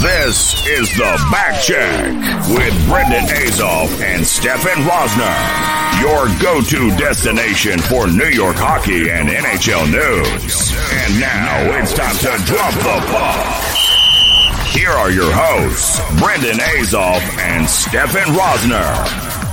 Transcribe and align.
this 0.00 0.66
is 0.66 0.88
the 0.96 1.28
Back 1.30 1.60
Check 1.60 2.14
with 2.48 2.74
Brendan 2.88 3.26
Azoff 3.42 4.00
and 4.00 4.24
Stefan 4.24 4.84
Rosner, 4.84 6.00
your 6.00 6.28
go-to 6.40 6.96
destination 6.96 7.78
for 7.80 8.06
New 8.06 8.28
York 8.28 8.56
hockey 8.56 9.10
and 9.10 9.28
NHL 9.28 9.90
news. 9.90 10.72
And 11.02 11.20
now 11.20 11.80
it's 11.80 11.92
time 11.92 12.14
to 12.16 12.44
drop 12.46 12.74
the 12.74 12.98
puck. 13.10 14.68
Here 14.70 14.90
are 14.90 15.10
your 15.10 15.32
hosts, 15.32 15.98
Brendan 16.20 16.58
Azoff 16.58 17.22
and 17.38 17.68
Stefan 17.68 18.34
Rosner. 18.34 19.47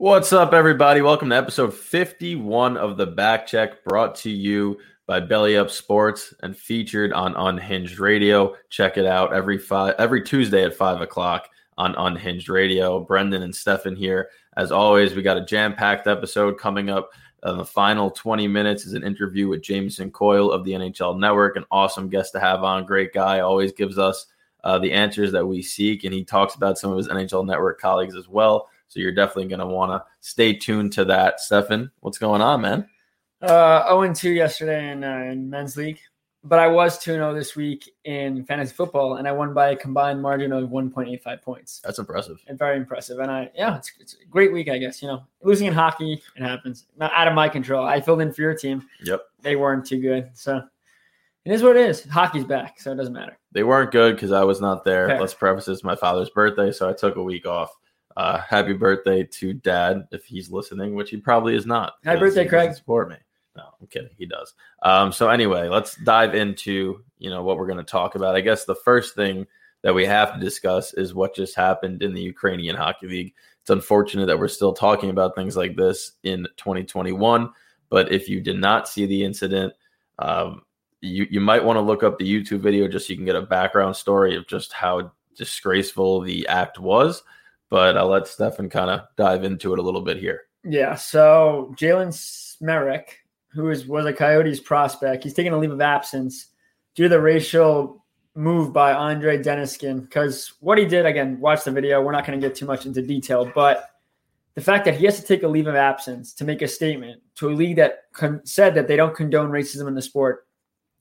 What's 0.00 0.32
up, 0.32 0.52
everybody? 0.52 1.02
Welcome 1.02 1.30
to 1.30 1.36
episode 1.36 1.74
51 1.74 2.76
of 2.76 2.96
the 2.96 3.04
Back 3.04 3.48
Check, 3.48 3.82
brought 3.82 4.14
to 4.18 4.30
you 4.30 4.78
by 5.08 5.18
Belly 5.18 5.56
Up 5.56 5.72
Sports 5.72 6.32
and 6.40 6.56
featured 6.56 7.12
on 7.12 7.34
Unhinged 7.34 7.98
Radio. 7.98 8.54
Check 8.70 8.96
it 8.96 9.06
out 9.06 9.32
every 9.32 9.58
five 9.58 9.96
every 9.98 10.22
Tuesday 10.22 10.62
at 10.62 10.76
five 10.76 11.00
o'clock 11.00 11.48
on 11.76 11.96
Unhinged 11.96 12.48
Radio. 12.48 13.00
Brendan 13.00 13.42
and 13.42 13.52
Stefan 13.52 13.96
here. 13.96 14.28
As 14.56 14.70
always, 14.70 15.16
we 15.16 15.22
got 15.22 15.36
a 15.36 15.44
jam-packed 15.44 16.06
episode 16.06 16.60
coming 16.60 16.90
up. 16.90 17.10
Uh, 17.42 17.54
the 17.54 17.64
final 17.64 18.08
20 18.08 18.46
minutes 18.46 18.86
is 18.86 18.92
an 18.92 19.02
interview 19.02 19.48
with 19.48 19.62
Jamison 19.62 20.12
Coyle 20.12 20.52
of 20.52 20.62
the 20.62 20.74
NHL 20.74 21.18
Network, 21.18 21.56
an 21.56 21.64
awesome 21.72 22.08
guest 22.08 22.30
to 22.34 22.40
have 22.40 22.62
on. 22.62 22.86
Great 22.86 23.12
guy, 23.12 23.40
always 23.40 23.72
gives 23.72 23.98
us 23.98 24.26
uh, 24.62 24.78
the 24.78 24.92
answers 24.92 25.32
that 25.32 25.44
we 25.44 25.60
seek, 25.60 26.04
and 26.04 26.14
he 26.14 26.22
talks 26.22 26.54
about 26.54 26.78
some 26.78 26.92
of 26.92 26.98
his 26.98 27.08
NHL 27.08 27.44
Network 27.44 27.80
colleagues 27.80 28.14
as 28.14 28.28
well. 28.28 28.68
So 28.88 29.00
you're 29.00 29.12
definitely 29.12 29.46
going 29.46 29.60
to 29.60 29.66
want 29.66 29.92
to 29.92 30.04
stay 30.20 30.54
tuned 30.54 30.92
to 30.94 31.04
that. 31.06 31.40
Stefan, 31.40 31.90
what's 32.00 32.18
going 32.18 32.40
on, 32.40 32.62
man? 32.62 32.88
Uh, 33.40 33.86
0 33.88 34.12
2 34.14 34.30
yesterday 34.30 34.90
in, 34.90 35.04
uh, 35.04 35.18
in 35.30 35.48
men's 35.48 35.76
league, 35.76 36.00
but 36.42 36.58
I 36.58 36.66
was 36.66 36.98
2 36.98 37.12
0 37.12 37.34
this 37.34 37.54
week 37.54 37.88
in 38.04 38.44
fantasy 38.44 38.74
football, 38.74 39.16
and 39.16 39.28
I 39.28 39.32
won 39.32 39.54
by 39.54 39.70
a 39.70 39.76
combined 39.76 40.20
margin 40.20 40.52
of 40.52 40.70
1.85 40.70 41.42
points. 41.42 41.80
That's 41.84 41.98
impressive. 41.98 42.38
And 42.48 42.58
very 42.58 42.76
impressive. 42.76 43.18
And 43.20 43.30
I, 43.30 43.50
yeah, 43.54 43.76
it's, 43.76 43.92
it's 44.00 44.14
a 44.14 44.26
great 44.26 44.52
week, 44.52 44.68
I 44.68 44.78
guess. 44.78 45.02
You 45.02 45.08
know, 45.08 45.22
losing 45.42 45.68
in 45.68 45.74
hockey, 45.74 46.20
it 46.36 46.42
happens. 46.42 46.86
Not 46.96 47.12
out 47.12 47.28
of 47.28 47.34
my 47.34 47.48
control. 47.48 47.86
I 47.86 48.00
filled 48.00 48.22
in 48.22 48.32
for 48.32 48.42
your 48.42 48.54
team. 48.54 48.84
Yep. 49.04 49.20
They 49.42 49.54
weren't 49.54 49.86
too 49.86 50.00
good. 50.00 50.30
So 50.34 50.62
it 51.44 51.52
is 51.52 51.62
what 51.62 51.76
it 51.76 51.88
is. 51.88 52.04
Hockey's 52.04 52.44
back, 52.44 52.80
so 52.80 52.92
it 52.92 52.96
doesn't 52.96 53.14
matter. 53.14 53.38
They 53.52 53.62
weren't 53.62 53.90
good 53.90 54.16
because 54.16 54.32
I 54.32 54.44
was 54.44 54.60
not 54.60 54.84
there. 54.84 55.10
Okay. 55.10 55.20
Let's 55.20 55.34
preface 55.34 55.66
this 55.66 55.84
my 55.84 55.96
father's 55.96 56.30
birthday, 56.30 56.72
so 56.72 56.88
I 56.88 56.92
took 56.92 57.16
a 57.16 57.22
week 57.22 57.46
off. 57.46 57.70
Uh, 58.18 58.40
happy 58.40 58.72
birthday 58.72 59.22
to 59.22 59.54
dad 59.54 60.08
if 60.10 60.24
he's 60.24 60.50
listening, 60.50 60.96
which 60.96 61.08
he 61.08 61.16
probably 61.16 61.54
is 61.54 61.66
not. 61.66 61.92
Happy 62.02 62.18
birthday, 62.18 62.48
Craig. 62.48 62.74
Support 62.74 63.10
me. 63.10 63.14
No, 63.56 63.62
I'm 63.80 63.86
kidding. 63.86 64.10
He 64.18 64.26
does. 64.26 64.54
Um, 64.82 65.12
so 65.12 65.28
anyway, 65.28 65.68
let's 65.68 65.94
dive 66.02 66.34
into 66.34 67.04
you 67.18 67.30
know 67.30 67.44
what 67.44 67.58
we're 67.58 67.68
going 67.68 67.78
to 67.78 67.84
talk 67.84 68.16
about. 68.16 68.34
I 68.34 68.40
guess 68.40 68.64
the 68.64 68.74
first 68.74 69.14
thing 69.14 69.46
that 69.82 69.94
we 69.94 70.04
have 70.04 70.34
to 70.34 70.40
discuss 70.40 70.94
is 70.94 71.14
what 71.14 71.32
just 71.32 71.54
happened 71.54 72.02
in 72.02 72.12
the 72.12 72.20
Ukrainian 72.20 72.74
Hockey 72.74 73.06
League. 73.06 73.34
It's 73.60 73.70
unfortunate 73.70 74.26
that 74.26 74.38
we're 74.38 74.48
still 74.48 74.72
talking 74.72 75.10
about 75.10 75.36
things 75.36 75.56
like 75.56 75.76
this 75.76 76.14
in 76.24 76.48
2021. 76.56 77.50
But 77.88 78.10
if 78.10 78.28
you 78.28 78.40
did 78.40 78.58
not 78.58 78.88
see 78.88 79.06
the 79.06 79.22
incident, 79.22 79.74
um, 80.18 80.62
you 81.00 81.24
you 81.30 81.40
might 81.40 81.64
want 81.64 81.76
to 81.76 81.82
look 81.82 82.02
up 82.02 82.18
the 82.18 82.28
YouTube 82.28 82.62
video 82.62 82.88
just 82.88 83.06
so 83.06 83.12
you 83.12 83.16
can 83.16 83.26
get 83.26 83.36
a 83.36 83.42
background 83.42 83.94
story 83.94 84.34
of 84.34 84.48
just 84.48 84.72
how 84.72 85.12
disgraceful 85.36 86.20
the 86.20 86.48
act 86.48 86.80
was. 86.80 87.22
But 87.70 87.96
I'll 87.96 88.08
let 88.08 88.26
Stefan 88.26 88.70
kind 88.70 88.90
of 88.90 89.02
dive 89.16 89.44
into 89.44 89.72
it 89.72 89.78
a 89.78 89.82
little 89.82 90.00
bit 90.00 90.16
here. 90.16 90.42
Yeah. 90.64 90.94
So 90.94 91.74
Jalen 91.76 92.08
Smereck, 92.08 93.08
who 93.48 93.70
is 93.70 93.86
was 93.86 94.06
a 94.06 94.12
Coyotes 94.12 94.60
prospect, 94.60 95.24
he's 95.24 95.34
taking 95.34 95.52
a 95.52 95.58
leave 95.58 95.72
of 95.72 95.80
absence 95.80 96.46
due 96.94 97.04
to 97.04 97.08
the 97.08 97.20
racial 97.20 98.04
move 98.34 98.72
by 98.72 98.92
Andre 98.94 99.42
Deniskin. 99.42 100.00
Because 100.00 100.54
what 100.60 100.78
he 100.78 100.86
did, 100.86 101.06
again, 101.06 101.38
watch 101.40 101.64
the 101.64 101.70
video. 101.70 102.00
We're 102.00 102.12
not 102.12 102.26
going 102.26 102.40
to 102.40 102.46
get 102.46 102.56
too 102.56 102.66
much 102.66 102.86
into 102.86 103.02
detail, 103.02 103.50
but 103.54 103.90
the 104.54 104.60
fact 104.60 104.84
that 104.86 104.96
he 104.96 105.04
has 105.04 105.20
to 105.20 105.26
take 105.26 105.42
a 105.42 105.48
leave 105.48 105.66
of 105.66 105.76
absence 105.76 106.32
to 106.34 106.44
make 106.44 106.62
a 106.62 106.68
statement 106.68 107.22
to 107.36 107.48
a 107.48 107.54
league 107.54 107.76
that 107.76 108.04
con- 108.12 108.40
said 108.44 108.74
that 108.74 108.88
they 108.88 108.96
don't 108.96 109.14
condone 109.14 109.50
racism 109.50 109.86
in 109.86 109.94
the 109.94 110.02
sport 110.02 110.46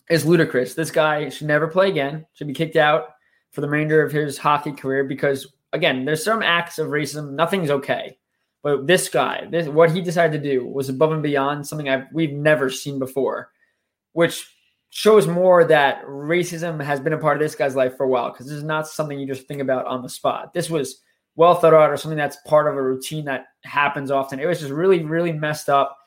is 0.09 0.25
ludicrous. 0.25 0.73
This 0.73 0.91
guy 0.91 1.29
should 1.29 1.47
never 1.47 1.67
play 1.67 1.89
again. 1.89 2.25
Should 2.33 2.47
be 2.47 2.53
kicked 2.53 2.75
out 2.75 3.15
for 3.51 3.61
the 3.61 3.67
remainder 3.67 4.03
of 4.03 4.11
his 4.11 4.37
hockey 4.37 4.71
career 4.71 5.03
because 5.03 5.53
again, 5.73 6.05
there's 6.05 6.23
some 6.23 6.41
acts 6.41 6.79
of 6.79 6.89
racism. 6.89 7.31
Nothing's 7.31 7.69
okay. 7.69 8.17
But 8.63 8.87
this 8.87 9.07
guy, 9.09 9.47
this 9.49 9.67
what 9.67 9.91
he 9.91 10.01
decided 10.01 10.41
to 10.41 10.49
do 10.49 10.65
was 10.65 10.89
above 10.89 11.11
and 11.11 11.23
beyond 11.23 11.65
something 11.65 11.87
I've, 11.87 12.05
we've 12.11 12.33
never 12.33 12.69
seen 12.69 12.99
before, 12.99 13.51
which 14.13 14.45
shows 14.89 15.27
more 15.27 15.63
that 15.65 16.03
racism 16.05 16.83
has 16.83 16.99
been 16.99 17.13
a 17.13 17.17
part 17.17 17.37
of 17.37 17.41
this 17.41 17.55
guy's 17.55 17.75
life 17.75 17.95
for 17.95 18.03
a 18.03 18.09
while 18.09 18.31
because 18.31 18.47
this 18.47 18.55
is 18.55 18.63
not 18.63 18.87
something 18.87 19.19
you 19.19 19.27
just 19.27 19.47
think 19.47 19.61
about 19.61 19.85
on 19.85 20.01
the 20.01 20.09
spot. 20.09 20.53
This 20.53 20.69
was 20.69 21.01
well 21.35 21.55
thought 21.55 21.73
out 21.73 21.91
or 21.91 21.97
something 21.97 22.17
that's 22.17 22.37
part 22.47 22.67
of 22.67 22.75
a 22.75 22.81
routine 22.81 23.25
that 23.25 23.45
happens 23.63 24.11
often. 24.11 24.39
It 24.39 24.47
was 24.47 24.59
just 24.59 24.71
really, 24.71 25.03
really 25.03 25.31
messed 25.31 25.69
up. 25.69 25.97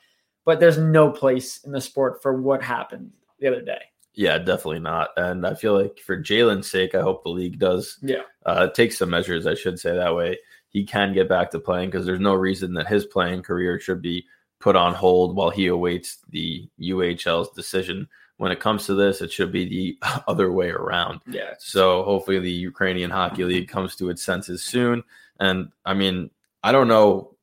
But 0.43 0.59
there's 0.59 0.77
no 0.77 1.11
place 1.11 1.63
in 1.63 1.71
the 1.71 1.79
sport 1.79 2.21
for 2.21 2.41
what 2.41 2.63
happened 2.63 3.11
the 3.39 3.47
other 3.47 3.61
day. 3.61 3.81
Yeah, 4.13 4.37
definitely 4.37 4.79
not. 4.79 5.09
And 5.17 5.45
I 5.47 5.53
feel 5.53 5.79
like 5.81 5.99
for 5.99 6.17
Jalen's 6.21 6.69
sake, 6.69 6.95
I 6.95 7.01
hope 7.01 7.23
the 7.23 7.29
league 7.29 7.59
does 7.59 7.97
Yeah. 8.01 8.23
uh, 8.45 8.67
take 8.67 8.91
some 8.91 9.09
measures. 9.09 9.47
I 9.47 9.53
should 9.55 9.79
say 9.79 9.95
that 9.95 10.15
way. 10.15 10.37
He 10.69 10.83
can 10.85 11.13
get 11.13 11.29
back 11.29 11.51
to 11.51 11.59
playing 11.59 11.89
because 11.91 12.05
there's 12.05 12.19
no 12.19 12.33
reason 12.33 12.73
that 12.75 12.87
his 12.87 13.05
playing 13.05 13.41
career 13.43 13.79
should 13.79 14.01
be 14.01 14.25
put 14.59 14.75
on 14.75 14.93
hold 14.93 15.35
while 15.35 15.49
he 15.49 15.67
awaits 15.67 16.19
the 16.29 16.69
UHL's 16.79 17.49
decision. 17.51 18.07
When 18.37 18.51
it 18.51 18.59
comes 18.59 18.85
to 18.85 18.95
this, 18.95 19.21
it 19.21 19.31
should 19.31 19.51
be 19.51 19.65
the 19.65 19.97
other 20.27 20.51
way 20.51 20.69
around. 20.69 21.21
Yeah. 21.27 21.53
So 21.59 22.03
hopefully 22.03 22.39
the 22.39 22.51
Ukrainian 22.51 23.11
Hockey 23.11 23.43
League 23.43 23.67
comes 23.69 23.95
to 23.97 24.09
its 24.09 24.23
senses 24.23 24.63
soon. 24.63 25.03
And 25.39 25.71
I 25.85 25.93
mean, 25.93 26.29
I 26.63 26.71
don't 26.71 26.87
know. 26.87 27.35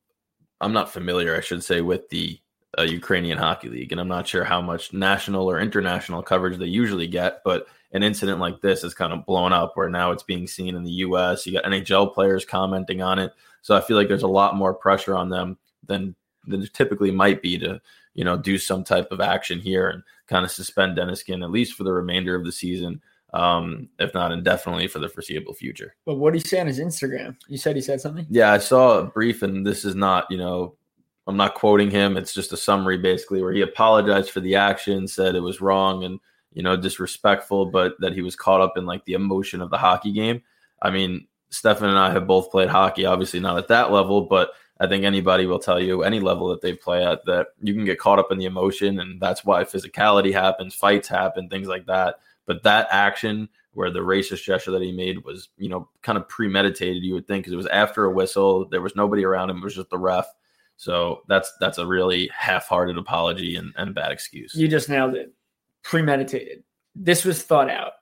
I'm 0.61 0.73
not 0.73 0.91
familiar, 0.93 1.37
I 1.37 1.41
should 1.41 1.63
say, 1.63 1.81
with 1.83 2.09
the 2.09 2.39
uh, 2.77 2.83
Ukrainian 2.83 3.39
Hockey 3.39 3.69
League, 3.69 3.93
and 3.93 4.01
I'm 4.01 4.09
not 4.09 4.27
sure 4.27 4.45
how 4.45 4.61
much 4.61 4.93
national 4.93 5.51
or 5.51 5.61
international 5.61 6.23
coverage 6.23 6.59
they 6.59 6.67
usually 6.67 7.07
get. 7.07 7.43
But 7.45 7.67
an 7.93 8.03
incident 8.03 8.41
like 8.41 8.61
this 8.61 8.85
is 8.85 8.95
kind 8.95 9.13
of 9.13 9.25
blown 9.25 9.53
up, 9.53 9.73
where 9.75 9.89
now 9.89 10.11
it's 10.11 10.23
being 10.23 10.47
seen 10.47 10.75
in 10.77 10.85
the 10.85 10.91
U.S. 10.91 11.47
You 11.47 11.55
got 11.55 11.65
NHL 11.65 12.13
players 12.13 12.45
commenting 12.45 13.01
on 13.01 13.19
it, 13.19 13.33
so 13.63 13.77
I 13.77 13.81
feel 13.81 13.97
like 13.97 14.09
there's 14.09 14.23
a 14.23 14.29
lot 14.29 14.57
more 14.57 14.75
pressure 14.75 15.17
on 15.17 15.29
them 15.29 15.57
than 15.87 16.15
than 16.47 16.61
there 16.61 16.69
typically 16.69 17.11
might 17.11 17.43
be 17.43 17.59
to 17.59 17.81
you 18.15 18.25
know 18.25 18.37
do 18.37 18.59
some 18.59 18.85
type 18.85 19.09
of 19.11 19.21
action 19.21 19.61
here 19.61 19.89
and 19.89 20.03
kind 20.27 20.45
of 20.45 20.51
suspend 20.51 20.97
Deniskin 20.97 21.43
at 21.43 21.51
least 21.51 21.75
for 21.75 21.85
the 21.85 21.93
remainder 21.93 22.35
of 22.35 22.45
the 22.45 22.53
season, 22.53 23.01
um, 23.33 23.89
if 23.99 24.13
not 24.15 24.33
indefinitely 24.33 24.89
for 24.89 24.99
the 24.99 25.09
foreseeable 25.09 25.55
future. 25.55 25.95
But 26.05 26.17
what 26.17 26.33
did 26.33 26.43
he 26.43 26.49
say 26.49 26.61
on 26.61 26.67
his 26.67 26.81
Instagram? 26.81 27.37
You 27.49 27.59
said 27.59 27.77
he 27.77 27.83
said 27.83 28.01
something? 28.01 28.27
Yeah, 28.29 28.53
I 28.53 28.59
saw 28.59 28.99
a 28.99 29.05
brief, 29.05 29.43
and 29.43 29.67
this 29.67 29.85
is 29.85 29.95
not, 29.95 30.27
you 30.31 30.37
know, 30.39 30.77
I'm 31.29 31.37
not 31.37 31.55
quoting 31.55 31.91
him. 31.91 32.17
It's 32.17 32.33
just 32.33 32.53
a 32.53 32.57
summary 32.57 32.99
basically 32.99 33.43
where 33.43 33.53
he 33.53 33.61
apologized 33.61 34.31
for 34.31 34.41
the 34.41 34.57
action, 34.57 35.07
said 35.07 35.35
it 35.35 35.41
was 35.41 35.61
wrong 35.61 36.03
and, 36.03 36.19
you 36.55 36.63
know, 36.63 36.75
disrespectful, 36.75 37.67
but 37.67 37.95
that 38.01 38.15
he 38.15 38.23
was 38.23 38.35
caught 38.35 38.63
up 38.63 38.79
in 38.79 38.87
like 38.87 39.05
the 39.05 39.13
emotion 39.13 39.61
of 39.61 39.69
the 39.69 39.77
hockey 39.77 40.11
game. 40.11 40.43
I 40.81 40.91
mean, 40.91 41.27
Stefan 41.51 41.91
and 41.91 41.99
I 41.99 42.11
have 42.13 42.27
both 42.27 42.51
played 42.51 42.71
hockey, 42.71 43.05
obviously 43.05 43.41
not 43.41 43.59
at 43.59 43.69
that 43.69 43.93
level, 43.93 44.23
but 44.23 44.53
I 44.81 44.87
think 44.87 45.05
anybody 45.05 45.47
will 45.47 45.59
tell 45.59 45.81
you 45.81 46.03
any 46.03 46.21
level 46.21 46.49
that 46.49 46.63
they 46.63 46.73
play 46.73 47.05
at 47.05 47.25
that 47.27 47.49
you 47.61 47.75
can 47.75 47.85
get 47.85 47.99
caught 47.99 48.19
up 48.19 48.31
in 48.31 48.39
the 48.39 48.47
emotion, 48.47 49.01
and 49.01 49.21
that's 49.21 49.45
why 49.45 49.65
physicality 49.65 50.33
happens, 50.33 50.75
fights 50.75 51.09
happen, 51.09 51.49
things 51.49 51.69
like 51.69 51.87
that. 51.87 52.17
But 52.47 52.63
that 52.63 52.89
action 52.91 53.49
where 53.73 53.91
the 53.91 54.01
racist 54.01 54.45
gesture 54.45 54.71
that 54.71 54.83
he 54.83 54.93
made 54.93 55.25
was, 55.25 55.51
you 55.59 55.69
know, 55.69 55.89
kind 56.03 56.17
of 56.17 56.29
premeditated. 56.29 57.03
You 57.03 57.15
would 57.15 57.27
think 57.27 57.45
because 57.45 57.53
it 57.53 57.57
was 57.57 57.67
after 57.67 58.05
a 58.05 58.13
whistle, 58.13 58.67
there 58.69 58.81
was 58.81 58.97
nobody 58.97 59.25
around 59.25 59.51
him, 59.51 59.59
it 59.59 59.65
was 59.65 59.75
just 59.75 59.91
the 59.91 59.99
ref. 59.99 60.27
So 60.79 61.23
that's 61.29 61.53
that's 61.61 61.79
a 61.79 61.87
really 61.87 62.31
half-hearted 62.35 62.97
apology 62.97 63.57
and, 63.57 63.75
and 63.77 63.95
bad 63.95 64.13
excuse. 64.13 64.55
You 64.55 64.69
just 64.69 64.89
nailed 64.89 65.15
it. 65.15 65.35
Premeditated. 65.83 66.63
This 66.95 67.25
was 67.25 67.43
thought 67.43 67.69
out. 67.69 67.93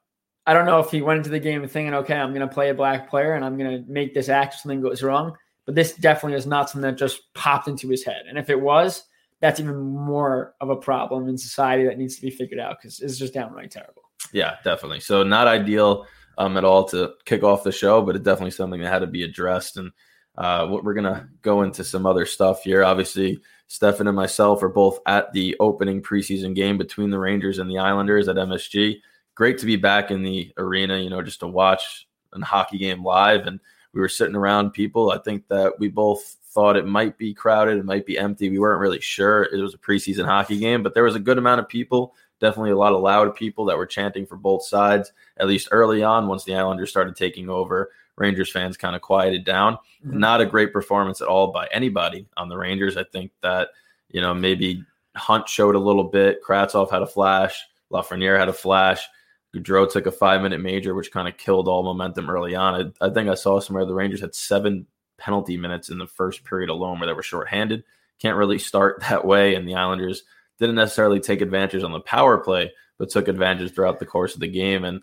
I 0.46 0.52
don't 0.52 0.66
know 0.66 0.78
if 0.78 0.90
he 0.90 1.02
went 1.02 1.18
into 1.18 1.30
the 1.30 1.40
game 1.40 1.66
thinking, 1.66 1.94
okay, 1.94 2.14
I'm 2.14 2.32
going 2.32 2.46
to 2.46 2.54
play 2.54 2.68
a 2.68 2.74
black 2.74 3.10
player 3.10 3.34
and 3.34 3.44
I'm 3.44 3.58
going 3.58 3.82
to 3.82 3.90
make 3.90 4.14
this 4.14 4.28
act 4.28 4.54
something 4.54 4.80
goes 4.80 5.02
wrong. 5.02 5.36
But 5.64 5.74
this 5.74 5.94
definitely 5.94 6.38
is 6.38 6.46
not 6.46 6.70
something 6.70 6.88
that 6.88 6.98
just 6.98 7.32
popped 7.34 7.66
into 7.66 7.88
his 7.88 8.04
head. 8.04 8.24
And 8.28 8.38
if 8.38 8.48
it 8.50 8.60
was, 8.60 9.02
that's 9.40 9.58
even 9.58 9.76
more 9.76 10.54
of 10.60 10.70
a 10.70 10.76
problem 10.76 11.28
in 11.28 11.36
society 11.36 11.84
that 11.84 11.98
needs 11.98 12.14
to 12.16 12.22
be 12.22 12.30
figured 12.30 12.60
out 12.60 12.76
because 12.78 13.00
it's 13.00 13.18
just 13.18 13.34
downright 13.34 13.72
terrible. 13.72 14.02
Yeah, 14.32 14.56
definitely. 14.62 15.00
So 15.00 15.22
not 15.22 15.48
ideal 15.48 16.06
um, 16.38 16.56
at 16.56 16.64
all 16.64 16.84
to 16.90 17.14
kick 17.24 17.42
off 17.42 17.64
the 17.64 17.72
show, 17.72 18.02
but 18.02 18.14
it's 18.14 18.24
definitely 18.24 18.52
something 18.52 18.80
that 18.80 18.92
had 18.92 19.00
to 19.00 19.06
be 19.06 19.24
addressed. 19.24 19.76
And 19.76 19.90
uh, 20.38 20.66
we're 20.70 20.94
gonna 20.94 21.28
go 21.42 21.62
into 21.62 21.84
some 21.84 22.06
other 22.06 22.26
stuff 22.26 22.62
here. 22.62 22.84
Obviously, 22.84 23.40
Stefan 23.68 24.06
and 24.06 24.16
myself 24.16 24.62
are 24.62 24.68
both 24.68 25.00
at 25.06 25.32
the 25.32 25.56
opening 25.60 26.02
preseason 26.02 26.54
game 26.54 26.78
between 26.78 27.10
the 27.10 27.18
Rangers 27.18 27.58
and 27.58 27.70
the 27.70 27.78
Islanders 27.78 28.28
at 28.28 28.36
MSG. 28.36 29.00
Great 29.34 29.58
to 29.58 29.66
be 29.66 29.76
back 29.76 30.10
in 30.10 30.22
the 30.22 30.52
arena, 30.56 30.98
you 30.98 31.10
know, 31.10 31.22
just 31.22 31.40
to 31.40 31.48
watch 31.48 32.06
a 32.32 32.44
hockey 32.44 32.78
game 32.78 33.04
live. 33.04 33.46
And 33.46 33.60
we 33.92 34.00
were 34.00 34.08
sitting 34.08 34.36
around 34.36 34.70
people. 34.72 35.10
I 35.10 35.18
think 35.18 35.48
that 35.48 35.78
we 35.78 35.88
both 35.88 36.36
thought 36.50 36.76
it 36.76 36.86
might 36.86 37.18
be 37.18 37.34
crowded, 37.34 37.78
it 37.78 37.84
might 37.84 38.06
be 38.06 38.18
empty. 38.18 38.48
We 38.48 38.58
weren't 38.58 38.80
really 38.80 39.00
sure. 39.00 39.44
It 39.44 39.60
was 39.60 39.74
a 39.74 39.78
preseason 39.78 40.26
hockey 40.26 40.58
game, 40.58 40.82
but 40.82 40.94
there 40.94 41.04
was 41.04 41.14
a 41.14 41.20
good 41.20 41.38
amount 41.38 41.60
of 41.60 41.68
people. 41.68 42.14
Definitely 42.40 42.70
a 42.70 42.78
lot 42.78 42.92
of 42.92 43.00
loud 43.00 43.34
people 43.34 43.64
that 43.66 43.76
were 43.76 43.86
chanting 43.86 44.26
for 44.26 44.36
both 44.36 44.64
sides, 44.64 45.12
at 45.38 45.48
least 45.48 45.68
early 45.70 46.02
on, 46.02 46.28
once 46.28 46.44
the 46.44 46.54
Islanders 46.54 46.90
started 46.90 47.16
taking 47.16 47.48
over. 47.48 47.90
Rangers 48.16 48.50
fans 48.50 48.76
kind 48.76 48.96
of 48.96 49.02
quieted 49.02 49.44
down. 49.44 49.74
Mm-hmm. 50.04 50.18
Not 50.18 50.40
a 50.40 50.46
great 50.46 50.72
performance 50.72 51.20
at 51.20 51.28
all 51.28 51.48
by 51.48 51.68
anybody 51.72 52.26
on 52.36 52.48
the 52.48 52.56
Rangers. 52.56 52.96
I 52.96 53.04
think 53.04 53.32
that, 53.42 53.68
you 54.08 54.20
know, 54.20 54.34
maybe 54.34 54.84
Hunt 55.14 55.48
showed 55.48 55.74
a 55.74 55.80
little 55.80 56.04
bit. 56.04 56.42
Kravtsov 56.42 56.90
had 56.90 57.02
a 57.02 57.06
flash. 57.06 57.62
Lafreniere 57.92 58.38
had 58.38 58.48
a 58.48 58.54
flash. 58.54 59.06
Goodrow 59.54 59.90
took 59.90 60.06
a 60.06 60.12
five 60.12 60.42
minute 60.42 60.60
major, 60.60 60.94
which 60.94 61.12
kind 61.12 61.28
of 61.28 61.36
killed 61.36 61.68
all 61.68 61.82
momentum 61.82 62.28
early 62.28 62.54
on. 62.54 62.92
I, 63.00 63.06
I, 63.06 63.10
think 63.10 63.28
I 63.28 63.34
saw 63.34 63.60
somewhere 63.60 63.84
the 63.84 63.94
Rangers 63.94 64.20
had 64.20 64.34
seven 64.34 64.86
penalty 65.18 65.56
minutes 65.56 65.88
in 65.88 65.98
the 65.98 66.06
first 66.06 66.44
period 66.44 66.68
alone 66.68 66.98
where 66.98 67.06
they 67.06 67.12
were 67.12 67.22
shorthanded. 67.22 67.84
Can't 68.18 68.36
really 68.36 68.58
start 68.58 69.00
that 69.08 69.24
way. 69.24 69.54
And 69.54 69.68
the 69.68 69.74
Islanders 69.74 70.24
didn't 70.58 70.76
necessarily 70.76 71.20
take 71.20 71.40
advantage 71.40 71.82
on 71.82 71.92
the 71.92 72.00
power 72.00 72.38
play, 72.38 72.72
but 72.98 73.10
took 73.10 73.28
advantage 73.28 73.74
throughout 73.74 73.98
the 73.98 74.06
course 74.06 74.34
of 74.34 74.40
the 74.40 74.48
game. 74.48 74.84
And 74.84 75.02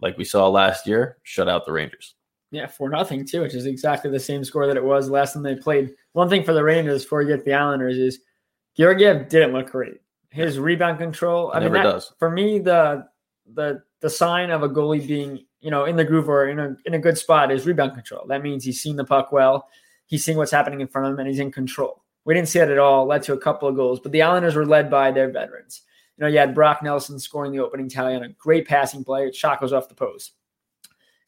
like 0.00 0.18
we 0.18 0.24
saw 0.24 0.48
last 0.48 0.86
year, 0.86 1.18
shut 1.22 1.48
out 1.48 1.66
the 1.66 1.72
Rangers. 1.72 2.14
Yeah, 2.54 2.68
for 2.68 2.88
nothing 2.88 3.26
too, 3.26 3.40
which 3.40 3.54
is 3.54 3.66
exactly 3.66 4.10
the 4.10 4.20
same 4.20 4.44
score 4.44 4.68
that 4.68 4.76
it 4.76 4.84
was 4.84 5.10
last 5.10 5.34
time 5.34 5.42
they 5.42 5.56
played. 5.56 5.92
One 6.12 6.28
thing 6.28 6.44
for 6.44 6.52
the 6.52 6.62
Rangers 6.62 7.02
before 7.02 7.22
you 7.22 7.28
get 7.28 7.38
to 7.38 7.44
the 7.44 7.54
Islanders 7.54 7.98
is 7.98 8.20
Georgiev 8.76 9.28
didn't 9.28 9.52
look 9.52 9.70
great. 9.70 10.00
His 10.30 10.60
rebound 10.60 10.98
control, 10.98 11.50
I 11.52 11.58
mean, 11.58 11.72
that, 11.72 11.82
does. 11.82 12.12
for 12.18 12.30
me, 12.30 12.60
the 12.60 13.08
the 13.54 13.82
the 14.00 14.08
sign 14.08 14.50
of 14.50 14.62
a 14.62 14.68
goalie 14.68 15.06
being 15.06 15.44
you 15.60 15.70
know 15.72 15.84
in 15.84 15.96
the 15.96 16.04
groove 16.04 16.28
or 16.28 16.48
in 16.48 16.60
a 16.60 16.76
in 16.84 16.94
a 16.94 16.98
good 16.98 17.18
spot 17.18 17.50
is 17.50 17.66
rebound 17.66 17.94
control. 17.94 18.24
That 18.28 18.42
means 18.42 18.64
he's 18.64 18.80
seen 18.80 18.94
the 18.94 19.04
puck 19.04 19.32
well, 19.32 19.68
he's 20.06 20.24
seeing 20.24 20.38
what's 20.38 20.52
happening 20.52 20.80
in 20.80 20.86
front 20.86 21.08
of 21.08 21.14
him, 21.14 21.18
and 21.18 21.28
he's 21.28 21.40
in 21.40 21.50
control. 21.50 22.04
We 22.24 22.34
didn't 22.34 22.48
see 22.48 22.60
that 22.60 22.70
at 22.70 22.78
all. 22.78 23.06
Led 23.06 23.24
to 23.24 23.32
a 23.32 23.38
couple 23.38 23.68
of 23.68 23.74
goals, 23.74 23.98
but 23.98 24.12
the 24.12 24.22
Islanders 24.22 24.54
were 24.54 24.64
led 24.64 24.90
by 24.90 25.10
their 25.10 25.30
veterans. 25.30 25.82
You 26.16 26.22
know, 26.22 26.28
you 26.28 26.38
had 26.38 26.54
Brock 26.54 26.82
Nelson 26.84 27.18
scoring 27.18 27.50
the 27.50 27.58
opening 27.58 27.88
tally 27.88 28.14
on 28.14 28.22
a 28.22 28.28
great 28.28 28.68
passing 28.68 29.02
play. 29.02 29.32
Shot 29.32 29.60
goes 29.60 29.72
off 29.72 29.88
the 29.88 29.94
post. 29.96 30.34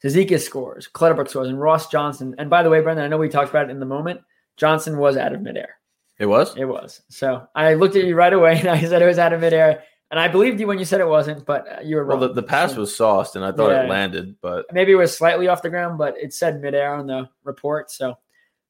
Cizikas 0.03 0.41
scores, 0.41 0.87
Clutterbuck 0.87 1.29
scores, 1.29 1.47
and 1.47 1.59
Ross 1.59 1.89
Johnston. 1.89 2.35
And 2.37 2.49
by 2.49 2.63
the 2.63 2.69
way, 2.69 2.81
Brendan, 2.81 3.05
I 3.05 3.07
know 3.07 3.17
we 3.17 3.29
talked 3.29 3.49
about 3.49 3.65
it 3.65 3.71
in 3.71 3.79
the 3.79 3.85
moment. 3.85 4.21
Johnston 4.55 4.97
was 4.97 5.17
out 5.17 5.33
of 5.33 5.41
midair. 5.41 5.77
It 6.19 6.25
was? 6.25 6.55
It 6.55 6.65
was. 6.65 7.01
So 7.09 7.47
I 7.55 7.75
looked 7.75 7.95
at 7.95 8.05
you 8.05 8.15
right 8.15 8.33
away 8.33 8.59
and 8.59 8.67
I 8.67 8.81
said 8.83 9.01
it 9.01 9.05
was 9.07 9.19
out 9.19 9.33
of 9.33 9.41
midair. 9.41 9.83
And 10.09 10.19
I 10.19 10.27
believed 10.29 10.59
you 10.59 10.67
when 10.67 10.79
you 10.79 10.85
said 10.85 11.01
it 11.01 11.07
wasn't, 11.07 11.45
but 11.45 11.67
uh, 11.67 11.81
you 11.81 11.97
were 11.97 12.05
wrong. 12.05 12.19
Well, 12.19 12.29
the, 12.29 12.35
the 12.35 12.47
pass 12.47 12.75
was 12.75 12.95
sauced 12.95 13.35
and 13.35 13.43
I 13.43 13.51
thought 13.51 13.71
yeah. 13.71 13.83
it 13.83 13.89
landed, 13.89 14.35
but 14.41 14.65
maybe 14.71 14.93
it 14.93 14.95
was 14.95 15.15
slightly 15.15 15.47
off 15.47 15.61
the 15.61 15.69
ground, 15.69 15.97
but 15.97 16.15
it 16.17 16.33
said 16.33 16.61
midair 16.61 16.93
on 16.93 17.07
the 17.07 17.29
report. 17.43 17.91
So 17.91 18.17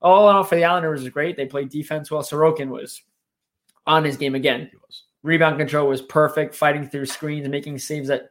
all 0.01 0.29
in 0.29 0.35
all, 0.35 0.43
for 0.43 0.55
the 0.55 0.65
Islanders 0.65 1.01
was 1.01 1.09
great. 1.09 1.37
They 1.37 1.45
played 1.45 1.69
defense 1.69 2.09
well. 2.09 2.23
Sorokin 2.23 2.69
was 2.69 3.01
on 3.85 4.03
his 4.03 4.17
game 4.17 4.35
again. 4.35 4.71
Rebound 5.23 5.57
control 5.57 5.87
was 5.87 6.01
perfect, 6.01 6.55
fighting 6.55 6.87
through 6.87 7.05
screens, 7.05 7.47
making 7.47 7.77
saves 7.79 8.07
that 8.07 8.29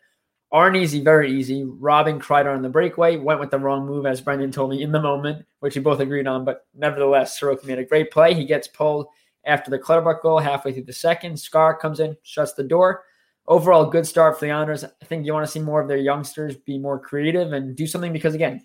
aren't 0.52 0.76
easy, 0.76 1.02
very 1.02 1.32
easy. 1.32 1.64
Robbing 1.64 2.20
Kreider 2.20 2.54
on 2.54 2.62
the 2.62 2.68
breakaway 2.68 3.16
went 3.16 3.40
with 3.40 3.50
the 3.50 3.58
wrong 3.58 3.86
move, 3.86 4.06
as 4.06 4.20
Brendan 4.20 4.52
told 4.52 4.70
me 4.70 4.82
in 4.82 4.92
the 4.92 5.00
moment, 5.00 5.44
which 5.60 5.74
we 5.74 5.82
both 5.82 6.00
agreed 6.00 6.26
on. 6.26 6.44
But 6.44 6.66
nevertheless, 6.74 7.38
Sorokin 7.38 7.64
made 7.64 7.78
a 7.78 7.84
great 7.84 8.10
play. 8.10 8.34
He 8.34 8.44
gets 8.44 8.68
pulled 8.68 9.06
after 9.44 9.70
the 9.70 9.78
Clutterbuck 9.78 10.22
goal 10.22 10.38
halfway 10.38 10.72
through 10.72 10.84
the 10.84 10.92
second. 10.92 11.38
Scar 11.38 11.76
comes 11.76 12.00
in, 12.00 12.16
shuts 12.22 12.52
the 12.52 12.64
door. 12.64 13.04
Overall, 13.48 13.86
good 13.86 14.06
start 14.06 14.38
for 14.38 14.44
the 14.44 14.50
Islanders. 14.50 14.84
I 14.84 15.04
think 15.04 15.24
you 15.24 15.32
want 15.32 15.46
to 15.46 15.50
see 15.50 15.60
more 15.60 15.80
of 15.80 15.88
their 15.88 15.96
youngsters 15.96 16.56
be 16.56 16.78
more 16.78 16.98
creative 16.98 17.52
and 17.52 17.76
do 17.76 17.86
something 17.86 18.12
because, 18.12 18.34
again, 18.34 18.64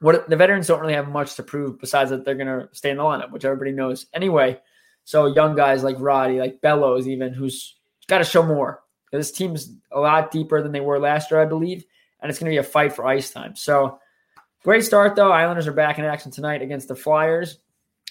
what 0.00 0.28
the 0.28 0.36
veterans 0.36 0.66
don't 0.66 0.80
really 0.80 0.94
have 0.94 1.08
much 1.08 1.34
to 1.34 1.42
prove 1.42 1.80
besides 1.80 2.10
that 2.10 2.24
they're 2.24 2.34
going 2.34 2.46
to 2.46 2.68
stay 2.72 2.90
in 2.90 2.96
the 2.96 3.02
lineup, 3.02 3.32
which 3.32 3.44
everybody 3.44 3.72
knows 3.72 4.06
anyway. 4.14 4.58
So 5.04 5.26
young 5.26 5.56
guys 5.56 5.82
like 5.82 5.96
Roddy, 5.98 6.38
like 6.38 6.60
Bellows, 6.60 7.08
even 7.08 7.32
who's 7.32 7.76
got 8.06 8.18
to 8.18 8.24
show 8.24 8.42
more. 8.42 8.82
This 9.10 9.32
team's 9.32 9.72
a 9.90 10.00
lot 10.00 10.30
deeper 10.30 10.62
than 10.62 10.72
they 10.72 10.80
were 10.80 10.98
last 10.98 11.30
year, 11.30 11.40
I 11.40 11.46
believe, 11.46 11.84
and 12.20 12.30
it's 12.30 12.38
going 12.38 12.50
to 12.50 12.54
be 12.54 12.58
a 12.58 12.62
fight 12.62 12.92
for 12.92 13.06
ice 13.06 13.30
time. 13.30 13.56
So 13.56 13.98
great 14.62 14.84
start 14.84 15.16
though. 15.16 15.32
Islanders 15.32 15.66
are 15.66 15.72
back 15.72 15.98
in 15.98 16.04
action 16.04 16.30
tonight 16.30 16.62
against 16.62 16.88
the 16.88 16.94
Flyers. 16.94 17.58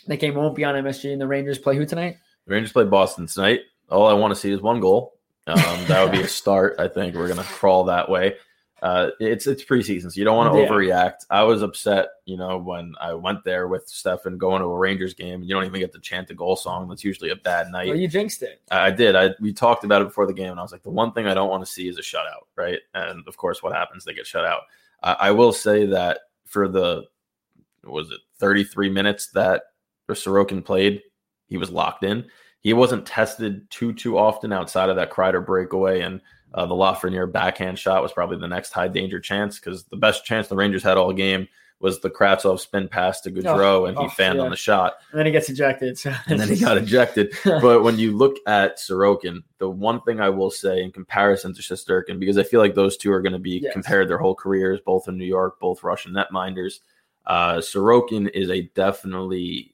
The 0.08 0.18
game 0.18 0.36
won't 0.36 0.56
be 0.56 0.66
on 0.66 0.76
MSG, 0.76 1.12
and 1.12 1.22
the 1.22 1.28
Rangers 1.28 1.60
play 1.60 1.76
who 1.76 1.86
tonight? 1.86 2.18
The 2.48 2.54
Rangers 2.54 2.72
play 2.72 2.86
Boston 2.86 3.28
tonight. 3.28 3.62
All 3.90 4.08
I 4.08 4.14
want 4.14 4.32
to 4.32 4.40
see 4.40 4.52
is 4.52 4.62
one 4.62 4.80
goal. 4.80 5.16
Um, 5.48 5.58
that 5.88 6.04
would 6.04 6.12
be 6.12 6.22
a 6.22 6.28
start. 6.28 6.76
I 6.80 6.88
think 6.88 7.16
we're 7.16 7.28
going 7.28 7.40
to 7.40 7.44
crawl 7.44 7.86
that 7.86 8.08
way 8.10 8.36
uh, 8.82 9.10
it's 9.20 9.48
it's 9.48 9.64
preseason, 9.64 10.12
so 10.12 10.18
you 10.18 10.24
don't 10.24 10.38
want 10.38 10.54
to 10.54 10.60
yeah. 10.60 10.68
overreact. 10.68 11.26
I 11.30 11.44
was 11.44 11.62
upset, 11.62 12.08
you 12.26 12.38
know, 12.38 12.58
when 12.58 12.94
I 13.02 13.14
went 13.14 13.44
there 13.44 13.68
with 13.68 13.88
Stefan 13.88 14.38
going 14.38 14.62
to 14.62 14.68
a 14.68 14.78
Rangers 14.78 15.14
game. 15.14 15.36
and 15.36 15.46
You 15.46 15.56
don't 15.56 15.66
even 15.66 15.80
get 15.80 15.92
to 15.94 16.00
chant 16.00 16.28
the 16.28 16.34
goal 16.34 16.56
song. 16.56 16.88
That's 16.88 17.04
usually 17.04 17.30
a 17.32 17.36
bad 17.36 17.72
night. 17.72 17.88
Well, 17.88 17.98
you 17.98 18.08
jinxed 18.08 18.42
it. 18.44 18.62
I, 18.72 18.92
did. 18.92 19.16
I 19.16 19.32
we 19.40 19.54
talked 19.54 19.84
about 19.84 20.02
it 20.02 20.06
before 20.06 20.28
the 20.28 20.34
game, 20.34 20.52
and 20.52 20.60
I 20.60 20.64
was 20.64 20.72
like, 20.72 20.84
the 20.84 20.90
one 20.90 21.12
thing 21.12 21.28
I 21.28 21.34
don't 21.34 21.50
want 21.50 21.66
to 21.66 21.72
see 21.72 21.88
is 21.88 21.98
a 21.98 22.02
shutout, 22.02 22.46
right? 22.56 22.80
And 22.94 23.28
of 23.28 23.38
course, 23.38 23.62
what 23.62 23.74
happens? 23.74 24.06
They 24.06 24.14
get 24.14 24.28
shut 24.28 24.46
out. 24.46 24.62
I, 25.04 25.14
I 25.14 25.32
will 25.32 25.52
say 25.52 25.86
that 25.88 26.20
for 26.46 26.68
the 26.68 27.04
was 27.84 28.12
it 28.12 28.20
33 28.40 28.90
minutes 28.90 29.28
that 29.32 29.64
Sorokin 30.10 30.64
played, 30.64 31.02
he 31.48 31.58
was 31.58 31.70
locked 31.70 32.04
in. 32.04 32.26
He 32.62 32.74
wasn't 32.74 33.06
tested 33.06 33.70
too 33.70 33.94
too 33.94 34.18
often 34.18 34.52
outside 34.52 34.90
of 34.90 34.96
that 34.98 35.12
Kreider 35.12 35.46
breakaway 35.46 36.02
and 36.02 36.22
uh, 36.54 36.66
the 36.66 36.76
Lafreniere 36.76 37.32
backhand 37.32 37.78
shot 37.78 38.02
was 38.02 38.12
probably 38.12 38.38
the 38.38 38.48
next 38.48 38.72
high 38.72 38.88
danger 38.88 39.20
chance 39.20 39.60
because 39.60 39.84
the 39.86 39.98
best 39.98 40.26
chance 40.26 40.48
the 40.48 40.56
Rangers 40.56 40.84
had 40.84 40.98
all 40.98 41.14
game 41.14 41.48
was 41.80 42.02
the 42.02 42.10
Kravtsov 42.10 42.60
spin 42.60 42.90
pass 42.90 43.22
to 43.22 43.32
Goodrow, 43.32 43.82
oh, 43.82 43.86
and 43.86 43.98
he 43.98 44.04
oh, 44.04 44.10
fanned 44.10 44.38
yeah. 44.38 44.44
on 44.44 44.50
the 44.50 44.58
shot. 44.58 44.96
And 45.12 45.20
then 45.20 45.26
he 45.26 45.32
gets 45.32 45.50
ejected. 45.50 45.98
So. 45.98 46.14
And 46.28 46.40
then 46.40 46.50
he 46.50 46.58
got 46.60 46.78
ejected. 46.78 47.34
but 47.46 47.84
when 47.84 47.98
you 47.98 48.16
look 48.16 48.36
at 48.48 48.78
Sorokin, 48.78 49.44
the 49.60 49.70
one 49.70 50.02
thing 50.02 50.20
I 50.20 50.30
will 50.30 50.52
say 50.52 50.84
in 50.84 50.92
comparison 50.92 51.54
to 51.54 51.62
Shesterkin, 51.62 52.20
because 52.20 52.38
I 52.38 52.44
feel 52.44 52.60
like 52.60 52.76
those 52.76 52.98
two 52.98 53.12
are 53.12 53.22
going 53.22 53.34
to 53.34 53.40
be 53.40 53.62
yes. 53.64 53.72
compared 53.72 54.10
their 54.10 54.18
whole 54.18 54.36
careers, 54.36 54.82
both 54.86 55.08
in 55.08 55.18
New 55.18 55.26
York, 55.26 55.60
both 55.60 55.84
Russian 55.84 56.14
netminders. 56.14 56.80
Uh, 57.26 57.58
Sorokin 57.58 58.30
is 58.34 58.50
a 58.50 58.64
definitely 58.76 59.74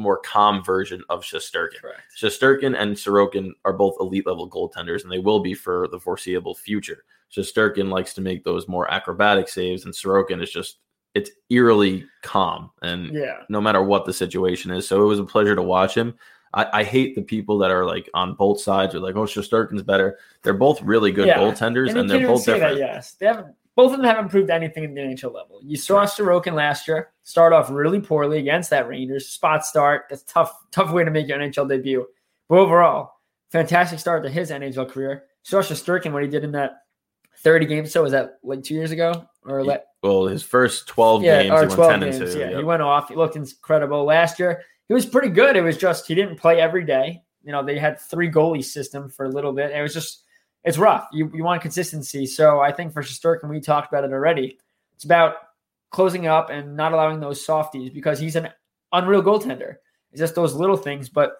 more 0.00 0.18
calm 0.18 0.64
version 0.64 1.02
of 1.08 1.22
Shesterkin. 1.22 1.80
Correct. 1.80 2.00
Shesterkin 2.18 2.78
and 2.78 2.96
Sorokin 2.96 3.50
are 3.64 3.72
both 3.72 3.96
elite 4.00 4.26
level 4.26 4.48
goaltenders, 4.48 5.02
and 5.02 5.12
they 5.12 5.18
will 5.18 5.40
be 5.40 5.54
for 5.54 5.88
the 5.88 6.00
foreseeable 6.00 6.54
future. 6.54 7.04
Shesterkin 7.34 7.90
likes 7.90 8.14
to 8.14 8.20
make 8.20 8.42
those 8.42 8.66
more 8.66 8.90
acrobatic 8.90 9.48
saves, 9.48 9.84
and 9.84 9.94
Sorokin 9.94 10.42
is 10.42 10.50
just 10.50 10.78
it's 11.14 11.30
eerily 11.50 12.06
calm, 12.22 12.70
and 12.82 13.12
yeah, 13.12 13.38
no 13.48 13.60
matter 13.60 13.82
what 13.82 14.04
the 14.04 14.12
situation 14.12 14.70
is. 14.70 14.86
So 14.86 15.02
it 15.02 15.06
was 15.06 15.18
a 15.18 15.24
pleasure 15.24 15.56
to 15.56 15.62
watch 15.62 15.96
him. 15.96 16.14
I, 16.52 16.80
I 16.80 16.84
hate 16.84 17.14
the 17.14 17.22
people 17.22 17.58
that 17.58 17.70
are 17.70 17.84
like 17.84 18.10
on 18.14 18.34
both 18.34 18.60
sides 18.60 18.94
are 18.94 19.00
like, 19.00 19.14
oh, 19.14 19.22
Shesterkin's 19.22 19.82
better. 19.82 20.18
They're 20.42 20.54
both 20.54 20.82
really 20.82 21.12
good 21.12 21.28
yeah. 21.28 21.38
goaltenders, 21.38 21.90
and, 21.90 22.00
and 22.00 22.10
they're 22.10 22.26
both 22.26 22.44
different. 22.44 22.78
That, 22.78 22.78
yes, 22.78 23.12
they 23.12 23.26
haven't 23.26 23.54
both 23.76 23.92
of 23.92 23.98
them 23.98 24.06
haven't 24.06 24.30
proved 24.30 24.50
anything 24.50 24.84
in 24.84 24.94
the 24.94 25.00
NHL 25.00 25.32
level. 25.32 25.60
You 25.62 25.76
saw 25.76 26.04
Sorokin 26.04 26.54
last 26.54 26.88
year 26.88 27.12
start 27.22 27.52
off 27.52 27.70
really 27.70 28.00
poorly 28.00 28.38
against 28.38 28.70
that 28.70 28.88
Rangers 28.88 29.28
spot 29.28 29.64
start. 29.64 30.06
That's 30.10 30.22
tough, 30.24 30.52
tough 30.70 30.92
way 30.92 31.04
to 31.04 31.10
make 31.10 31.28
your 31.28 31.38
NHL 31.38 31.68
debut. 31.68 32.06
But 32.48 32.58
overall, 32.58 33.12
fantastic 33.50 33.98
start 33.98 34.22
to 34.24 34.30
his 34.30 34.50
NHL 34.50 34.88
career. 34.88 35.24
Saw 35.42 35.60
Shesterkin 35.60 36.12
what 36.12 36.22
he 36.22 36.28
did 36.28 36.44
in 36.44 36.52
that 36.52 36.82
30 37.38 37.66
games. 37.66 37.92
So 37.92 38.02
was 38.02 38.12
that 38.12 38.38
like 38.42 38.62
two 38.62 38.74
years 38.74 38.90
ago 38.90 39.26
or 39.44 39.64
let? 39.64 39.86
Well, 40.02 40.26
his 40.26 40.42
first 40.42 40.86
12 40.88 41.22
yeah, 41.22 41.42
games, 41.42 41.52
or 41.52 41.66
12 41.76 42.00
games. 42.00 42.18
Two, 42.18 42.38
yeah, 42.38 42.50
yep. 42.50 42.58
he 42.58 42.64
went 42.64 42.82
off. 42.82 43.08
He 43.08 43.14
looked 43.14 43.36
incredible 43.36 44.04
last 44.04 44.38
year. 44.38 44.62
He 44.88 44.94
was 44.94 45.06
pretty 45.06 45.28
good. 45.28 45.56
It 45.56 45.62
was 45.62 45.76
just 45.76 46.06
he 46.06 46.14
didn't 46.14 46.36
play 46.36 46.60
every 46.60 46.84
day. 46.84 47.22
You 47.42 47.52
know, 47.52 47.64
they 47.64 47.78
had 47.78 48.00
three 48.00 48.30
goalie 48.30 48.64
system 48.64 49.08
for 49.08 49.24
a 49.24 49.30
little 49.30 49.52
bit. 49.52 49.70
It 49.70 49.80
was 49.80 49.94
just 49.94 50.24
it's 50.64 50.78
rough. 50.78 51.08
You, 51.12 51.30
you 51.34 51.44
want 51.44 51.62
consistency. 51.62 52.26
So 52.26 52.60
I 52.60 52.72
think 52.72 52.92
for 52.92 53.02
Shesterkin, 53.02 53.48
we 53.48 53.60
talked 53.60 53.92
about 53.92 54.04
it 54.04 54.12
already. 54.12 54.58
It's 54.94 55.04
about 55.04 55.34
closing 55.90 56.26
up 56.26 56.50
and 56.50 56.76
not 56.76 56.92
allowing 56.92 57.20
those 57.20 57.44
softies 57.44 57.90
because 57.90 58.18
he's 58.18 58.36
an 58.36 58.48
unreal 58.92 59.22
goaltender. 59.22 59.76
It's 60.12 60.20
just 60.20 60.34
those 60.34 60.54
little 60.54 60.76
things. 60.76 61.08
But 61.08 61.32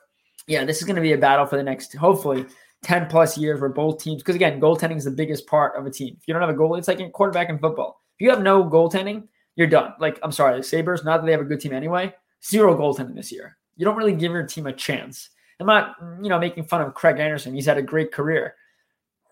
yeah, 0.47 0.65
this 0.65 0.79
is 0.79 0.85
going 0.85 0.97
to 0.97 1.03
be 1.03 1.13
a 1.13 1.19
battle 1.19 1.47
for 1.47 1.57
the 1.57 1.63
next, 1.63 1.95
hopefully, 1.95 2.47
10 2.83 3.07
plus 3.09 3.37
years 3.37 3.61
where 3.61 3.69
both 3.69 4.03
teams, 4.03 4.23
because 4.23 4.37
again, 4.37 4.61
goaltending 4.61 4.97
is 4.97 5.05
the 5.05 5.11
biggest 5.11 5.47
part 5.47 5.77
of 5.77 5.87
a 5.87 5.91
team. 5.91 6.17
If 6.19 6.27
you 6.27 6.35
don't 6.35 6.41
have 6.43 6.51
a 6.51 6.55
goal, 6.55 6.77
it's 6.77 6.89
like 6.89 7.01
a 7.01 7.11
quarterback 7.11 7.51
in 7.51 7.59
football. 7.59 8.01
If 8.19 8.25
you 8.25 8.31
have 8.31 8.43
no 8.43 8.65
goaltending, 8.65 9.29
you're 9.57 9.67
done. 9.67 9.93
Like, 9.99 10.19
I'm 10.23 10.33
sorry, 10.33 10.57
the 10.57 10.63
Sabres, 10.63 11.05
not 11.05 11.19
that 11.19 11.27
they 11.27 11.33
have 11.33 11.41
a 11.41 11.45
good 11.45 11.61
team 11.61 11.73
anyway, 11.73 12.15
zero 12.45 12.77
goaltending 12.77 13.15
this 13.15 13.31
year. 13.31 13.59
You 13.77 13.85
don't 13.85 13.97
really 13.97 14.15
give 14.15 14.33
your 14.33 14.47
team 14.47 14.67
a 14.67 14.73
chance. 14.73 15.31
I'm 15.59 15.67
not, 15.67 15.97
you 16.23 16.31
know, 16.31 16.39
making 16.39 16.65
fun 16.65 16.81
of 16.81 16.95
Craig 16.95 17.19
Anderson. 17.19 17.55
He's 17.55 17.67
had 17.67 17.77
a 17.77 17.83
great 17.83 18.13
career. 18.13 18.55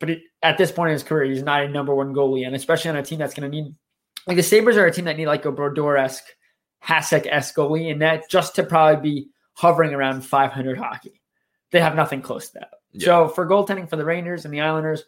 But 0.00 0.10
it, 0.10 0.22
at 0.42 0.58
this 0.58 0.72
point 0.72 0.90
in 0.90 0.94
his 0.94 1.02
career, 1.02 1.24
he's 1.24 1.42
not 1.42 1.62
a 1.62 1.68
number 1.68 1.94
one 1.94 2.14
goalie. 2.14 2.46
And 2.46 2.54
especially 2.54 2.90
on 2.90 2.96
a 2.96 3.02
team 3.02 3.18
that's 3.18 3.34
going 3.34 3.50
to 3.50 3.56
need, 3.56 3.74
like 4.26 4.36
the 4.36 4.42
Sabres 4.42 4.76
are 4.76 4.86
a 4.86 4.92
team 4.92 5.06
that 5.06 5.16
need 5.16 5.26
like 5.26 5.44
a 5.44 5.52
Brodeur 5.52 5.96
esque, 5.96 6.26
Hasek 6.84 7.26
esque 7.30 7.56
goalie, 7.56 7.90
and 7.90 8.02
that 8.02 8.28
just 8.30 8.54
to 8.56 8.62
probably 8.62 9.10
be 9.10 9.28
hovering 9.54 9.92
around 9.92 10.22
500 10.22 10.78
hockey. 10.78 11.20
They 11.70 11.80
have 11.80 11.96
nothing 11.96 12.22
close 12.22 12.48
to 12.50 12.60
that. 12.60 12.70
Yeah. 12.92 13.04
So 13.04 13.28
for 13.28 13.46
goaltending 13.46 13.90
for 13.90 13.96
the 13.96 14.04
Rangers 14.04 14.44
and 14.44 14.54
the 14.54 14.60
Islanders, 14.60 15.04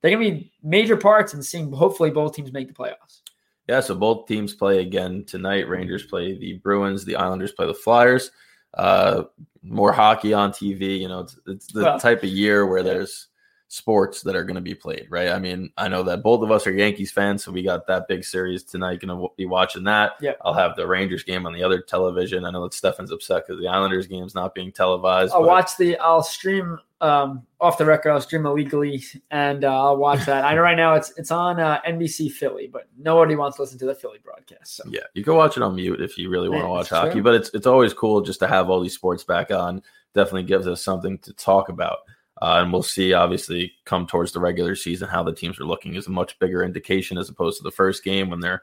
they're 0.00 0.10
going 0.10 0.24
to 0.24 0.40
be 0.40 0.52
major 0.62 0.96
parts 0.96 1.34
in 1.34 1.42
seeing 1.42 1.70
hopefully 1.70 2.10
both 2.10 2.34
teams 2.34 2.52
make 2.52 2.68
the 2.68 2.74
playoffs. 2.74 3.20
Yeah, 3.68 3.80
so 3.80 3.94
both 3.94 4.26
teams 4.26 4.54
play 4.54 4.80
again 4.80 5.24
tonight. 5.26 5.68
Rangers 5.68 6.04
play 6.04 6.36
the 6.36 6.54
Bruins, 6.54 7.04
the 7.04 7.16
Islanders 7.16 7.52
play 7.52 7.66
the 7.66 7.74
Flyers. 7.74 8.32
Uh, 8.74 9.24
more 9.62 9.92
hockey 9.92 10.32
on 10.32 10.50
TV. 10.50 10.98
You 10.98 11.08
know, 11.08 11.20
it's, 11.20 11.38
it's 11.46 11.72
the 11.72 11.82
well, 11.82 12.00
type 12.00 12.22
of 12.22 12.30
year 12.30 12.66
where 12.66 12.78
yeah. 12.78 12.94
there's 12.94 13.28
sports 13.70 14.22
that 14.22 14.34
are 14.34 14.42
going 14.42 14.56
to 14.56 14.60
be 14.60 14.74
played, 14.74 15.06
right? 15.10 15.28
I 15.28 15.38
mean, 15.38 15.70
I 15.76 15.86
know 15.86 16.02
that 16.02 16.24
both 16.24 16.42
of 16.42 16.50
us 16.50 16.66
are 16.66 16.72
Yankees 16.72 17.12
fans, 17.12 17.44
so 17.44 17.52
we 17.52 17.62
got 17.62 17.86
that 17.86 18.08
big 18.08 18.24
series 18.24 18.64
tonight. 18.64 19.00
Going 19.00 19.16
to 19.16 19.28
be 19.36 19.46
watching 19.46 19.84
that. 19.84 20.14
Yeah, 20.20 20.32
I'll 20.44 20.54
have 20.54 20.74
the 20.74 20.86
Rangers 20.88 21.22
game 21.22 21.46
on 21.46 21.52
the 21.52 21.62
other 21.62 21.80
television. 21.80 22.44
I 22.44 22.50
know 22.50 22.64
that 22.64 22.74
Stefan's 22.74 23.12
upset 23.12 23.46
because 23.46 23.60
the 23.60 23.68
Islanders 23.68 24.08
game 24.08 24.24
is 24.24 24.34
not 24.34 24.56
being 24.56 24.72
televised. 24.72 25.32
I'll 25.32 25.44
watch 25.44 25.76
the. 25.76 25.96
I'll 25.98 26.24
stream 26.24 26.80
um, 27.00 27.46
off 27.60 27.78
the 27.78 27.84
record. 27.84 28.10
I'll 28.10 28.20
stream 28.20 28.44
illegally, 28.44 29.04
and 29.30 29.64
uh, 29.64 29.68
I'll 29.68 29.96
watch 29.96 30.26
that. 30.26 30.44
I 30.44 30.54
know 30.54 30.62
right 30.62 30.76
now 30.76 30.94
it's 30.94 31.12
it's 31.16 31.30
on 31.30 31.60
uh, 31.60 31.80
NBC 31.86 32.32
Philly, 32.32 32.66
but 32.66 32.88
nobody 32.98 33.36
wants 33.36 33.56
to 33.56 33.62
listen 33.62 33.78
to 33.78 33.86
the 33.86 33.94
Philly 33.94 34.18
broadcast. 34.22 34.76
So. 34.76 34.84
Yeah, 34.88 35.06
you 35.14 35.22
can 35.22 35.36
watch 35.36 35.56
it 35.56 35.62
on 35.62 35.76
mute 35.76 36.00
if 36.00 36.18
you 36.18 36.28
really 36.28 36.48
want 36.48 36.64
to 36.64 36.68
watch 36.68 36.88
hockey. 36.88 37.12
True. 37.12 37.22
But 37.22 37.34
it's 37.34 37.50
it's 37.54 37.68
always 37.68 37.94
cool 37.94 38.20
just 38.20 38.40
to 38.40 38.48
have 38.48 38.68
all 38.68 38.80
these 38.80 38.94
sports 38.94 39.22
back 39.22 39.52
on. 39.52 39.80
Definitely 40.12 40.42
gives 40.42 40.66
us 40.66 40.82
something 40.82 41.18
to 41.18 41.32
talk 41.34 41.68
about. 41.68 41.98
Uh, 42.40 42.60
and 42.62 42.72
we'll 42.72 42.82
see, 42.82 43.12
obviously, 43.12 43.72
come 43.84 44.06
towards 44.06 44.32
the 44.32 44.40
regular 44.40 44.74
season, 44.74 45.08
how 45.08 45.22
the 45.22 45.34
teams 45.34 45.60
are 45.60 45.66
looking 45.66 45.94
is 45.94 46.06
a 46.06 46.10
much 46.10 46.38
bigger 46.38 46.62
indication 46.62 47.18
as 47.18 47.28
opposed 47.28 47.58
to 47.58 47.62
the 47.62 47.70
first 47.70 48.02
game 48.02 48.30
when 48.30 48.40
they're 48.40 48.62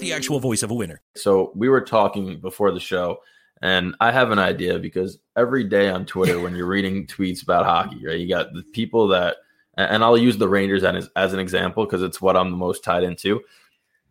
the 0.00 0.12
actual 0.12 0.40
voice 0.40 0.62
of 0.62 0.70
a 0.70 0.74
winner. 0.74 1.00
So 1.16 1.52
we 1.54 1.68
were 1.68 1.80
talking 1.80 2.40
before 2.40 2.72
the 2.72 2.80
show, 2.80 3.20
and 3.62 3.94
I 4.00 4.10
have 4.10 4.30
an 4.30 4.38
idea 4.38 4.78
because 4.78 5.18
every 5.36 5.64
day 5.64 5.88
on 5.88 6.06
Twitter, 6.06 6.40
when 6.40 6.54
you're 6.56 6.66
reading 6.66 7.06
tweets 7.08 7.42
about 7.42 7.66
hockey, 7.66 8.06
right, 8.06 8.18
you 8.18 8.28
got 8.28 8.52
the 8.52 8.62
people 8.62 9.08
that, 9.08 9.36
and 9.76 10.02
I'll 10.02 10.18
use 10.18 10.36
the 10.36 10.48
Rangers 10.48 10.82
as, 10.84 11.08
as 11.16 11.32
an 11.32 11.40
example 11.40 11.84
because 11.84 12.02
it's 12.02 12.20
what 12.20 12.36
I'm 12.36 12.50
the 12.50 12.56
most 12.56 12.82
tied 12.82 13.02
into. 13.02 13.40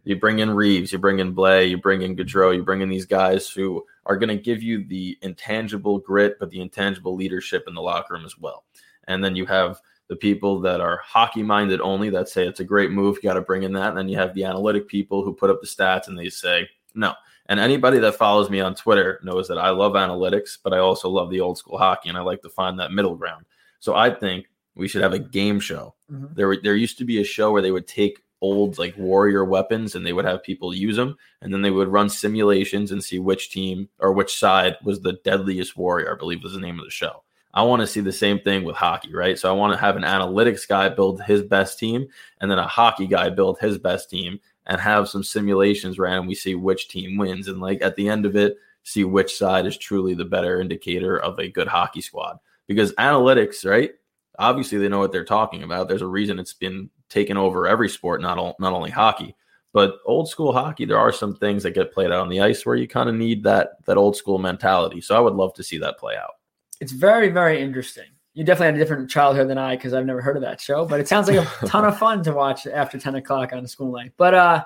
You 0.05 0.15
bring 0.15 0.39
in 0.39 0.51
Reaves, 0.51 0.91
you 0.91 0.97
bring 0.97 1.19
in 1.19 1.35
Blais, 1.35 1.69
you 1.69 1.77
bring 1.77 2.01
in 2.01 2.15
Goodrow, 2.15 2.55
you 2.55 2.63
bring 2.63 2.81
in 2.81 2.89
these 2.89 3.05
guys 3.05 3.49
who 3.49 3.85
are 4.05 4.17
going 4.17 4.35
to 4.35 4.41
give 4.41 4.63
you 4.63 4.83
the 4.85 5.17
intangible 5.21 5.99
grit, 5.99 6.37
but 6.39 6.49
the 6.49 6.61
intangible 6.61 7.15
leadership 7.15 7.65
in 7.67 7.75
the 7.75 7.81
locker 7.81 8.13
room 8.13 8.25
as 8.25 8.37
well. 8.37 8.63
And 9.07 9.23
then 9.23 9.35
you 9.35 9.45
have 9.45 9.79
the 10.09 10.15
people 10.15 10.59
that 10.59 10.81
are 10.81 11.01
hockey 11.05 11.43
minded 11.43 11.79
only 11.81 12.09
that 12.09 12.27
say 12.27 12.45
it's 12.45 12.59
a 12.59 12.65
great 12.65 12.91
move, 12.91 13.17
you 13.17 13.21
got 13.21 13.35
to 13.35 13.41
bring 13.41 13.63
in 13.63 13.73
that. 13.73 13.89
And 13.89 13.97
then 13.97 14.09
you 14.09 14.17
have 14.17 14.33
the 14.33 14.43
analytic 14.43 14.87
people 14.87 15.23
who 15.23 15.33
put 15.33 15.51
up 15.51 15.61
the 15.61 15.67
stats 15.67 16.07
and 16.07 16.17
they 16.17 16.29
say, 16.29 16.67
no. 16.95 17.13
And 17.45 17.59
anybody 17.59 17.99
that 17.99 18.15
follows 18.15 18.49
me 18.49 18.59
on 18.59 18.75
Twitter 18.75 19.19
knows 19.23 19.47
that 19.47 19.57
I 19.57 19.69
love 19.69 19.93
analytics, 19.93 20.57
but 20.61 20.73
I 20.73 20.79
also 20.79 21.09
love 21.09 21.29
the 21.29 21.39
old 21.39 21.57
school 21.57 21.77
hockey 21.77 22.09
and 22.09 22.17
I 22.17 22.21
like 22.21 22.41
to 22.41 22.49
find 22.49 22.79
that 22.79 22.91
middle 22.91 23.15
ground. 23.15 23.45
So 23.79 23.95
I 23.95 24.09
think 24.09 24.47
we 24.75 24.87
should 24.87 25.03
have 25.03 25.13
a 25.13 25.19
game 25.19 25.59
show. 25.59 25.95
Mm-hmm. 26.11 26.33
There, 26.33 26.57
there 26.61 26.75
used 26.75 26.97
to 26.97 27.05
be 27.05 27.21
a 27.21 27.23
show 27.23 27.51
where 27.51 27.61
they 27.61 27.71
would 27.71 27.87
take 27.87 28.23
old 28.41 28.77
like 28.77 28.97
warrior 28.97 29.43
weapons 29.43 29.95
and 29.95 30.05
they 30.05 30.13
would 30.13 30.25
have 30.25 30.41
people 30.43 30.73
use 30.73 30.95
them 30.95 31.17
and 31.41 31.53
then 31.53 31.61
they 31.61 31.71
would 31.71 31.89
run 31.89 32.09
simulations 32.09 32.91
and 32.91 33.03
see 33.03 33.19
which 33.19 33.51
team 33.51 33.89
or 33.99 34.13
which 34.13 34.39
side 34.39 34.77
was 34.83 35.01
the 35.01 35.19
deadliest 35.23 35.77
warrior, 35.77 36.13
I 36.13 36.17
believe 36.17 36.41
was 36.41 36.53
the 36.53 36.59
name 36.59 36.79
of 36.79 36.85
the 36.85 36.91
show. 36.91 37.23
I 37.53 37.63
want 37.63 37.81
to 37.81 37.87
see 37.87 38.01
the 38.01 38.11
same 38.11 38.39
thing 38.39 38.63
with 38.63 38.75
hockey, 38.75 39.13
right? 39.13 39.37
So 39.37 39.49
I 39.49 39.57
want 39.57 39.73
to 39.73 39.79
have 39.79 39.95
an 39.95 40.03
analytics 40.03 40.67
guy 40.67 40.87
build 40.89 41.21
his 41.23 41.41
best 41.41 41.79
team 41.79 42.07
and 42.39 42.49
then 42.49 42.59
a 42.59 42.67
hockey 42.67 43.07
guy 43.07 43.29
build 43.29 43.57
his 43.59 43.77
best 43.77 44.09
team 44.09 44.39
and 44.67 44.79
have 44.79 45.09
some 45.09 45.23
simulations 45.23 45.97
ran 45.97 46.19
and 46.19 46.27
we 46.27 46.35
see 46.35 46.53
which 46.53 46.89
team 46.89 47.17
wins. 47.17 47.47
And 47.47 47.59
like 47.59 47.81
at 47.81 47.95
the 47.95 48.07
end 48.07 48.25
of 48.25 48.35
it, 48.35 48.57
see 48.83 49.03
which 49.03 49.35
side 49.35 49.65
is 49.65 49.77
truly 49.77 50.13
the 50.13 50.25
better 50.25 50.61
indicator 50.61 51.17
of 51.17 51.39
a 51.39 51.49
good 51.49 51.67
hockey 51.67 52.01
squad. 52.01 52.37
Because 52.67 52.93
analytics, 52.93 53.67
right? 53.67 53.91
Obviously, 54.37 54.77
they 54.77 54.87
know 54.87 54.99
what 54.99 55.11
they're 55.11 55.25
talking 55.25 55.63
about. 55.63 55.87
There's 55.87 56.03
a 56.03 56.07
reason 56.07 56.37
it's 56.37 56.53
been 56.53 56.89
taken 57.09 57.35
over 57.35 57.67
every 57.67 57.89
sport, 57.89 58.21
not, 58.21 58.37
all, 58.37 58.55
not 58.59 58.73
only 58.73 58.91
hockey. 58.91 59.35
But 59.73 59.97
old 60.05 60.29
school 60.29 60.53
hockey, 60.53 60.85
there 60.85 60.99
are 60.99 61.11
some 61.11 61.35
things 61.35 61.63
that 61.63 61.71
get 61.71 61.93
played 61.93 62.11
out 62.11 62.21
on 62.21 62.29
the 62.29 62.41
ice 62.41 62.65
where 62.65 62.75
you 62.75 62.87
kind 62.87 63.09
of 63.09 63.15
need 63.15 63.43
that 63.43 63.83
that 63.85 63.97
old 63.97 64.15
school 64.15 64.39
mentality. 64.39 65.01
So 65.01 65.15
I 65.15 65.19
would 65.19 65.33
love 65.33 65.53
to 65.55 65.63
see 65.63 65.77
that 65.79 65.99
play 65.99 66.15
out 66.15 66.38
it's 66.79 66.91
very, 66.91 67.29
very 67.29 67.61
interesting. 67.61 68.05
You 68.33 68.43
definitely 68.43 68.67
had 68.67 68.75
a 68.75 68.79
different 68.79 69.09
childhood 69.09 69.49
than 69.49 69.57
I 69.57 69.75
because 69.75 69.93
I've 69.93 70.05
never 70.05 70.21
heard 70.21 70.37
of 70.37 70.41
that 70.43 70.61
show, 70.61 70.85
but 70.85 70.99
it 70.99 71.07
sounds 71.07 71.27
like 71.27 71.37
a 71.37 71.65
ton 71.67 71.85
of 71.85 71.97
fun 71.97 72.23
to 72.23 72.33
watch 72.33 72.67
after 72.67 72.97
10 72.97 73.15
o'clock 73.15 73.53
on 73.53 73.63
a 73.63 73.67
school 73.67 73.91
night. 73.91 74.13
But 74.17 74.33
uh 74.33 74.63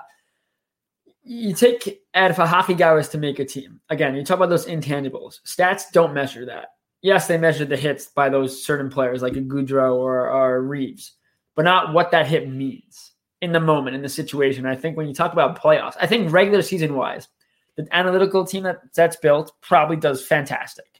you 1.24 1.54
take 1.54 2.02
and 2.12 2.30
if 2.30 2.38
a 2.38 2.46
hockey 2.46 2.74
guy 2.74 2.92
was 2.92 3.08
to 3.08 3.18
make 3.18 3.38
a 3.38 3.44
team, 3.44 3.80
again, 3.88 4.14
you 4.14 4.22
talk 4.22 4.36
about 4.36 4.50
those 4.50 4.66
intangibles. 4.66 5.40
Stats 5.44 5.90
don't 5.92 6.14
measure 6.14 6.44
that. 6.46 6.74
Yes, 7.00 7.26
they 7.26 7.38
measure 7.38 7.64
the 7.64 7.76
hits 7.76 8.06
by 8.06 8.28
those 8.28 8.62
certain 8.62 8.90
players 8.90 9.22
like 9.22 9.36
a 9.36 9.40
Goodrow 9.40 9.94
or, 9.96 10.30
or 10.30 10.62
Reaves, 10.62 11.12
but 11.54 11.64
not 11.64 11.92
what 11.92 12.10
that 12.10 12.26
hit 12.26 12.48
means 12.48 13.12
in 13.40 13.52
the 13.52 13.60
moment, 13.60 13.96
in 13.96 14.02
the 14.02 14.08
situation. 14.08 14.64
I 14.64 14.76
think 14.76 14.96
when 14.96 15.06
you 15.06 15.14
talk 15.14 15.32
about 15.32 15.60
playoffs, 15.60 15.96
I 16.00 16.06
think 16.06 16.32
regular 16.32 16.62
season 16.62 16.94
wise, 16.94 17.28
the 17.76 17.86
analytical 17.92 18.46
team 18.46 18.62
that 18.62 18.80
that's 18.94 19.16
built 19.16 19.52
probably 19.60 19.96
does 19.96 20.24
fantastic. 20.24 20.93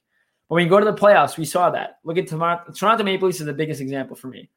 But 0.48 0.56
when 0.56 0.64
you 0.64 0.70
go 0.70 0.78
to 0.78 0.84
the 0.84 0.94
playoffs, 0.94 1.36
we 1.36 1.44
saw 1.44 1.70
that. 1.70 1.98
Look 2.04 2.18
at 2.18 2.28
Toronto, 2.28 2.72
Toronto 2.72 3.04
Maple 3.04 3.26
Leafs 3.26 3.40
is 3.40 3.46
the 3.46 3.52
biggest 3.52 3.80
example 3.80 4.16
for 4.16 4.28
me. 4.28 4.50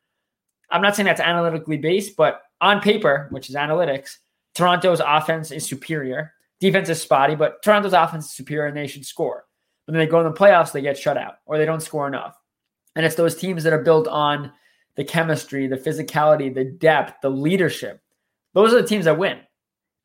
I'm 0.69 0.81
not 0.81 0.95
saying 0.95 1.05
that's 1.05 1.21
analytically 1.21 1.77
based, 1.77 2.17
but 2.17 2.41
on 2.59 2.81
paper, 2.81 3.27
which 3.31 3.49
is 3.49 3.55
analytics, 3.55 4.17
Toronto's 4.53 5.01
offense 5.05 5.51
is 5.51 5.67
superior. 5.67 6.33
Defense 6.59 6.89
is 6.89 7.01
spotty, 7.01 7.35
but 7.35 7.61
Toronto's 7.63 7.93
offense 7.93 8.25
is 8.25 8.33
superior 8.33 8.65
and 8.65 8.75
they 8.75 8.87
should 8.87 9.05
score. 9.05 9.45
But 9.85 9.93
then 9.93 9.99
they 9.99 10.07
go 10.07 10.19
in 10.19 10.25
the 10.25 10.37
playoffs, 10.37 10.71
they 10.71 10.81
get 10.81 10.97
shut 10.97 11.17
out 11.17 11.35
or 11.45 11.57
they 11.57 11.65
don't 11.65 11.81
score 11.81 12.07
enough. 12.07 12.35
And 12.95 13.05
it's 13.05 13.15
those 13.15 13.35
teams 13.35 13.63
that 13.63 13.73
are 13.73 13.83
built 13.83 14.07
on 14.07 14.51
the 14.95 15.03
chemistry, 15.03 15.67
the 15.67 15.77
physicality, 15.77 16.53
the 16.53 16.65
depth, 16.65 17.21
the 17.21 17.29
leadership. 17.29 18.01
Those 18.53 18.73
are 18.73 18.81
the 18.81 18.87
teams 18.87 19.05
that 19.05 19.19
win. 19.19 19.39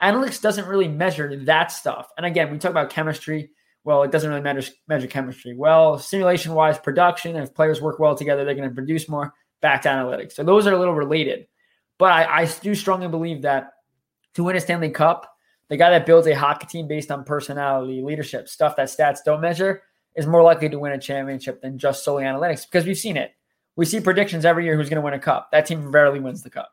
Analytics 0.02 0.42
doesn't 0.42 0.68
really 0.68 0.88
measure 0.88 1.44
that 1.44 1.72
stuff. 1.72 2.10
And 2.16 2.26
again, 2.26 2.52
we 2.52 2.58
talk 2.58 2.70
about 2.70 2.90
chemistry 2.90 3.50
well, 3.84 4.02
it 4.02 4.10
doesn't 4.10 4.30
really 4.30 4.42
measure, 4.42 4.72
measure 4.88 5.06
chemistry. 5.06 5.54
Well, 5.56 5.98
simulation 5.98 6.54
wise, 6.54 6.78
production, 6.78 7.36
if 7.36 7.54
players 7.54 7.80
work 7.80 7.98
well 7.98 8.14
together, 8.14 8.44
they're 8.44 8.54
going 8.54 8.68
to 8.68 8.74
produce 8.74 9.08
more 9.08 9.34
back 9.60 9.82
to 9.82 9.88
analytics. 9.88 10.32
So 10.32 10.44
those 10.44 10.66
are 10.66 10.72
a 10.72 10.78
little 10.78 10.94
related. 10.94 11.46
But 11.98 12.12
I, 12.12 12.42
I 12.42 12.46
do 12.46 12.74
strongly 12.74 13.08
believe 13.08 13.42
that 13.42 13.70
to 14.34 14.44
win 14.44 14.56
a 14.56 14.60
Stanley 14.60 14.90
Cup, 14.90 15.28
the 15.68 15.76
guy 15.76 15.90
that 15.90 16.06
builds 16.06 16.26
a 16.26 16.34
hockey 16.34 16.66
team 16.66 16.86
based 16.86 17.10
on 17.10 17.24
personality, 17.24 18.02
leadership, 18.02 18.48
stuff 18.48 18.76
that 18.76 18.88
stats 18.88 19.18
don't 19.24 19.40
measure, 19.40 19.82
is 20.14 20.26
more 20.26 20.42
likely 20.42 20.68
to 20.68 20.78
win 20.78 20.92
a 20.92 20.98
championship 20.98 21.60
than 21.62 21.78
just 21.78 22.04
solely 22.04 22.24
analytics 22.24 22.66
because 22.70 22.86
we've 22.86 22.98
seen 22.98 23.16
it. 23.16 23.32
We 23.76 23.86
see 23.86 24.00
predictions 24.00 24.44
every 24.44 24.64
year 24.64 24.76
who's 24.76 24.88
going 24.88 24.96
to 24.96 25.02
win 25.02 25.14
a 25.14 25.18
cup. 25.18 25.50
That 25.52 25.66
team 25.66 25.90
rarely 25.90 26.20
wins 26.20 26.42
the 26.42 26.50
cup. 26.50 26.72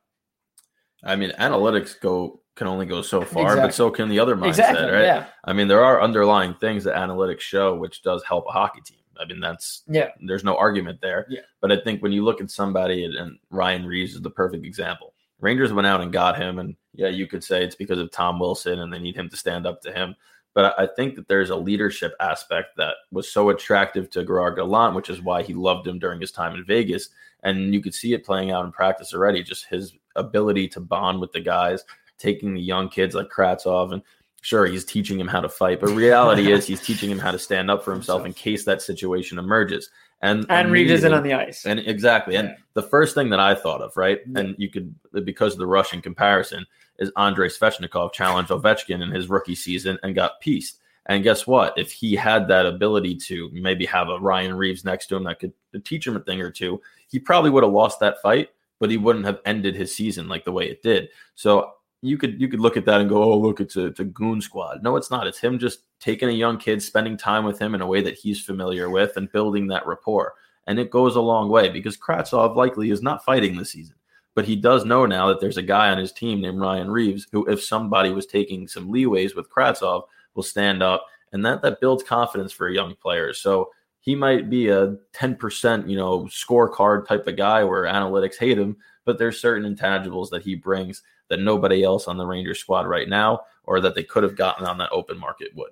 I 1.03 1.15
mean, 1.15 1.31
analytics 1.39 1.97
go 1.99 2.41
can 2.59 2.67
only 2.67 2.85
go 2.85 3.01
so 3.01 3.21
far, 3.21 3.43
exactly. 3.53 3.67
but 3.69 3.73
so 3.73 3.89
can 3.89 4.09
the 4.09 4.19
other 4.19 4.35
mindset, 4.35 4.49
exactly, 4.49 4.91
right? 4.91 5.01
Yeah. 5.03 5.25
I 5.45 5.53
mean, 5.53 5.67
there 5.67 5.83
are 5.83 6.01
underlying 6.01 6.53
things 6.55 6.83
that 6.83 6.95
analytics 6.95 7.39
show 7.39 7.73
which 7.75 8.03
does 8.03 8.23
help 8.23 8.45
a 8.47 8.51
hockey 8.51 8.81
team. 8.81 8.99
I 9.19 9.25
mean, 9.25 9.39
that's 9.39 9.83
Yeah. 9.87 10.09
there's 10.21 10.43
no 10.43 10.55
argument 10.55 11.01
there. 11.01 11.25
Yeah. 11.29 11.41
But 11.61 11.71
I 11.71 11.77
think 11.77 12.03
when 12.03 12.11
you 12.11 12.23
look 12.23 12.41
at 12.41 12.51
somebody, 12.51 13.05
and, 13.05 13.39
Ryan 13.49 13.85
Reaves 13.85 14.13
is 14.13 14.21
the 14.21 14.29
perfect 14.29 14.65
example. 14.65 15.13
Rangers 15.39 15.73
went 15.73 15.87
out 15.87 16.01
and 16.01 16.11
got 16.11 16.37
him, 16.37 16.59
and 16.59 16.75
yeah, 16.93 17.07
you 17.07 17.25
could 17.25 17.43
say 17.43 17.63
it's 17.63 17.75
because 17.75 17.97
of 17.97 18.11
Tom 18.11 18.39
Wilson, 18.39 18.79
and 18.79 18.93
they 18.93 18.99
need 18.99 19.15
him 19.15 19.29
to 19.29 19.37
stand 19.37 19.65
up 19.65 19.81
to 19.81 19.91
him. 19.91 20.15
But 20.53 20.75
I 20.77 20.83
I 20.83 20.87
think 20.87 21.15
that 21.15 21.27
there's 21.29 21.49
a 21.49 21.55
leadership 21.55 22.13
aspect 22.19 22.75
that 22.77 22.95
was 23.11 23.31
so 23.31 23.49
attractive 23.49 24.09
to 24.11 24.25
Gerard 24.25 24.57
Gallant, 24.57 24.95
which 24.95 25.09
is 25.09 25.21
why 25.21 25.43
he 25.43 25.53
loved 25.53 25.87
him 25.87 25.97
during 25.97 26.19
his 26.19 26.31
time 26.33 26.55
in 26.55 26.65
Vegas. 26.65 27.09
And 27.43 27.73
you 27.73 27.81
could 27.81 27.93
see 27.93 28.13
it 28.13 28.25
playing 28.25 28.51
out 28.51 28.65
in 28.65 28.71
practice 28.73 29.13
already, 29.13 29.43
just 29.43 29.65
his 29.67 29.93
ability 30.17 30.67
to 30.69 30.81
bond 30.81 31.21
with 31.21 31.31
the 31.31 31.39
guys, 31.39 31.85
taking 32.19 32.53
the 32.53 32.61
young 32.61 32.89
kids 32.89 33.15
like 33.15 33.29
Kravtsov. 33.29 33.91
And 33.93 34.01
sure, 34.41 34.65
he's 34.67 34.85
teaching 34.85 35.19
him 35.19 35.27
how 35.27 35.41
to 35.41 35.49
fight, 35.49 35.79
but 35.79 35.89
reality 35.89 36.51
is 36.51 36.67
he's 36.67 36.81
teaching 36.85 37.09
him 37.09 37.19
how 37.19 37.31
to 37.31 37.39
stand 37.39 37.71
up 37.71 37.83
for 37.83 37.91
himself 37.91 38.25
in 38.25 38.33
case 38.33 38.63
that 38.65 38.81
situation 38.81 39.39
emerges. 39.39 39.89
And 40.21 40.45
And 40.49 40.71
Reaves 40.71 40.91
isn't 40.91 41.13
on 41.13 41.23
the 41.23 41.33
ice. 41.33 41.65
and 41.65 41.79
exactly. 41.79 42.35
And 42.35 42.49
Yeah. 42.49 42.55
the 42.73 42.83
first 42.83 43.15
thing 43.15 43.29
that 43.29 43.39
I 43.39 43.55
thought 43.55 43.81
of, 43.81 43.95
right? 43.95 44.19
Yeah. 44.27 44.39
And 44.41 44.55
you 44.57 44.69
could, 44.69 44.93
because 45.23 45.53
of 45.53 45.59
the 45.59 45.65
Russian 45.67 46.01
comparison, 46.01 46.65
is 46.99 47.11
Andrei 47.17 47.47
Svechnikov 47.47 48.11
challenged 48.11 48.51
Ovechkin 48.51 49.01
in 49.01 49.11
his 49.11 49.29
rookie 49.29 49.55
season 49.55 49.97
and 50.03 50.13
got 50.13 50.41
pieced. 50.41 50.79
And 51.05 51.23
guess 51.23 51.47
what? 51.47 51.73
If 51.77 51.91
he 51.93 52.15
had 52.15 52.47
that 52.49 52.65
ability 52.65 53.15
to 53.27 53.49
maybe 53.53 53.85
have 53.85 54.09
a 54.09 54.19
Ryan 54.19 54.53
Reaves 54.53 54.83
next 54.83 55.07
to 55.07 55.15
him 55.15 55.23
that 55.23 55.39
could 55.39 55.53
teach 55.85 56.05
him 56.05 56.17
a 56.17 56.19
thing 56.19 56.41
or 56.41 56.51
two, 56.51 56.81
he 57.07 57.17
probably 57.17 57.49
would 57.49 57.63
have 57.63 57.71
lost 57.71 57.99
that 58.01 58.21
fight, 58.21 58.49
but 58.79 58.91
he 58.91 58.97
wouldn't 58.97 59.25
have 59.25 59.39
ended 59.45 59.75
his 59.75 59.95
season 59.95 60.27
like 60.27 60.43
the 60.43 60.51
way 60.51 60.69
it 60.69 60.83
did. 60.83 61.09
So 61.35 61.71
you 62.01 62.17
could 62.17 62.39
you 62.39 62.47
could 62.47 62.59
look 62.59 62.77
at 62.77 62.85
that 62.85 63.01
and 63.01 63.09
go, 63.09 63.21
oh 63.21 63.37
look, 63.37 63.59
it's 63.59 63.75
a, 63.75 63.87
it's 63.87 63.99
a 63.99 64.05
goon 64.05 64.41
squad. 64.41 64.81
No, 64.83 64.95
it's 64.95 65.11
not. 65.11 65.27
It's 65.27 65.39
him 65.39 65.59
just 65.59 65.81
taking 65.99 66.29
a 66.29 66.33
young 66.33 66.57
kid, 66.57 66.81
spending 66.81 67.17
time 67.17 67.43
with 67.43 67.59
him 67.59 67.75
in 67.75 67.81
a 67.81 67.87
way 67.87 68.01
that 68.01 68.17
he's 68.17 68.43
familiar 68.43 68.89
with, 68.89 69.17
and 69.17 69.31
building 69.31 69.67
that 69.67 69.85
rapport. 69.85 70.33
And 70.67 70.79
it 70.79 70.91
goes 70.91 71.15
a 71.15 71.21
long 71.21 71.49
way 71.49 71.69
because 71.69 71.97
Kravtsov 71.97 72.55
likely 72.55 72.91
is 72.91 73.01
not 73.01 73.25
fighting 73.25 73.57
this 73.57 73.71
season, 73.71 73.95
but 74.35 74.45
he 74.45 74.55
does 74.55 74.85
know 74.85 75.05
now 75.05 75.27
that 75.27 75.41
there's 75.41 75.57
a 75.57 75.63
guy 75.63 75.89
on 75.89 75.97
his 75.97 76.13
team 76.13 76.41
named 76.41 76.59
Ryan 76.59 76.91
Reaves 76.91 77.27
who, 77.31 77.45
if 77.47 77.61
somebody 77.61 78.11
was 78.11 78.25
taking 78.25 78.67
some 78.67 78.91
leeways 78.91 79.35
with 79.35 79.49
Kravtsov, 79.49 80.03
will 80.35 80.43
stand 80.43 80.81
up, 80.81 81.05
and 81.33 81.45
that 81.45 81.61
that 81.63 81.81
builds 81.81 82.03
confidence 82.03 82.53
for 82.53 82.67
a 82.67 82.73
young 82.73 82.95
player. 82.95 83.33
So 83.33 83.71
he 83.99 84.15
might 84.15 84.49
be 84.49 84.69
a 84.69 84.95
10%, 85.13 85.89
you 85.89 85.97
know, 85.97 86.21
scorecard 86.23 87.05
type 87.05 87.27
of 87.27 87.35
guy 87.35 87.63
where 87.65 87.83
analytics 87.83 88.37
hate 88.37 88.57
him, 88.57 88.77
but 89.03 89.17
there's 89.17 89.41
certain 89.41 89.75
intangibles 89.75 90.29
that 90.29 90.43
he 90.43 90.55
brings 90.55 91.03
that 91.29 91.39
nobody 91.39 91.83
else 91.83 92.07
on 92.07 92.17
the 92.17 92.25
Rangers 92.25 92.59
squad 92.59 92.87
right 92.87 93.07
now 93.07 93.41
or 93.63 93.79
that 93.79 93.95
they 93.95 94.03
could 94.03 94.23
have 94.23 94.35
gotten 94.35 94.65
on 94.65 94.77
that 94.79 94.91
open 94.91 95.17
market 95.17 95.49
would. 95.55 95.71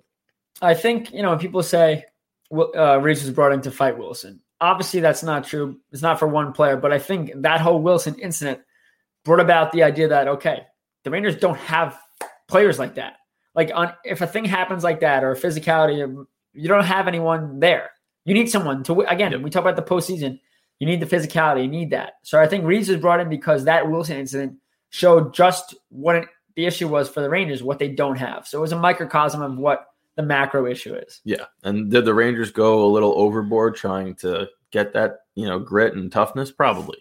I 0.62 0.74
think 0.74 1.12
you 1.12 1.22
know 1.22 1.30
when 1.30 1.40
people 1.40 1.64
say 1.64 2.06
uh, 2.52 3.00
Reaves 3.02 3.24
was 3.24 3.32
brought 3.32 3.52
in 3.52 3.62
to 3.62 3.72
fight 3.72 3.98
Wilson. 3.98 4.42
Obviously, 4.60 5.00
that's 5.00 5.24
not 5.24 5.44
true. 5.44 5.78
It's 5.92 6.02
not 6.02 6.18
for 6.18 6.28
one 6.28 6.52
player, 6.52 6.78
but 6.78 6.92
I 6.92 7.00
think 7.00 7.32
that 7.36 7.62
whole 7.62 7.82
Wilson 7.82 8.16
incident 8.16 8.62
brought 9.24 9.40
about 9.40 9.72
the 9.72 9.84
idea 9.84 10.08
that 10.08 10.28
okay, 10.28 10.62
the 11.04 11.12
Rangers 11.12 11.36
don't 11.36 11.58
have 11.58 12.00
players 12.48 12.80
like 12.80 12.96
that. 12.96 13.18
Like 13.56 13.72
on 13.74 13.94
if 14.04 14.22
a 14.22 14.28
thing 14.28 14.46
happens 14.46 14.84
like 14.84 15.02
that 15.02 15.24
or 15.24 15.36
physicality, 15.36 16.04
um, 16.04 16.28
you 16.54 16.68
don't 16.68 16.86
have 16.86 17.08
anyone 17.08 17.60
there. 17.60 17.92
You 18.26 18.34
need 18.34 18.50
someone 18.50 18.84
to 18.84 19.02
again. 19.02 19.32
Yep. 19.32 19.42
We 19.42 19.50
talk 19.50 19.64
about 19.64 19.76
the 19.76 19.82
postseason. 19.82 20.40
You 20.80 20.88
need 20.88 21.00
the 21.00 21.06
physicality. 21.06 21.64
You 21.64 21.70
need 21.70 21.90
that. 21.92 22.14
So 22.24 22.40
I 22.40 22.48
think 22.48 22.66
Reaves 22.66 22.90
was 22.90 23.00
brought 23.00 23.20
in 23.20 23.30
because 23.30 23.64
that 23.64 23.90
Wilson 23.90 24.18
incident 24.18 24.58
showed 24.90 25.34
just 25.34 25.76
what 25.90 26.16
it, 26.16 26.28
the 26.56 26.66
issue 26.66 26.88
was 26.88 27.10
for 27.10 27.22
the 27.22 27.30
Rangers, 27.30 27.64
what 27.64 27.80
they 27.80 27.90
don't 27.90 28.18
have. 28.18 28.48
So 28.48 28.58
it 28.58 28.62
was 28.62 28.72
a 28.72 28.80
microcosm 28.80 29.42
of 29.42 29.58
what 29.58 29.88
the 30.16 30.24
macro 30.24 30.66
issue 30.66 30.96
is. 30.96 31.22
Yeah. 31.24 31.46
And 31.64 31.92
did 31.92 32.06
the 32.06 32.14
Rangers 32.14 32.52
go 32.52 32.84
a 32.84 32.92
little 32.92 33.14
overboard 33.16 33.76
trying 33.76 34.16
to 34.16 34.48
get 34.72 34.94
that, 34.94 35.20
you 35.36 35.46
know, 35.46 35.60
grit 35.60 35.94
and 35.94 36.12
toughness? 36.12 36.52
Probably. 36.52 36.98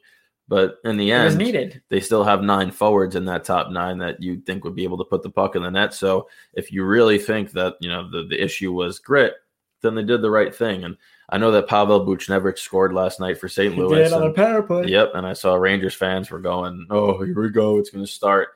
But 0.48 0.76
in 0.84 0.96
the 0.96 1.10
end, 1.10 1.38
needed. 1.38 1.82
they 1.88 1.98
still 1.98 2.22
have 2.22 2.42
nine 2.42 2.70
forwards 2.70 3.16
in 3.16 3.24
that 3.24 3.44
top 3.44 3.70
nine 3.72 3.98
that 3.98 4.22
you'd 4.22 4.46
think 4.46 4.62
would 4.62 4.76
be 4.76 4.84
able 4.84 4.98
to 4.98 5.04
put 5.04 5.22
the 5.24 5.30
puck 5.30 5.56
in 5.56 5.62
the 5.62 5.70
net. 5.70 5.92
So 5.92 6.28
if 6.54 6.70
you 6.70 6.84
really 6.84 7.18
think 7.18 7.50
that, 7.52 7.74
you 7.80 7.88
know, 7.88 8.08
the, 8.08 8.26
the 8.28 8.40
issue 8.40 8.72
was 8.72 9.00
grit, 9.00 9.34
then 9.82 9.96
they 9.96 10.04
did 10.04 10.22
the 10.22 10.30
right 10.30 10.54
thing. 10.54 10.84
And 10.84 10.96
I 11.28 11.38
know 11.38 11.50
that 11.50 11.68
Pavel 11.68 12.06
Buchnevich 12.06 12.58
scored 12.58 12.92
last 12.92 13.18
night 13.18 13.38
for 13.38 13.48
St. 13.48 13.76
Louis. 13.76 14.12
and- 14.12 14.34
power 14.34 14.62
play. 14.62 14.86
Yep. 14.86 15.12
And 15.14 15.26
I 15.26 15.32
saw 15.32 15.54
Rangers 15.54 15.94
fans 15.94 16.30
were 16.30 16.38
going, 16.38 16.86
oh, 16.90 17.22
here 17.22 17.40
we 17.40 17.50
go. 17.50 17.78
It's 17.78 17.90
going 17.90 18.04
to 18.04 18.10
start. 18.10 18.50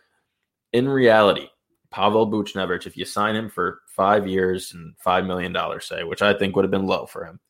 In 0.73 0.89
reality, 0.89 1.49
Pavel 1.91 2.31
Buchnevich, 2.31 2.87
if 2.87 2.97
you 2.97 3.05
sign 3.05 3.35
him 3.35 3.51
for 3.51 3.81
five 3.89 4.29
years 4.29 4.73
and 4.73 4.95
$5 5.05 5.27
million, 5.27 5.57
say, 5.81 6.05
which 6.05 6.23
I 6.23 6.33
think 6.33 6.55
would 6.55 6.65
have 6.65 6.71
been 6.71 6.87
low 6.87 7.07
for 7.07 7.25
him, 7.25 7.41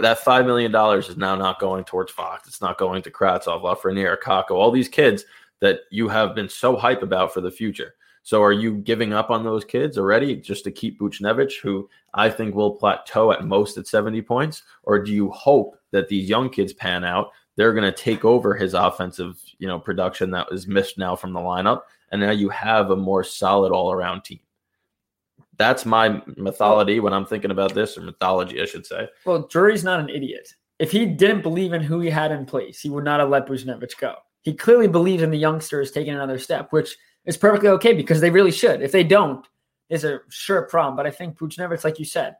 that 0.00 0.18
$5 0.18 0.46
million 0.46 0.74
is 0.98 1.16
now 1.16 1.36
not 1.36 1.60
going 1.60 1.84
towards 1.84 2.10
Fox. 2.10 2.48
It's 2.48 2.60
not 2.60 2.78
going 2.78 3.02
to 3.02 3.10
Kravtsov, 3.12 3.62
Lafreniere, 3.62 4.18
Kakko, 4.20 4.52
all 4.52 4.72
these 4.72 4.88
kids 4.88 5.24
that 5.64 5.80
you 5.90 6.08
have 6.08 6.34
been 6.34 6.46
so 6.46 6.76
hype 6.76 7.02
about 7.02 7.32
for 7.32 7.40
the 7.40 7.50
future. 7.50 7.94
So 8.22 8.42
are 8.42 8.52
you 8.52 8.74
giving 8.74 9.14
up 9.14 9.30
on 9.30 9.44
those 9.44 9.64
kids 9.64 9.96
already 9.96 10.36
just 10.36 10.62
to 10.64 10.70
keep 10.70 11.00
Buchnevich, 11.00 11.62
who 11.62 11.88
I 12.12 12.28
think 12.28 12.54
will 12.54 12.72
plateau 12.76 13.32
at 13.32 13.46
most 13.46 13.78
at 13.78 13.86
70 13.86 14.20
points? 14.20 14.62
Or 14.82 15.02
do 15.02 15.10
you 15.10 15.30
hope 15.30 15.78
that 15.90 16.08
these 16.08 16.28
young 16.28 16.50
kids 16.50 16.74
pan 16.74 17.02
out? 17.02 17.30
They're 17.56 17.72
going 17.72 17.90
to 17.90 17.92
take 17.92 18.26
over 18.26 18.54
his 18.54 18.74
offensive, 18.74 19.40
you 19.58 19.66
know, 19.66 19.78
production 19.78 20.30
that 20.32 20.50
was 20.50 20.66
missed 20.66 20.98
now 20.98 21.16
from 21.16 21.32
the 21.32 21.40
lineup, 21.40 21.82
and 22.12 22.20
now 22.20 22.32
you 22.32 22.50
have 22.50 22.90
a 22.90 22.96
more 22.96 23.24
solid 23.24 23.72
all-around 23.72 24.22
team. 24.22 24.40
That's 25.56 25.86
my 25.86 26.20
mythology 26.36 27.00
when 27.00 27.14
I'm 27.14 27.24
thinking 27.24 27.52
about 27.52 27.72
this, 27.72 27.96
or 27.96 28.02
mythology, 28.02 28.60
I 28.60 28.66
should 28.66 28.84
say. 28.84 29.08
Well, 29.24 29.46
Drury's 29.48 29.84
not 29.84 30.00
an 30.00 30.10
idiot. 30.10 30.52
If 30.78 30.90
he 30.90 31.06
didn't 31.06 31.42
believe 31.42 31.72
in 31.72 31.80
who 31.80 32.00
he 32.00 32.10
had 32.10 32.32
in 32.32 32.44
place, 32.44 32.80
he 32.80 32.90
would 32.90 33.04
not 33.04 33.20
have 33.20 33.30
let 33.30 33.46
Buchnevich 33.46 33.96
go. 33.98 34.16
He 34.44 34.52
clearly 34.52 34.88
believes 34.88 35.22
in 35.22 35.30
the 35.30 35.38
youngsters 35.38 35.90
taking 35.90 36.14
another 36.14 36.38
step, 36.38 36.70
which 36.70 36.96
is 37.24 37.36
perfectly 37.36 37.70
okay 37.70 37.94
because 37.94 38.20
they 38.20 38.30
really 38.30 38.52
should. 38.52 38.82
If 38.82 38.92
they 38.92 39.02
don't, 39.02 39.44
it's 39.88 40.04
a 40.04 40.20
sure 40.28 40.62
problem. 40.62 40.96
But 40.96 41.06
I 41.06 41.10
think 41.10 41.38
Buchnevich, 41.38 41.82
like 41.82 41.98
you 41.98 42.04
said, 42.04 42.36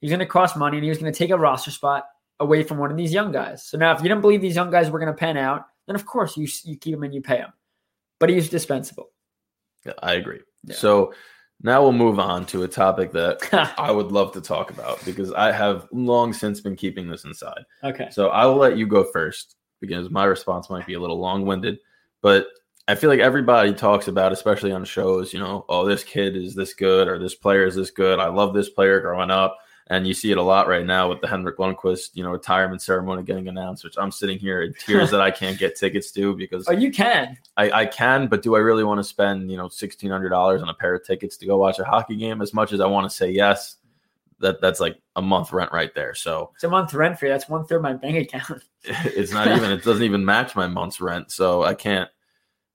he's 0.00 0.10
going 0.10 0.20
to 0.20 0.26
cost 0.26 0.56
money 0.56 0.78
and 0.78 0.86
he's 0.86 0.98
going 0.98 1.12
to 1.12 1.18
take 1.18 1.30
a 1.30 1.36
roster 1.36 1.72
spot 1.72 2.06
away 2.38 2.62
from 2.62 2.78
one 2.78 2.92
of 2.92 2.96
these 2.96 3.12
young 3.12 3.32
guys. 3.32 3.64
So 3.64 3.76
now, 3.76 3.92
if 3.92 4.00
you 4.00 4.08
didn't 4.08 4.20
believe 4.20 4.40
these 4.40 4.54
young 4.54 4.70
guys 4.70 4.88
were 4.88 5.00
going 5.00 5.12
to 5.12 5.18
pan 5.18 5.36
out, 5.36 5.66
then 5.86 5.96
of 5.96 6.06
course 6.06 6.36
you 6.36 6.46
you 6.64 6.76
keep 6.76 6.94
him 6.94 7.02
and 7.02 7.12
you 7.12 7.20
pay 7.20 7.38
him. 7.38 7.52
But 8.20 8.30
he's 8.30 8.48
dispensable. 8.48 9.10
Yeah, 9.84 9.92
I 10.00 10.14
agree. 10.14 10.40
Yeah. 10.64 10.76
So 10.76 11.12
now 11.60 11.82
we'll 11.82 11.92
move 11.92 12.20
on 12.20 12.46
to 12.46 12.62
a 12.62 12.68
topic 12.68 13.12
that 13.12 13.74
I 13.78 13.90
would 13.90 14.12
love 14.12 14.32
to 14.34 14.40
talk 14.40 14.70
about 14.70 15.04
because 15.04 15.32
I 15.32 15.50
have 15.50 15.88
long 15.90 16.32
since 16.32 16.60
been 16.60 16.76
keeping 16.76 17.08
this 17.08 17.24
inside. 17.24 17.64
okay. 17.82 18.08
So 18.12 18.28
I 18.28 18.46
will 18.46 18.56
let 18.56 18.76
you 18.76 18.86
go 18.86 19.02
first 19.12 19.56
because 19.80 20.10
my 20.10 20.24
response 20.24 20.70
might 20.70 20.86
be 20.86 20.94
a 20.94 21.00
little 21.00 21.18
long 21.18 21.46
winded, 21.46 21.78
but 22.20 22.46
I 22.88 22.94
feel 22.94 23.10
like 23.10 23.20
everybody 23.20 23.74
talks 23.74 24.08
about, 24.08 24.32
especially 24.32 24.72
on 24.72 24.84
shows, 24.84 25.32
you 25.34 25.38
know, 25.40 25.66
oh, 25.68 25.86
this 25.86 26.02
kid 26.02 26.36
is 26.36 26.54
this 26.54 26.72
good 26.72 27.06
or 27.06 27.18
this 27.18 27.34
player 27.34 27.66
is 27.66 27.74
this 27.74 27.90
good. 27.90 28.18
I 28.18 28.28
love 28.28 28.54
this 28.54 28.70
player 28.70 29.00
growing 29.00 29.30
up. 29.30 29.58
And 29.90 30.06
you 30.06 30.12
see 30.12 30.30
it 30.30 30.36
a 30.36 30.42
lot 30.42 30.68
right 30.68 30.84
now 30.84 31.08
with 31.08 31.22
the 31.22 31.26
Henrik 31.26 31.56
Lundqvist, 31.56 32.10
you 32.12 32.22
know, 32.22 32.30
retirement 32.30 32.82
ceremony 32.82 33.22
getting 33.22 33.48
announced, 33.48 33.84
which 33.84 33.94
I'm 33.96 34.10
sitting 34.10 34.38
here 34.38 34.60
in 34.60 34.74
tears 34.78 35.10
that 35.10 35.22
I 35.22 35.30
can't 35.30 35.58
get 35.58 35.76
tickets 35.76 36.10
to 36.12 36.36
because 36.36 36.68
Oh, 36.68 36.72
you 36.72 36.90
can. 36.90 37.38
I, 37.56 37.70
I 37.70 37.86
can, 37.86 38.26
but 38.26 38.42
do 38.42 38.54
I 38.54 38.58
really 38.58 38.84
want 38.84 38.98
to 38.98 39.04
spend, 39.04 39.50
you 39.50 39.56
know, 39.56 39.68
sixteen 39.68 40.10
hundred 40.10 40.28
dollars 40.28 40.60
on 40.60 40.68
a 40.68 40.74
pair 40.74 40.94
of 40.94 41.06
tickets 41.06 41.38
to 41.38 41.46
go 41.46 41.56
watch 41.56 41.78
a 41.78 41.84
hockey 41.84 42.16
game? 42.16 42.42
As 42.42 42.52
much 42.52 42.74
as 42.74 42.80
I 42.80 42.86
want 42.86 43.08
to 43.08 43.16
say 43.16 43.30
yes, 43.30 43.76
that 44.40 44.60
that's 44.60 44.80
like 44.80 44.98
a 45.16 45.22
month 45.22 45.52
rent 45.52 45.72
right 45.72 45.94
there. 45.94 46.14
So 46.14 46.50
It's 46.54 46.64
a 46.64 46.68
month 46.68 46.94
rent 46.94 47.18
free. 47.18 47.28
That's 47.28 47.48
one 47.48 47.64
third 47.64 47.76
of 47.76 47.82
my 47.82 47.94
bank 47.94 48.16
account. 48.16 48.62
it's 48.84 49.32
not 49.32 49.48
even 49.48 49.70
it 49.70 49.84
doesn't 49.84 50.04
even 50.04 50.24
match 50.24 50.56
my 50.56 50.66
month's 50.66 51.00
rent. 51.00 51.30
So 51.30 51.62
I 51.64 51.74
can't 51.74 52.08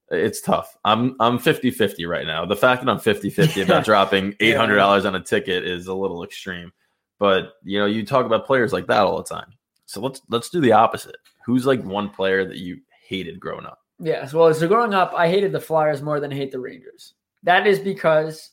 it's 0.10 0.42
tough. 0.42 0.76
I'm 0.86 1.16
I'm 1.20 1.40
50-50 1.40 2.08
right 2.08 2.28
now. 2.28 2.46
The 2.46 2.56
fact 2.56 2.84
that 2.84 2.92
I'm 2.92 3.00
50-50 3.00 3.64
about 3.64 3.86
dropping 3.86 4.36
eight 4.40 4.56
hundred 4.56 4.76
dollars 4.76 5.06
on 5.06 5.16
a 5.16 5.22
ticket 5.22 5.66
is 5.66 5.88
a 5.88 5.94
little 5.94 6.24
extreme. 6.24 6.72
But 7.20 7.54
you 7.64 7.80
know, 7.80 7.86
you 7.86 8.06
talk 8.06 8.26
about 8.26 8.46
players 8.46 8.74
like 8.74 8.88
that 8.88 9.00
all 9.00 9.18
the 9.18 9.24
time. 9.24 9.54
So 9.86 10.02
let's 10.02 10.22
let's 10.30 10.50
do 10.50 10.62
the 10.62 10.72
opposite. 10.72 11.16
Who's 11.46 11.66
like 11.66 11.84
one 11.84 12.10
player 12.10 12.46
that 12.46 12.58
you 12.58 12.80
hated 13.08 13.40
growing 13.40 13.66
up? 13.66 13.80
Yes. 14.00 14.34
Well, 14.34 14.54
so 14.54 14.68
growing 14.68 14.94
up, 14.94 15.14
I 15.16 15.30
hated 15.30 15.52
the 15.52 15.60
Flyers 15.60 16.02
more 16.02 16.20
than 16.20 16.32
I 16.32 16.36
hate 16.36 16.52
the 16.52 16.60
Rangers. 16.60 17.14
That 17.44 17.68
is 17.68 17.80
because 17.80 18.52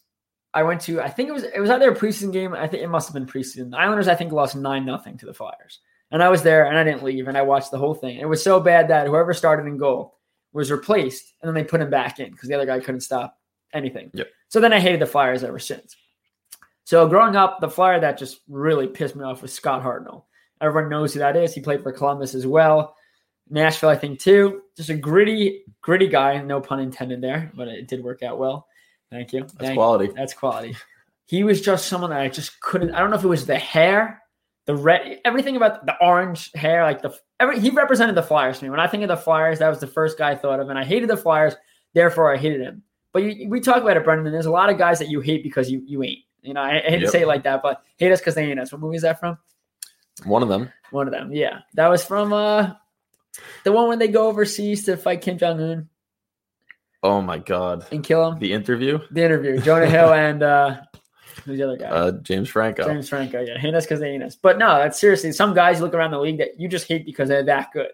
I 0.52 0.62
went 0.62 0.80
to 0.82 1.00
I 1.00 1.08
think 1.08 1.28
it 1.28 1.32
was 1.32 1.44
it 1.44 1.60
was 1.60 1.70
either 1.70 1.90
a 1.90 1.96
preseason 1.96 2.32
game. 2.32 2.54
I 2.54 2.66
think 2.66 2.82
it 2.82 2.88
must 2.88 3.08
have 3.08 3.14
been 3.14 3.26
preseason. 3.26 3.70
The 3.70 3.78
Islanders 3.78 4.08
I 4.08 4.14
think 4.14 4.32
lost 4.32 4.56
nine 4.56 4.84
nothing 4.84 5.16
to 5.18 5.26
the 5.26 5.34
Flyers, 5.34 5.80
and 6.10 6.22
I 6.22 6.28
was 6.28 6.42
there 6.42 6.66
and 6.66 6.76
I 6.76 6.84
didn't 6.84 7.04
leave 7.04 7.28
and 7.28 7.38
I 7.38 7.42
watched 7.42 7.70
the 7.70 7.78
whole 7.78 7.94
thing. 7.94 8.18
It 8.18 8.28
was 8.28 8.42
so 8.42 8.60
bad 8.60 8.88
that 8.88 9.06
whoever 9.06 9.32
started 9.32 9.66
in 9.66 9.78
goal 9.78 10.18
was 10.52 10.70
replaced 10.70 11.34
and 11.40 11.48
then 11.48 11.54
they 11.54 11.68
put 11.68 11.80
him 11.80 11.90
back 11.90 12.18
in 12.18 12.30
because 12.30 12.48
the 12.48 12.54
other 12.54 12.66
guy 12.66 12.80
couldn't 12.80 13.02
stop 13.02 13.38
anything. 13.72 14.10
Yep. 14.14 14.28
So 14.48 14.60
then 14.60 14.72
I 14.72 14.80
hated 14.80 15.00
the 15.00 15.06
Flyers 15.06 15.44
ever 15.44 15.58
since. 15.58 15.96
So 16.84 17.06
growing 17.06 17.36
up, 17.36 17.60
the 17.60 17.70
Flyer 17.70 18.00
that 18.00 18.18
just 18.18 18.40
really 18.48 18.88
pissed 18.88 19.14
me 19.14 19.24
off 19.24 19.42
was 19.42 19.52
Scott 19.52 19.82
Hartnell. 19.82 20.24
Everyone 20.60 20.90
knows 20.90 21.12
who 21.12 21.20
that 21.20 21.36
is. 21.36 21.54
He 21.54 21.60
played 21.60 21.84
for 21.84 21.92
Columbus 21.92 22.34
as 22.34 22.48
well. 22.48 22.96
Nashville, 23.48 23.90
I 23.90 23.96
think, 23.96 24.18
too. 24.18 24.62
Just 24.76 24.90
a 24.90 24.96
gritty, 24.96 25.62
gritty 25.82 26.08
guy. 26.08 26.40
No 26.42 26.60
pun 26.60 26.80
intended 26.80 27.20
there, 27.20 27.50
but 27.54 27.68
it 27.68 27.86
did 27.88 28.02
work 28.02 28.22
out 28.22 28.38
well. 28.38 28.66
Thank 29.10 29.32
you. 29.32 29.40
That's 29.40 29.54
Thank- 29.54 29.76
quality. 29.76 30.12
That's 30.14 30.34
quality. 30.34 30.76
He 31.26 31.44
was 31.44 31.60
just 31.60 31.86
someone 31.86 32.10
that 32.10 32.20
I 32.20 32.28
just 32.28 32.60
couldn't. 32.60 32.92
I 32.92 32.98
don't 32.98 33.10
know 33.10 33.16
if 33.16 33.22
it 33.22 33.28
was 33.28 33.46
the 33.46 33.58
hair, 33.58 34.20
the 34.66 34.74
red, 34.74 35.20
everything 35.24 35.54
about 35.54 35.86
the 35.86 35.94
orange 36.00 36.50
hair, 36.54 36.82
like 36.82 37.02
the 37.02 37.16
every 37.38 37.60
he 37.60 37.70
represented 37.70 38.16
the 38.16 38.22
Flyers 38.22 38.58
to 38.58 38.64
me. 38.64 38.70
When 38.70 38.80
I 38.80 38.88
think 38.88 39.04
of 39.04 39.08
the 39.08 39.16
Flyers, 39.16 39.60
that 39.60 39.68
was 39.68 39.78
the 39.78 39.86
first 39.86 40.18
guy 40.18 40.30
I 40.30 40.34
thought 40.34 40.58
of, 40.58 40.70
and 40.70 40.78
I 40.78 40.84
hated 40.84 41.08
the 41.08 41.16
Flyers, 41.16 41.54
therefore 41.94 42.34
I 42.34 42.36
hated 42.36 42.60
him. 42.60 42.82
But 43.12 43.22
you, 43.22 43.48
we 43.48 43.60
talk 43.60 43.76
about 43.76 43.96
it, 43.96 44.04
Brendan. 44.04 44.32
There's 44.32 44.46
a 44.46 44.50
lot 44.50 44.70
of 44.70 44.78
guys 44.78 44.98
that 44.98 45.08
you 45.08 45.20
hate 45.20 45.44
because 45.44 45.70
you 45.70 45.82
you 45.86 46.02
ain't. 46.02 46.18
You 46.42 46.54
know, 46.54 46.62
I, 46.62 46.78
I 46.78 46.90
hate 46.90 47.00
to 47.00 47.08
say 47.08 47.22
it 47.22 47.28
like 47.28 47.44
that, 47.44 47.62
but 47.62 47.82
hate 47.96 48.10
us 48.10 48.20
because 48.20 48.34
they 48.34 48.44
ain't 48.50 48.58
us. 48.58 48.72
What 48.72 48.80
movie 48.80 48.96
is 48.96 49.02
that 49.02 49.20
from? 49.20 49.38
One 50.24 50.42
of 50.42 50.48
them. 50.48 50.72
One 50.90 51.06
of 51.06 51.12
them. 51.12 51.32
Yeah, 51.32 51.60
that 51.74 51.86
was 51.88 52.04
from 52.04 52.32
uh 52.32 52.72
the 53.62 53.70
one 53.70 53.88
when 53.88 54.00
they 54.00 54.08
go 54.08 54.26
overseas 54.26 54.84
to 54.86 54.96
fight 54.96 55.20
Kim 55.20 55.38
Jong 55.38 55.60
Un 55.60 55.88
Oh 57.02 57.20
my 57.22 57.38
god. 57.38 57.86
and 57.92 58.04
kill 58.04 58.32
him. 58.32 58.38
The 58.38 58.52
interview. 58.52 58.98
The 59.10 59.22
interview, 59.22 59.60
Jonah 59.60 59.86
Hill 59.90 60.12
and 60.12 60.42
uh 60.42 60.76
who's 61.44 61.58
the 61.58 61.64
other 61.64 61.76
guy? 61.76 61.86
Uh, 61.86 62.12
James 62.22 62.48
Franco. 62.48 62.84
James 62.84 63.08
Franco, 63.08 63.40
yeah, 63.40 63.58
hate 63.58 63.74
us 63.74 63.84
because 63.84 64.00
they 64.00 64.10
ain't 64.10 64.22
us. 64.22 64.36
But 64.36 64.58
no, 64.58 64.78
that's 64.78 65.00
seriously 65.00 65.32
some 65.32 65.54
guys 65.54 65.78
you 65.78 65.84
look 65.84 65.94
around 65.94 66.10
the 66.10 66.20
league 66.20 66.38
that 66.38 66.58
you 66.60 66.68
just 66.68 66.86
hate 66.86 67.06
because 67.06 67.28
they're 67.28 67.42
that 67.44 67.72
good. 67.72 67.92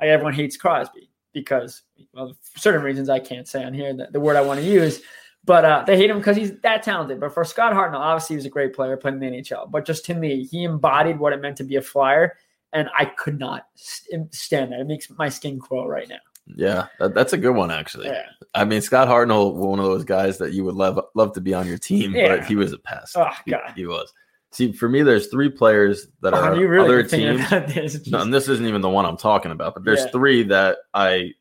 Like 0.00 0.08
everyone 0.08 0.34
hates 0.34 0.56
Crosby 0.56 1.10
because, 1.32 1.82
well, 2.12 2.36
for 2.42 2.58
certain 2.58 2.82
reasons 2.82 3.08
I 3.08 3.20
can't 3.20 3.46
say 3.46 3.62
on 3.64 3.74
here 3.74 3.92
the, 3.94 4.08
the 4.10 4.20
word 4.20 4.36
I 4.36 4.40
want 4.40 4.60
to 4.60 4.66
use, 4.66 5.02
but 5.44 5.64
uh, 5.64 5.84
they 5.86 5.96
hate 5.96 6.10
him 6.10 6.18
because 6.18 6.36
he's 6.36 6.58
that 6.60 6.82
talented. 6.82 7.20
But 7.20 7.32
for 7.34 7.44
Scott 7.44 7.72
Hartnell, 7.72 8.00
obviously 8.00 8.34
he 8.34 8.38
was 8.38 8.46
a 8.46 8.50
great 8.50 8.74
player 8.74 8.96
playing 8.96 9.22
in 9.22 9.32
the 9.32 9.38
NHL. 9.40 9.70
But 9.70 9.84
just 9.84 10.04
to 10.06 10.14
me, 10.14 10.44
he 10.44 10.64
embodied 10.64 11.18
what 11.18 11.32
it 11.32 11.40
meant 11.40 11.56
to 11.58 11.64
be 11.64 11.76
a 11.76 11.82
Flyer, 11.82 12.36
and 12.72 12.88
I 12.96 13.06
could 13.06 13.38
not 13.38 13.66
st- 13.74 14.34
stand 14.34 14.72
that. 14.72 14.80
It 14.80 14.86
makes 14.86 15.08
my 15.10 15.28
skin 15.28 15.58
crawl 15.58 15.88
right 15.88 16.08
now. 16.08 16.18
Yeah, 16.56 16.86
that, 16.98 17.14
that's 17.14 17.32
a 17.32 17.38
good 17.38 17.54
one 17.54 17.70
actually. 17.70 18.06
Yeah. 18.06 18.22
I 18.54 18.64
mean, 18.64 18.80
Scott 18.80 19.08
Hartnell, 19.08 19.54
one 19.54 19.78
of 19.78 19.84
those 19.84 20.04
guys 20.04 20.38
that 20.38 20.52
you 20.52 20.64
would 20.64 20.74
love 20.74 20.98
love 21.14 21.32
to 21.34 21.40
be 21.40 21.52
on 21.54 21.66
your 21.66 21.78
team, 21.78 22.14
Yeah. 22.14 22.36
but 22.36 22.46
he 22.46 22.56
was 22.56 22.72
a 22.72 22.78
pest. 22.78 23.16
Oh, 23.16 23.28
He- 23.44 23.50
God. 23.50 23.72
he, 23.76 23.86
was. 23.86 24.12
See, 24.52 24.72
for 24.72 24.88
me, 24.88 25.02
there's 25.02 25.26
three 25.28 25.50
players 25.50 26.06
that 26.22 26.32
Oh, 26.32 26.38
are 26.38 26.56
you 26.56 26.66
really 26.68 26.86
other 26.86 27.02
teams. 27.02 27.48
this. 27.50 28.06
No, 28.08 28.20
and 28.22 28.32
this 28.32 28.48
isn't 28.48 28.64
even 28.66 28.80
the 28.80 28.88
one 28.88 29.04
I'm 29.04 29.18
talking 29.18 29.52
about, 29.52 29.74
but 29.74 29.84
there's 29.84 30.04
Yeah. 30.06 30.10
three 30.10 30.42
that 30.44 30.78
I 30.94 31.32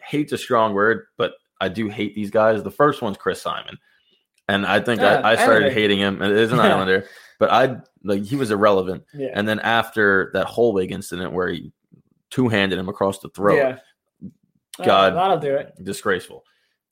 hate's 0.00 0.32
a 0.32 0.38
strong 0.38 0.74
word, 0.74 1.06
but 1.16 1.32
I 1.60 1.68
do 1.68 1.88
hate 1.88 2.14
these 2.14 2.30
guys. 2.30 2.62
The 2.62 2.70
first 2.70 3.02
one's 3.02 3.16
Chris 3.16 3.42
Simon. 3.42 3.78
And 4.48 4.64
I 4.66 4.80
think 4.80 5.00
Ah, 5.00 5.06
I, 5.22 5.32
I 5.32 5.34
started 5.36 5.56
Islander. 5.64 5.70
hating 5.70 5.98
him. 5.98 6.22
It 6.22 6.32
is 6.32 6.52
an 6.52 6.60
Islander, 6.60 7.06
but 7.40 7.50
I 7.50 7.76
like 8.04 8.22
he 8.24 8.36
was 8.36 8.50
irrelevant. 8.52 9.04
yeah. 9.12 9.30
And 9.34 9.46
then 9.48 9.58
after 9.60 10.30
that 10.34 10.46
Hollweg 10.46 10.90
incident 10.92 11.32
where 11.32 11.48
he 11.48 11.72
two 12.30 12.48
handed 12.48 12.78
him 12.78 12.88
across 12.88 13.18
the 13.20 13.28
throat, 13.28 13.78
Uh, 14.78 14.84
God. 14.84 15.14
that'll 15.16 15.38
do 15.38 15.54
it. 15.54 15.72
disgraceful. 15.82 16.44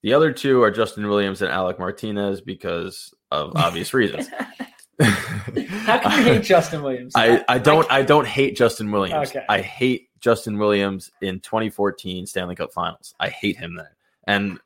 The 0.02 0.14
other 0.14 0.32
two 0.32 0.62
are 0.62 0.70
Justin 0.70 1.08
Williams 1.08 1.42
and 1.42 1.50
Alec 1.50 1.78
Martinez 1.78 2.40
because 2.40 3.12
of 3.30 3.52
obvious 3.56 3.92
reasons. 3.94 4.28
How 5.00 5.98
can 5.98 6.18
you 6.18 6.24
hate 6.34 6.42
Justin 6.42 6.82
Williams? 6.82 7.12
I, 7.16 7.42
I 7.48 7.58
don't 7.58 7.90
I 7.90 8.02
don't 8.02 8.26
hate 8.26 8.56
Justin 8.56 8.90
Williams. 8.90 9.30
Okay. 9.30 9.44
I 9.48 9.60
hate 9.62 10.08
Justin 10.20 10.58
Williams 10.58 11.10
in 11.22 11.40
2014 11.40 12.26
Stanley 12.26 12.54
Cup 12.54 12.72
Finals. 12.72 13.14
I 13.18 13.30
hate 13.30 13.56
him 13.56 13.76
then. 13.76 13.88
And 14.26 14.58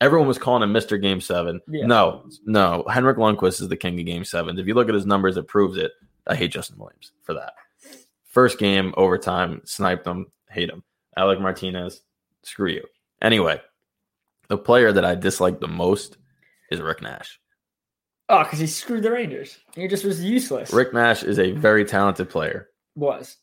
everyone 0.00 0.28
was 0.28 0.38
calling 0.38 0.62
him 0.62 0.72
Mr. 0.72 1.00
Game 1.00 1.20
7. 1.20 1.60
Yeah. 1.68 1.86
No, 1.86 2.24
no. 2.46 2.84
Henrik 2.90 3.18
Lundqvist 3.18 3.60
is 3.60 3.68
the 3.68 3.76
king 3.76 4.00
of 4.00 4.06
Game 4.06 4.24
7. 4.24 4.58
If 4.58 4.66
you 4.66 4.74
look 4.74 4.88
at 4.88 4.94
his 4.94 5.06
numbers, 5.06 5.36
it 5.36 5.46
proves 5.46 5.76
it. 5.76 5.92
I 6.26 6.34
hate 6.34 6.52
Justin 6.52 6.78
Williams 6.78 7.12
for 7.22 7.34
that. 7.34 7.52
First 8.24 8.58
game, 8.58 8.94
overtime, 8.96 9.60
sniped 9.64 10.06
him, 10.06 10.26
hate 10.50 10.70
him. 10.70 10.82
Alec 11.18 11.40
Martinez, 11.40 12.00
screw 12.44 12.70
you. 12.70 12.84
Anyway, 13.20 13.60
the 14.48 14.58
player 14.58 14.92
that 14.92 15.04
I 15.04 15.14
dislike 15.14 15.60
the 15.60 15.68
most 15.68 16.18
is 16.70 16.80
Rick 16.80 17.02
Nash. 17.02 17.40
Oh, 18.28 18.42
because 18.42 18.58
he 18.58 18.66
screwed 18.66 19.02
the 19.02 19.10
Rangers. 19.10 19.58
He 19.74 19.86
just 19.88 20.04
was 20.04 20.24
useless. 20.24 20.72
Rick 20.72 20.94
Nash 20.94 21.22
is 21.22 21.38
a 21.38 21.52
very 21.52 21.84
talented 21.84 22.30
player. 22.30 22.68
was. 22.94 23.36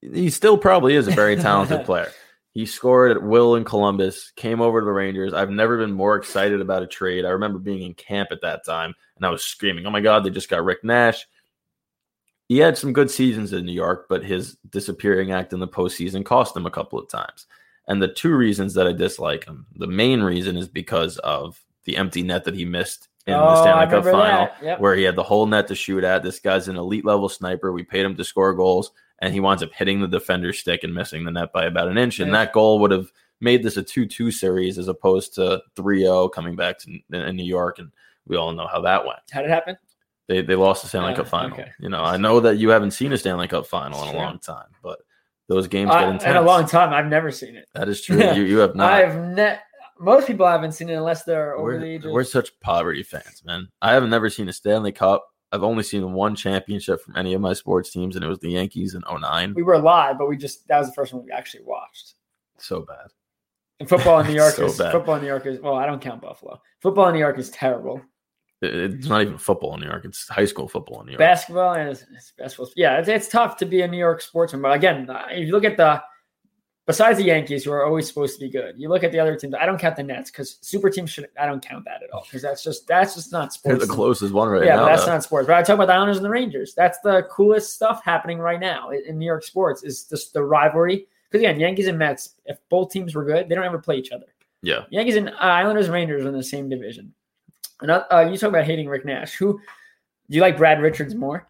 he 0.00 0.30
still 0.30 0.58
probably 0.58 0.94
is 0.94 1.08
a 1.08 1.12
very 1.12 1.36
talented 1.36 1.84
player. 1.86 2.10
He 2.52 2.66
scored 2.66 3.12
at 3.12 3.22
will 3.22 3.54
in 3.54 3.64
Columbus, 3.64 4.32
came 4.34 4.60
over 4.60 4.80
to 4.80 4.84
the 4.84 4.90
Rangers. 4.90 5.32
I've 5.32 5.50
never 5.50 5.78
been 5.78 5.92
more 5.92 6.16
excited 6.16 6.60
about 6.60 6.82
a 6.82 6.86
trade. 6.88 7.24
I 7.24 7.30
remember 7.30 7.58
being 7.60 7.82
in 7.82 7.94
camp 7.94 8.30
at 8.32 8.40
that 8.40 8.64
time 8.64 8.94
and 9.16 9.24
I 9.24 9.30
was 9.30 9.44
screaming, 9.44 9.86
Oh 9.86 9.90
my 9.90 10.00
God, 10.00 10.24
they 10.24 10.30
just 10.30 10.50
got 10.50 10.64
Rick 10.64 10.82
Nash. 10.82 11.24
He 12.48 12.58
had 12.58 12.78
some 12.78 12.92
good 12.94 13.10
seasons 13.10 13.52
in 13.52 13.66
New 13.66 13.72
York, 13.72 14.06
but 14.08 14.24
his 14.24 14.56
disappearing 14.70 15.30
act 15.30 15.52
in 15.52 15.60
the 15.60 15.68
postseason 15.68 16.24
cost 16.24 16.56
him 16.56 16.66
a 16.66 16.70
couple 16.70 16.98
of 16.98 17.08
times. 17.08 17.46
And 17.88 18.00
the 18.00 18.08
two 18.08 18.34
reasons 18.36 18.74
that 18.74 18.86
I 18.86 18.92
dislike 18.92 19.44
him, 19.46 19.66
the 19.74 19.86
main 19.86 20.20
reason 20.22 20.56
is 20.56 20.68
because 20.68 21.18
of 21.18 21.60
the 21.84 21.96
empty 21.96 22.22
net 22.22 22.44
that 22.44 22.54
he 22.54 22.64
missed 22.64 23.08
in 23.26 23.34
Oh, 23.34 23.40
the 23.48 23.62
Stanley 23.62 23.86
Cup 23.86 24.04
final. 24.04 24.48
Yep. 24.62 24.80
where 24.80 24.94
he 24.94 25.02
had 25.02 25.16
the 25.16 25.22
whole 25.22 25.46
net 25.46 25.66
to 25.68 25.74
shoot 25.74 26.04
at. 26.04 26.22
This 26.22 26.38
guy's 26.38 26.68
an 26.68 26.76
elite 26.76 27.04
level 27.04 27.28
sniper. 27.28 27.72
We 27.72 27.82
paid 27.82 28.04
him 28.04 28.14
to 28.16 28.24
score 28.24 28.54
goals 28.54 28.92
and 29.20 29.32
he 29.34 29.40
winds 29.40 29.62
up 29.62 29.72
hitting 29.72 30.00
the 30.00 30.06
defender's 30.06 30.58
stick 30.58 30.84
and 30.84 30.94
missing 30.94 31.24
the 31.24 31.30
net 31.30 31.52
by 31.52 31.64
about 31.64 31.88
an 31.88 31.98
inch. 31.98 32.20
And 32.20 32.30
Yeah. 32.30 32.44
that 32.44 32.52
goal 32.52 32.78
would 32.80 32.90
have 32.90 33.10
made 33.40 33.62
this 33.62 33.76
a 33.78 33.82
2 33.82 34.06
2 34.06 34.30
series 34.30 34.78
as 34.78 34.88
opposed 34.88 35.34
to 35.36 35.62
3 35.76 36.00
0 36.02 36.28
coming 36.28 36.56
back 36.56 36.78
to 36.80 36.98
in 37.10 37.36
New 37.36 37.44
York. 37.44 37.78
And 37.78 37.90
we 38.26 38.36
all 38.36 38.52
know 38.52 38.66
how 38.66 38.82
that 38.82 39.06
went. 39.06 39.20
How 39.30 39.40
did 39.40 39.48
it 39.50 39.54
happen? 39.54 39.78
They, 40.26 40.42
they 40.42 40.56
lost 40.56 40.82
the 40.82 40.88
Stanley 40.88 41.12
Ah, 41.14 41.16
Cup 41.16 41.28
final. 41.28 41.58
okay. 41.58 41.70
You 41.80 41.88
know, 41.88 42.02
I 42.02 42.18
know 42.18 42.38
that 42.40 42.58
you 42.58 42.68
haven't 42.68 42.90
seen 42.90 43.14
a 43.14 43.16
Stanley 43.18 43.48
Cup 43.48 43.66
final 43.66 44.02
in 44.06 44.14
a 44.14 44.18
long 44.18 44.38
time, 44.40 44.66
but 44.82 44.98
those 45.48 45.66
games 45.68 45.90
get 45.90 46.02
intense. 46.04 46.24
in 46.24 46.36
a 46.36 46.42
long 46.42 46.66
time, 46.66 46.92
I've 46.92 47.06
never 47.06 47.30
seen 47.30 47.56
it. 47.56 47.66
that 47.74 47.88
is 47.88 48.02
true. 48.02 48.22
You, 48.34 48.42
you 48.42 48.58
have 48.58 48.74
not. 48.76 48.92
I've 48.92 49.16
ne- 49.16 49.58
most 50.00 50.26
people 50.26 50.46
haven't 50.46 50.72
seen 50.72 50.88
it 50.90 50.94
unless 50.94 51.24
they're 51.24 51.54
over 51.54 51.64
we're, 51.72 51.78
the 51.80 51.86
age 51.86 52.02
we're 52.04 52.22
such 52.24 52.50
poverty 52.60 53.02
fans, 53.02 53.42
man. 53.44 53.68
I 53.82 53.92
have 53.94 54.04
never 54.04 54.30
seen 54.30 54.48
a 54.48 54.52
Stanley 54.52 54.92
Cup. 54.92 55.26
I've 55.50 55.62
only 55.64 55.82
seen 55.82 56.12
one 56.12 56.36
championship 56.36 57.00
from 57.02 57.16
any 57.16 57.32
of 57.34 57.40
my 57.40 57.54
sports 57.54 57.90
teams, 57.90 58.14
and 58.14 58.24
it 58.24 58.28
was 58.28 58.38
the 58.38 58.50
Yankees 58.50 58.94
in 58.94 59.02
09. 59.10 59.54
we 59.56 59.62
were 59.62 59.78
live, 59.78 60.18
but 60.18 60.28
we 60.28 60.36
just 60.36 60.68
that 60.68 60.78
was 60.78 60.88
the 60.88 60.94
first 60.94 61.12
one 61.14 61.24
we 61.24 61.32
actually 61.32 61.64
watched. 61.64 62.14
So 62.58 62.82
bad. 62.82 63.06
And 63.80 63.88
football 63.88 64.20
in 64.20 64.26
New 64.26 64.34
York 64.42 64.54
So 64.54 64.66
is 64.66 64.76
bad. 64.76 64.92
football 64.92 65.14
in 65.14 65.22
New 65.22 65.28
York 65.28 65.46
is 65.46 65.58
well, 65.60 65.74
I 65.76 65.86
don't 65.86 66.00
count 66.02 66.20
Buffalo. 66.20 66.60
Football 66.82 67.08
in 67.08 67.14
New 67.14 67.20
York 67.20 67.38
is 67.38 67.48
terrible. 67.50 68.02
It- 68.60 68.74
It's 68.94 69.06
not 69.06 69.22
even 69.22 69.38
football 69.38 69.74
in 69.74 69.80
New 69.80 69.86
York. 69.86 70.04
It's 70.04 70.28
high 70.28 70.44
school 70.44 70.68
football 70.68 71.00
in 71.00 71.06
New 71.06 71.12
York. 71.12 71.18
Basketball 71.20 71.74
is 71.74 72.04
it's 72.14 72.32
basketball. 72.36 72.70
Yeah, 72.76 72.98
it's, 72.98 73.08
it's 73.08 73.28
tough 73.28 73.56
to 73.58 73.66
be 73.66 73.82
a 73.82 73.88
New 73.88 73.98
York 73.98 74.20
sportsman. 74.20 74.62
But 74.62 74.72
again, 74.72 75.08
if 75.30 75.46
you 75.46 75.52
look 75.52 75.64
at 75.64 75.76
the 75.76 76.02
besides 76.86 77.18
the 77.18 77.24
Yankees, 77.24 77.64
who 77.64 77.70
are 77.72 77.84
always 77.84 78.08
supposed 78.08 78.38
to 78.38 78.40
be 78.44 78.50
good, 78.50 78.74
you 78.78 78.88
look 78.88 79.04
at 79.04 79.12
the 79.12 79.20
other 79.20 79.36
teams. 79.36 79.54
I 79.54 79.66
don't 79.66 79.78
count 79.78 79.94
the 79.96 80.02
Nets 80.02 80.30
because 80.30 80.58
super 80.62 80.90
teams 80.90 81.10
should. 81.10 81.28
I 81.38 81.46
don't 81.46 81.64
count 81.64 81.84
that 81.84 82.02
at 82.02 82.10
all 82.12 82.22
because 82.24 82.42
that's 82.42 82.64
just 82.64 82.86
that's 82.88 83.14
just 83.14 83.30
not 83.30 83.50
They're 83.62 83.74
sports. 83.76 83.86
the 83.86 83.94
closest 83.94 84.32
one 84.34 84.48
right 84.48 84.64
yeah, 84.64 84.76
now. 84.76 84.82
but 84.84 84.88
that's 84.90 85.04
though. 85.04 85.12
not 85.12 85.22
sports. 85.22 85.46
But 85.46 85.56
I 85.56 85.62
talk 85.62 85.74
about 85.74 85.86
the 85.86 85.92
Islanders 85.94 86.16
and 86.16 86.24
the 86.26 86.30
Rangers. 86.30 86.74
That's 86.74 86.98
the 87.00 87.26
coolest 87.30 87.74
stuff 87.74 88.02
happening 88.04 88.38
right 88.38 88.58
now 88.60 88.90
in 88.90 89.02
in 89.06 89.18
New 89.18 89.26
York 89.26 89.44
sports. 89.44 89.84
Is 89.84 90.04
just 90.04 90.32
the 90.32 90.42
rivalry. 90.42 91.06
Because 91.30 91.42
again, 91.42 91.60
Yankees 91.60 91.88
and 91.88 91.98
Mets, 91.98 92.36
if 92.46 92.56
both 92.70 92.90
teams 92.90 93.14
were 93.14 93.24
good, 93.24 93.48
they 93.48 93.54
don't 93.54 93.64
ever 93.64 93.78
play 93.78 93.96
each 93.98 94.12
other. 94.12 94.24
yeah. 94.62 94.84
Yankees 94.90 95.16
and 95.16 95.28
uh, 95.28 95.32
Islanders 95.34 95.84
and 95.84 95.94
Rangers 95.94 96.24
are 96.24 96.28
in 96.28 96.34
the 96.34 96.42
same 96.42 96.70
division. 96.70 97.12
And 97.80 97.90
uh, 97.90 98.04
uh, 98.12 98.28
you 98.30 98.36
talk 98.36 98.48
about 98.50 98.64
hating 98.64 98.88
Rick 98.88 99.04
Nash. 99.04 99.34
Who 99.36 99.54
do 100.30 100.36
you 100.36 100.40
like? 100.40 100.56
Brad 100.56 100.80
Richards 100.82 101.14
more? 101.14 101.48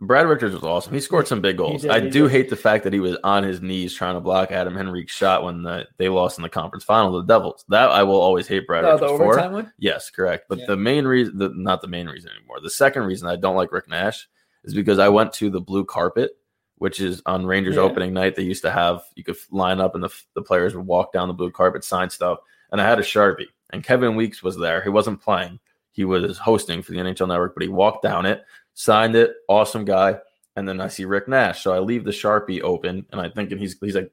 Brad 0.00 0.28
Richards 0.28 0.54
was 0.54 0.62
awesome. 0.62 0.92
He 0.94 1.00
scored 1.00 1.26
some 1.26 1.40
big 1.40 1.56
goals. 1.56 1.82
did, 1.82 1.90
I 1.90 1.98
do 1.98 2.24
did. 2.24 2.30
hate 2.30 2.50
the 2.50 2.56
fact 2.56 2.84
that 2.84 2.92
he 2.92 3.00
was 3.00 3.16
on 3.24 3.42
his 3.42 3.60
knees 3.60 3.92
trying 3.92 4.14
to 4.14 4.20
block 4.20 4.52
Adam 4.52 4.76
Henrique's 4.76 5.12
shot 5.12 5.42
when 5.42 5.62
the, 5.62 5.88
they 5.96 6.08
lost 6.08 6.38
in 6.38 6.42
the 6.42 6.48
conference 6.48 6.84
final 6.84 7.10
to 7.12 7.26
the 7.26 7.32
Devils. 7.34 7.64
That 7.68 7.90
I 7.90 8.04
will 8.04 8.20
always 8.20 8.46
hate 8.46 8.66
Brad 8.68 8.84
Oh, 8.84 8.92
Richards 8.92 9.10
the 9.12 9.18
for. 9.18 9.50
one. 9.50 9.72
Yes, 9.78 10.08
correct. 10.10 10.44
But 10.48 10.58
Yeah. 10.60 10.66
the 10.68 10.76
main 10.76 11.04
reason, 11.04 11.38
the, 11.38 11.48
not 11.52 11.80
the 11.80 11.88
main 11.88 12.06
reason 12.06 12.30
anymore. 12.30 12.60
The 12.62 12.70
second 12.70 13.04
reason 13.04 13.28
I 13.28 13.34
don't 13.34 13.56
like 13.56 13.72
Rick 13.72 13.88
Nash 13.88 14.28
is 14.62 14.72
because 14.72 15.00
I 15.00 15.08
went 15.08 15.32
to 15.34 15.50
the 15.50 15.60
blue 15.60 15.84
carpet, 15.84 16.30
which 16.76 17.00
is 17.00 17.20
on 17.26 17.44
Rangers 17.44 17.74
Yeah. 17.74 17.82
opening 17.82 18.12
night. 18.12 18.36
They 18.36 18.42
used 18.42 18.62
to 18.62 18.70
have 18.70 19.02
you 19.16 19.24
could 19.24 19.36
line 19.50 19.80
up 19.80 19.96
and 19.96 20.04
the 20.04 20.10
the 20.36 20.42
players 20.42 20.76
would 20.76 20.86
walk 20.86 21.12
down 21.12 21.26
the 21.26 21.34
blue 21.34 21.50
carpet, 21.50 21.82
sign 21.82 22.08
stuff, 22.08 22.38
and 22.70 22.80
I 22.80 22.88
had 22.88 23.00
a 23.00 23.02
sharpie. 23.02 23.46
And 23.70 23.84
Kevin 23.84 24.16
Weeks 24.16 24.42
was 24.42 24.56
there. 24.56 24.82
He 24.82 24.88
wasn't 24.88 25.20
playing. 25.20 25.58
He 25.92 26.04
was 26.04 26.38
hosting 26.38 26.82
for 26.82 26.92
the 26.92 26.98
NHL 26.98 27.28
Network, 27.28 27.54
but 27.54 27.62
he 27.62 27.68
walked 27.68 28.02
down 28.02 28.24
it, 28.26 28.44
signed 28.74 29.14
it. 29.16 29.34
Awesome 29.48 29.84
guy. 29.84 30.18
And 30.56 30.68
then 30.68 30.80
I 30.80 30.88
see 30.88 31.04
Rick 31.04 31.28
Nash, 31.28 31.62
so 31.62 31.72
I 31.72 31.78
leave 31.78 32.04
the 32.04 32.10
sharpie 32.10 32.62
open, 32.62 33.06
and 33.12 33.20
I'm 33.20 33.30
thinking 33.32 33.58
he's 33.58 33.76
he's 33.80 33.94
like 33.94 34.10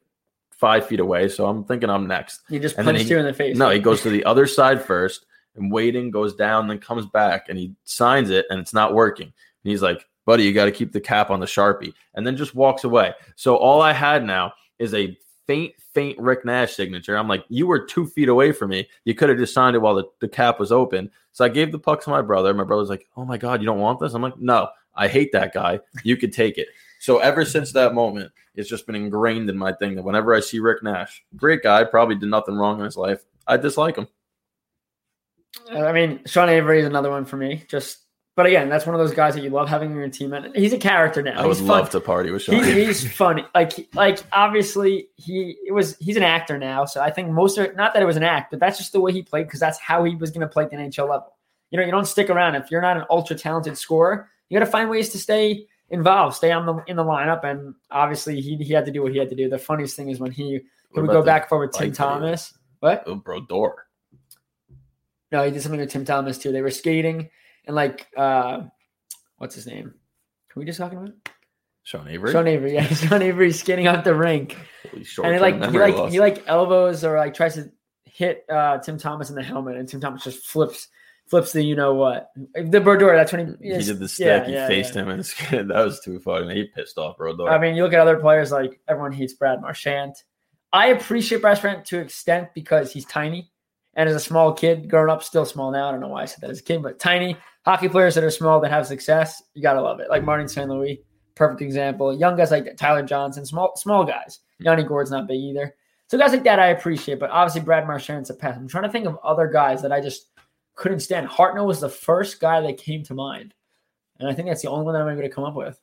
five 0.52 0.86
feet 0.88 1.00
away. 1.00 1.28
So 1.30 1.46
I'm 1.48 1.64
thinking 1.64 1.90
I'm 1.90 2.08
next. 2.08 2.42
He 2.50 2.60
just 2.60 2.78
And 2.78 2.86
punched 2.86 3.04
he- 3.04 3.10
you 3.10 3.18
in 3.20 3.26
the 3.26 3.34
face. 3.34 3.58
No, 3.58 3.70
he 3.70 3.80
goes 3.80 4.02
to 4.02 4.10
the 4.10 4.24
other 4.26 4.46
side 4.48 4.82
first 4.84 5.26
and 5.56 5.72
waiting, 5.72 6.12
goes 6.12 6.36
down, 6.36 6.68
then 6.68 6.80
comes 6.80 7.06
back 7.08 7.50
and 7.50 7.58
he 7.58 7.74
signs 7.84 8.30
it 8.30 8.46
and 8.50 8.60
it's 8.60 8.74
not 8.74 8.94
working. 8.94 9.28
And 9.28 9.72
he's 9.72 9.82
like, 9.82 10.08
buddy, 10.26 10.44
you 10.44 10.54
got 10.54 10.66
to 10.66 10.72
keep 10.72 10.92
the 10.92 11.00
cap 11.02 11.30
on 11.30 11.40
the 11.40 11.46
Sharpie. 11.46 11.94
And 12.14 12.26
then 12.26 12.38
just 12.38 12.56
walks 12.56 12.84
away. 12.84 13.14
So 13.36 13.56
all 13.58 13.82
I 13.82 13.92
had 13.94 14.24
now 14.24 14.54
is 14.80 14.94
a 14.94 15.18
faint, 15.48 15.74
faint 15.94 16.20
Rick 16.20 16.46
Nash 16.46 16.74
signature. 16.74 17.18
I'm 17.18 17.28
like, 17.28 17.46
you 17.50 17.68
were 17.68 17.86
two 17.86 18.08
feet 18.08 18.30
away 18.30 18.52
from 18.52 18.70
me. 18.70 18.88
You 19.04 19.16
could 19.16 19.30
have 19.30 19.38
just 19.38 19.54
signed 19.54 19.76
it 19.76 19.80
while 19.80 19.96
the, 19.96 20.06
the 20.20 20.28
cap 20.28 20.60
was 20.60 20.72
open. 20.72 21.12
So 21.32 21.46
I 21.46 21.50
gave 21.50 21.72
the 21.72 21.80
puck 21.80 22.02
to 22.04 22.10
my 22.10 22.22
brother. 22.22 22.54
My 22.54 22.64
brother's 22.64 22.90
like, 22.90 23.08
oh 23.18 23.26
my 23.26 23.38
God, 23.38 23.62
you 23.62 23.66
don't 23.66 23.80
want 23.80 24.00
this? 24.00 24.14
I'm 24.14 24.22
like, 24.22 24.40
no, 24.40 24.70
I 24.96 25.08
hate 25.08 25.32
that 25.34 25.54
guy. 25.54 25.80
You 26.04 26.18
could 26.18 26.34
take 26.34 26.58
it. 26.58 26.68
So 27.00 27.20
ever 27.20 27.46
since 27.46 27.72
that 27.74 27.94
moment, 27.94 28.32
it's 28.56 28.70
just 28.70 28.86
been 28.86 28.96
ingrained 28.96 29.50
in 29.50 29.58
my 29.58 29.74
thing 29.74 29.96
that 29.96 30.04
whenever 30.04 30.34
I 30.34 30.40
see 30.40 30.60
Rick 30.60 30.82
Nash, 30.82 31.24
great 31.36 31.62
guy, 31.62 31.84
probably 31.84 32.16
did 32.16 32.30
nothing 32.30 32.56
wrong 32.56 32.80
in 32.80 32.86
his 32.86 32.98
life, 32.98 33.26
I 33.46 33.58
dislike 33.58 33.98
him. 33.98 34.08
I 35.70 35.92
mean, 35.92 36.22
Sean 36.26 36.50
Avery 36.50 36.80
is 36.80 36.86
another 36.86 37.10
one 37.10 37.26
for 37.26 37.38
me. 37.38 37.64
Just 37.68 38.05
but 38.36 38.46
again, 38.46 38.68
that's 38.68 38.86
one 38.86 38.94
of 38.94 39.00
those 39.00 39.14
guys 39.14 39.34
that 39.36 39.44
you 39.44 39.50
love 39.50 39.70
having 39.70 39.92
on 39.92 39.98
your 39.98 40.10
team, 40.10 40.34
and 40.34 40.54
he's 40.54 40.74
a 40.74 40.78
character 40.78 41.22
now. 41.22 41.42
I 41.42 41.46
would 41.46 41.56
he's 41.56 41.66
love 41.66 41.86
fun. 41.86 42.02
to 42.02 42.06
party 42.06 42.32
with 42.32 42.42
Sean. 42.42 42.62
He, 42.62 42.86
he's 42.86 43.10
funny. 43.10 43.46
Like 43.56 43.88
like 43.94 44.20
obviously 44.34 45.08
he 45.16 45.56
it 45.66 45.72
was 45.72 45.96
he's 46.00 46.18
an 46.18 46.24
actor 46.24 46.58
now, 46.58 46.84
so 46.84 47.00
I 47.00 47.12
think 47.12 47.30
most 47.30 47.58
of 47.58 47.64
it, 47.64 47.78
not 47.78 47.94
that 47.94 48.04
it 48.04 48.06
was 48.06 48.18
an 48.18 48.24
act, 48.24 48.52
but 48.52 48.60
that's 48.60 48.78
just 48.78 48.92
the 48.92 49.00
way 49.00 49.14
he 49.14 49.24
played 49.24 49.44
because 49.48 49.62
that's 49.62 49.80
how 49.80 50.04
he 50.04 50.16
was 50.16 50.32
going 50.32 50.42
to 50.42 50.48
play 50.48 50.66
at 50.66 50.70
the 50.70 50.76
NHL 50.76 51.10
level. 51.10 51.34
You 51.72 51.80
know, 51.80 51.86
you 51.86 51.92
don't 51.92 52.06
stick 52.06 52.30
around 52.30 52.56
if 52.56 52.70
you're 52.70 52.82
not 52.82 52.98
an 52.98 53.06
ultra 53.10 53.38
talented 53.38 53.78
scorer. 53.78 54.30
You 54.50 54.60
got 54.60 54.66
to 54.66 54.72
find 54.72 54.90
ways 54.90 55.10
to 55.10 55.18
stay 55.18 55.66
involved, 55.90 56.36
stay 56.36 56.52
on 56.52 56.66
the 56.66 56.84
in 56.88 56.98
the 56.98 57.06
lineup, 57.06 57.46
and 57.46 57.74
obviously 57.90 58.42
he 58.42 58.58
he 58.58 58.74
had 58.74 58.86
to 58.86 58.92
do 58.92 59.02
what 59.02 59.14
he 59.14 59.18
had 59.18 59.30
to 59.30 59.36
do. 59.36 59.48
The 59.48 59.58
funniest 59.58 59.96
thing 59.96 60.10
is 60.10 60.20
when 60.20 60.32
he, 60.32 60.60
he 60.94 61.00
would 61.00 61.10
go 61.10 61.24
back 61.24 61.44
and 61.44 61.50
forth 61.50 61.70
with 61.70 61.80
Tim? 61.80 61.94
Thomas. 61.94 62.54
What? 62.82 63.04
Oh, 63.08 63.16
bro, 63.16 63.40
door. 63.40 63.88
No, 65.32 65.44
he 65.44 65.52
did 65.52 65.62
something 65.62 65.80
with 65.80 65.90
Tim 65.90 66.04
Thomas 66.04 66.38
too. 66.38 66.52
They 66.52 66.62
were 66.62 66.70
skating 66.70 67.30
and 67.68 67.76
like 67.76 68.08
uh 68.18 68.62
what's 69.38 69.56
his 69.56 69.68
name? 69.68 69.94
Who 70.54 70.62
we 70.62 70.66
just 70.66 70.80
talking 70.80 70.98
about? 70.98 71.14
Sean 71.84 72.08
Avery. 72.08 72.32
Sean 72.32 72.48
Avery. 72.48 72.74
Yeah, 72.74 72.88
Sean 72.88 73.22
Avery 73.22 73.52
skating 73.52 73.88
off 73.88 74.04
the 74.04 74.16
rink. 74.16 74.58
And 74.92 75.06
he 75.06 75.40
like 75.40 75.56
he 75.72 75.80
like 75.80 76.12
he 76.12 76.20
like 76.20 76.44
elbows 76.48 77.04
or 77.04 77.18
like 77.18 77.34
tries 77.34 77.56
to 77.56 77.72
hit 78.06 78.46
uh 78.50 78.80
Tim 78.80 78.98
Thomas 78.98 79.30
in 79.30 79.36
the 79.36 79.44
helmet 79.44 79.78
and 79.78 79.88
Tim 79.88 80.02
Thomas 80.02 80.24
just 80.24 80.46
flips 80.48 80.88
flips 81.28 81.52
the 81.52 81.64
you 81.64 81.76
know 81.76 81.94
what. 81.94 82.32
The 82.56 82.82
Brodeur, 82.82 83.16
that's 83.16 83.32
when 83.32 83.58
he 83.62 83.74
he 83.74 83.84
did 83.84 84.00
the 84.00 84.08
stick. 84.08 84.26
yeah, 84.26 84.46
he 84.46 84.54
yeah, 84.54 84.68
faced 84.68 84.96
yeah. 84.96 85.02
him 85.02 85.10
and. 85.10 85.24
That 85.70 85.86
was 85.86 86.00
too 86.00 86.20
funny. 86.20 86.56
He 86.56 86.64
pissed 86.66 86.98
off 86.98 87.18
Brodeur. 87.18 87.50
I 87.50 87.60
mean, 87.60 87.76
you 87.76 87.84
look 87.84 87.94
at 87.94 88.00
other 88.00 88.18
players 88.18 88.52
like 88.52 88.80
everyone 88.88 89.12
hates 89.12 89.34
Brad 89.34 89.62
Marchand. 89.62 90.16
I 90.74 90.88
appreciate 90.88 91.42
Brad 91.42 91.62
Marchand 91.62 91.86
to 91.88 92.00
extent 92.00 92.50
because 92.54 92.92
he's 92.92 93.06
tiny. 93.06 93.52
And 93.96 94.10
as 94.10 94.16
a 94.16 94.20
small 94.20 94.52
kid, 94.54 94.90
growing 94.90 95.10
up, 95.10 95.24
still 95.24 95.46
small 95.46 95.72
now. 95.72 95.88
I 95.88 95.92
don't 95.92 96.02
know 96.02 96.10
why 96.10 96.24
I 96.24 96.26
said 96.26 96.42
that 96.42 96.50
as 96.50 96.60
a 96.60 96.64
kid, 96.64 96.84
but 96.84 97.00
tiny 97.00 97.38
hockey 97.64 97.88
players 97.88 98.16
that 98.16 98.24
are 98.24 98.32
small 98.32 98.60
that 98.60 98.72
have 98.72 98.86
success, 98.88 99.42
you 99.54 99.62
gotta 99.62 99.82
love 99.82 100.00
it. 100.00 100.10
Like 100.10 100.24
Martin 100.24 100.48
St. 100.48 100.70
Louis, 100.70 101.02
perfect 101.36 101.62
example. 101.62 102.18
Young 102.18 102.36
guys 102.36 102.52
like 102.52 102.76
Tyler 102.78 103.04
Johnson, 103.04 103.46
small 103.46 103.74
small 103.76 104.04
guys. 104.04 104.40
Hmm. 104.60 104.66
Yanni 104.66 104.84
Gourde's 104.84 105.12
not 105.12 105.28
big 105.28 105.40
either. 105.40 105.76
So 106.08 106.18
guys 106.18 106.32
like 106.32 106.44
that 106.44 106.60
I 106.60 106.68
appreciate, 106.68 107.20
but 107.20 107.32
obviously 107.32 107.62
Brad 107.62 107.88
Marchand's 107.88 108.30
a 108.30 108.36
pass. 108.36 108.56
I'm 108.56 108.68
trying 108.68 108.84
to 108.84 108.92
think 108.92 109.08
of 109.08 109.18
other 109.24 109.48
guys 109.48 109.82
that 109.82 109.92
I 109.92 110.02
just 110.02 110.28
couldn't 110.76 111.00
stand. 111.00 111.28
Hartnell 111.28 111.66
was 111.66 111.80
the 111.80 111.90
first 111.90 112.40
guy 112.40 112.62
that 112.62 112.78
came 112.78 113.04
to 113.06 113.14
mind. 113.14 113.54
And 114.20 114.30
I 114.30 114.34
think 114.34 114.48
that's 114.48 114.62
the 114.62 114.70
only 114.70 114.86
one 114.86 114.94
that 114.94 115.02
I'm 115.02 115.10
able 115.10 115.28
to 115.28 115.34
come 115.34 115.44
up 115.44 115.56
with. 115.56 115.80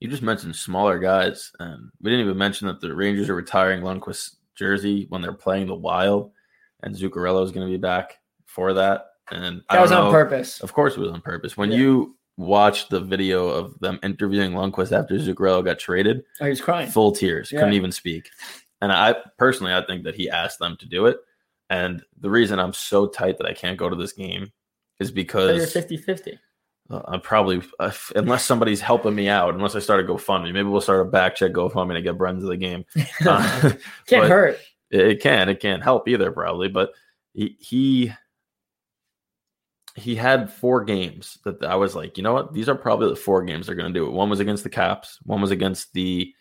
you 0.00 0.08
just 0.08 0.22
mentioned 0.22 0.56
smaller 0.56 0.98
guys, 0.98 1.52
and 1.60 1.90
we 2.00 2.10
didn't 2.10 2.24
even 2.26 2.38
mention 2.38 2.66
that 2.68 2.80
the 2.80 2.94
Rangers 2.94 3.28
are 3.28 3.34
retiring 3.34 3.82
Lundqvist's 3.82 4.36
jersey 4.54 5.06
when 5.08 5.20
they're 5.20 5.32
playing 5.32 5.66
the 5.66 5.74
Wild, 5.74 6.32
and 6.82 6.94
Zuccarello 6.94 7.44
is 7.44 7.52
going 7.52 7.66
to 7.66 7.70
be 7.70 7.78
back 7.78 8.18
for 8.46 8.72
that. 8.74 9.06
And 9.30 9.62
That 9.70 9.80
was 9.80 9.90
don't 9.90 10.00
on 10.00 10.04
know- 10.06 10.10
purpose. 10.12 10.60
Of 10.60 10.72
course, 10.72 10.94
it 10.96 11.00
was 11.00 11.10
on 11.12 11.20
purpose. 11.20 11.56
When 11.56 11.70
Yeah. 11.70 11.78
you 11.78 12.16
watch 12.36 12.88
the 12.88 13.00
video 13.00 13.48
of 13.48 13.78
them 13.80 13.98
interviewing 14.02 14.52
Lundqvist 14.52 14.96
after 14.98 15.14
Zuccarello 15.16 15.64
got 15.64 15.78
traded, 15.78 16.22
Oh, 16.40 16.44
he 16.44 16.50
was 16.50 16.60
crying. 16.60 16.88
full 16.90 17.12
tears, 17.12 17.50
Yeah. 17.52 17.60
couldn't 17.60 17.74
even 17.74 17.92
speak. 17.92 18.30
And 18.80 18.90
I 18.92 19.16
personally, 19.38 19.72
I 19.72 19.84
think 19.86 20.04
that 20.04 20.14
he 20.16 20.28
asked 20.28 20.58
them 20.58 20.76
to 20.78 20.86
do 20.88 21.06
it. 21.06 21.18
And 21.70 22.02
the 22.20 22.28
reason 22.30 22.58
I'm 22.58 22.72
so 22.72 23.06
tight 23.06 23.38
that 23.38 23.46
I 23.46 23.54
can't 23.54 23.78
go 23.78 23.88
to 23.88 23.96
this 23.96 24.12
game 24.12 24.52
is 24.98 25.08
So 25.08 25.12
you're 25.14 25.24
because 25.24 25.72
50 25.72 25.96
50. 25.96 26.38
uh, 26.90 27.00
I'm 27.06 27.20
probably, 27.20 27.62
uh, 27.78 27.92
unless 28.16 28.44
somebody's 28.44 28.80
helping 28.80 29.14
me 29.14 29.28
out, 29.28 29.54
unless 29.54 29.74
I 29.76 29.78
start 29.78 30.00
a 30.00 30.02
GoFundMe, 30.02 30.52
maybe 30.52 30.68
we'll 30.68 30.80
start 30.80 31.00
a 31.00 31.04
back 31.08 31.36
check 31.36 31.52
GoFundMe 31.52 31.94
to 31.94 32.02
get 32.02 32.18
Brendan 32.18 32.42
to 32.42 32.48
the 32.48 32.56
game. 32.56 32.84
Uh, 33.26 33.72
Can't 34.06 34.22
but 34.24 34.28
hurt. 34.28 34.58
It, 34.92 35.20
can, 35.20 35.48
it 35.48 35.60
can't 35.60 35.82
help 35.82 36.06
either, 36.06 36.30
probably. 36.30 36.68
But 36.68 36.92
he, 37.32 37.56
he, 37.58 38.12
he 39.96 40.14
had 40.14 40.52
four 40.52 40.84
games 40.84 41.38
that 41.44 41.62
I 41.64 41.76
was 41.76 41.94
like, 41.94 42.16
you 42.16 42.22
know 42.22 42.34
what? 42.34 42.52
These 42.52 42.68
are 42.68 42.74
probably 42.74 43.08
the 43.08 43.16
four 43.16 43.42
games 43.42 43.66
they're 43.66 43.74
going 43.74 43.92
to 43.92 43.98
do 43.98 44.06
it. 44.06 44.12
One 44.12 44.30
was 44.30 44.40
against 44.40 44.64
the 44.64 44.70
Caps, 44.70 45.18
one 45.24 45.40
was 45.40 45.50
against 45.50 45.92
the 45.92 46.34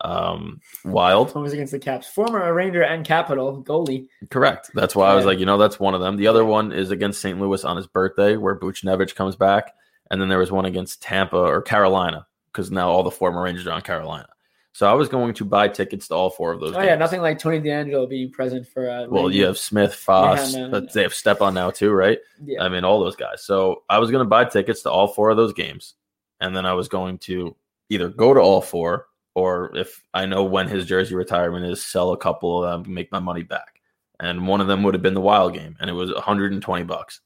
um, 0.00 0.60
Wild. 0.84 1.34
One 1.34 1.44
was 1.44 1.52
against 1.52 1.72
the 1.72 1.78
Caps. 1.78 2.06
Former 2.06 2.52
Ranger 2.52 2.82
and 2.82 3.04
Capital 3.04 3.62
goalie. 3.62 4.08
Correct. 4.30 4.70
That's 4.74 4.94
why 4.94 5.10
I 5.10 5.14
was 5.14 5.24
like, 5.24 5.38
you 5.38 5.46
know, 5.46 5.58
that's 5.58 5.80
one 5.80 5.94
of 5.94 6.00
them. 6.00 6.16
The 6.16 6.26
other 6.26 6.44
one 6.44 6.72
is 6.72 6.90
against 6.90 7.20
St. 7.20 7.40
Louis 7.40 7.64
on 7.64 7.76
his 7.76 7.86
birthday, 7.86 8.36
where 8.36 8.58
Buchnevich 8.58 9.14
comes 9.14 9.36
back, 9.36 9.72
and 10.10 10.20
then 10.20 10.28
there 10.28 10.38
was 10.38 10.52
one 10.52 10.66
against 10.66 11.02
Tampa 11.02 11.38
or 11.38 11.62
Carolina, 11.62 12.26
because 12.52 12.70
now 12.70 12.88
all 12.88 13.02
the 13.02 13.10
former 13.10 13.42
Rangers 13.42 13.66
are 13.66 13.72
on 13.72 13.82
Carolina. 13.82 14.28
So 14.76 14.86
I 14.86 14.92
was 14.92 15.08
going 15.08 15.32
to 15.32 15.44
buy 15.46 15.68
tickets 15.68 16.06
to 16.08 16.14
all 16.14 16.28
four 16.28 16.52
of 16.52 16.60
those. 16.60 16.74
Oh, 16.76 16.82
yeah. 16.82 16.96
Nothing 16.96 17.22
like 17.22 17.38
Tony 17.38 17.60
DeAngelo 17.62 18.06
being 18.10 18.30
present 18.30 18.68
for. 18.68 18.90
Uh, 18.90 19.06
Well, 19.08 19.30
you 19.30 19.46
have 19.46 19.56
Smith, 19.56 19.94
Foss, 19.94 20.52
Yeah, 20.52 20.58
no, 20.58 20.64
no, 20.66 20.70
but 20.70 20.82
no. 20.82 20.88
they 20.92 21.00
have 21.00 21.14
Stepan 21.14 21.54
now 21.54 21.70
too, 21.70 21.92
right? 21.92 22.18
Yeah. 22.44 22.62
I 22.62 22.68
mean, 22.68 22.84
all 22.84 23.00
those 23.00 23.16
guys. 23.16 23.42
So 23.42 23.84
I 23.88 23.98
was 23.98 24.10
going 24.10 24.22
to 24.22 24.28
buy 24.28 24.44
tickets 24.44 24.82
to 24.82 24.90
all 24.90 25.08
four 25.08 25.30
of 25.30 25.38
those 25.38 25.54
games, 25.54 25.94
and 26.40 26.54
then 26.54 26.66
I 26.66 26.74
was 26.74 26.88
going 26.88 27.16
to 27.20 27.56
either 27.88 28.10
go 28.10 28.34
to 28.34 28.40
all 28.40 28.60
four, 28.60 29.06
or 29.34 29.74
if 29.74 30.02
I 30.12 30.26
know 30.26 30.44
when 30.44 30.68
his 30.68 30.84
jersey 30.84 31.14
retirement 31.14 31.64
is, 31.64 31.82
sell 31.82 32.12
a 32.12 32.18
couple 32.18 32.62
of 32.62 32.84
them, 32.84 32.92
make 32.92 33.10
my 33.10 33.18
money 33.18 33.44
back. 33.44 33.80
And 34.20 34.46
one 34.46 34.60
of 34.60 34.66
them 34.66 34.82
would 34.82 34.92
have 34.92 35.02
been 35.02 35.14
the 35.14 35.22
Wild 35.22 35.54
game, 35.54 35.74
and 35.80 35.88
it 35.88 35.94
was 35.94 36.12
120 36.12 36.84
bucks, 36.84 37.22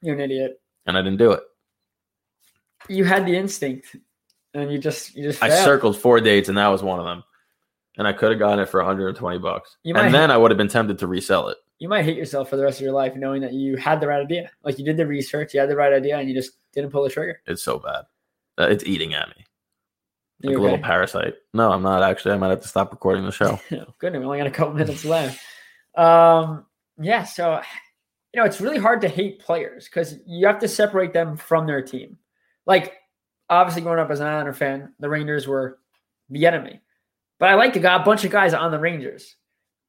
You're 0.00 0.14
an 0.14 0.20
idiot. 0.20 0.60
and 0.86 0.96
I 0.96 1.02
didn't 1.02 1.18
do 1.18 1.32
it. 1.32 1.40
You 2.88 3.04
had 3.04 3.26
the 3.26 3.36
instinct, 3.36 3.96
and 4.54 4.72
you 4.72 4.78
just 4.78 5.14
you 5.14 5.24
just. 5.24 5.42
I 5.42 5.48
failed. 5.48 5.64
circled 5.64 5.98
four 5.98 6.20
dates, 6.20 6.48
and 6.48 6.56
that 6.58 6.68
was 6.68 6.82
one 6.82 6.98
of 6.98 7.04
them. 7.04 7.22
And 7.96 8.08
I 8.08 8.12
could 8.12 8.30
have 8.30 8.38
gotten 8.40 8.58
it 8.58 8.68
for 8.68 8.80
120 8.80 9.38
bucks, 9.38 9.76
You 9.84 9.94
might- 9.94 10.06
and 10.06 10.14
then 10.14 10.30
I 10.32 10.36
would 10.36 10.50
have 10.50 10.58
been 10.58 10.66
tempted 10.68 10.98
to 10.98 11.06
resell 11.06 11.48
it. 11.48 11.58
You 11.78 11.88
might 11.88 12.04
hate 12.04 12.16
yourself 12.16 12.50
for 12.50 12.56
the 12.56 12.64
rest 12.64 12.78
of 12.80 12.84
your 12.84 12.92
life 12.92 13.14
knowing 13.14 13.40
that 13.42 13.52
you 13.52 13.76
had 13.76 14.00
the 14.00 14.08
right 14.08 14.20
idea. 14.20 14.50
Like 14.64 14.78
you 14.80 14.84
did 14.84 14.96
the 14.96 15.06
research, 15.06 15.54
you 15.54 15.60
had 15.60 15.68
the 15.70 15.76
right 15.76 15.92
idea, 15.92 16.16
and 16.18 16.28
you 16.28 16.34
just 16.34 16.52
didn't 16.72 16.90
pull 16.90 17.04
the 17.04 17.10
trigger. 17.10 17.40
It's 17.46 17.62
so 17.62 17.78
bad. 17.78 18.04
Uh, 18.58 18.68
it's 18.68 18.84
eating 18.84 19.14
at 19.14 19.28
me. 19.28 19.44
like 20.42 20.50
You 20.52 20.58
a 20.58 20.60
little 20.60 20.74
okay? 20.78 20.82
parasite. 20.82 21.34
No, 21.52 21.70
I'm 21.70 21.82
not 21.82 22.02
actually. 22.02 22.32
I 22.32 22.36
might 22.38 22.50
have 22.50 22.62
to 22.62 22.68
stop 22.68 22.90
recording 22.90 23.24
the 23.24 23.32
show. 23.32 23.60
Oh, 23.72 23.84
Good. 23.98 24.12
We 24.12 24.18
only 24.24 24.38
got 24.38 24.46
a 24.48 24.50
couple 24.50 24.74
minutes 24.74 25.04
left. 25.04 25.40
Um, 25.96 26.66
yeah. 27.00 27.22
So, 27.24 27.60
you 28.32 28.40
know, 28.40 28.46
it's 28.46 28.60
really 28.60 28.78
hard 28.78 29.00
to 29.02 29.08
hate 29.08 29.38
players 29.40 29.84
because 29.84 30.16
you 30.26 30.46
have 30.46 30.58
to 30.60 30.68
separate 30.68 31.12
them 31.12 31.36
from 31.36 31.66
their 31.66 31.82
team. 31.82 32.18
Like, 32.66 32.94
obviously, 33.48 33.82
growing 33.82 33.98
up 33.98 34.10
as 34.10 34.20
an 34.20 34.26
Islander 34.26 34.52
fan, 34.52 34.92
the 34.98 35.08
Rangers 35.08 35.46
were 35.46 35.78
the 36.30 36.46
enemy. 36.46 36.80
But 37.38 37.50
I 37.50 37.54
liked 37.54 37.76
a, 37.76 37.80
guy, 37.80 37.96
a 37.96 38.04
bunch 38.04 38.24
of 38.24 38.30
guys 38.30 38.54
on 38.54 38.70
the 38.70 38.78
Rangers. 38.78 39.36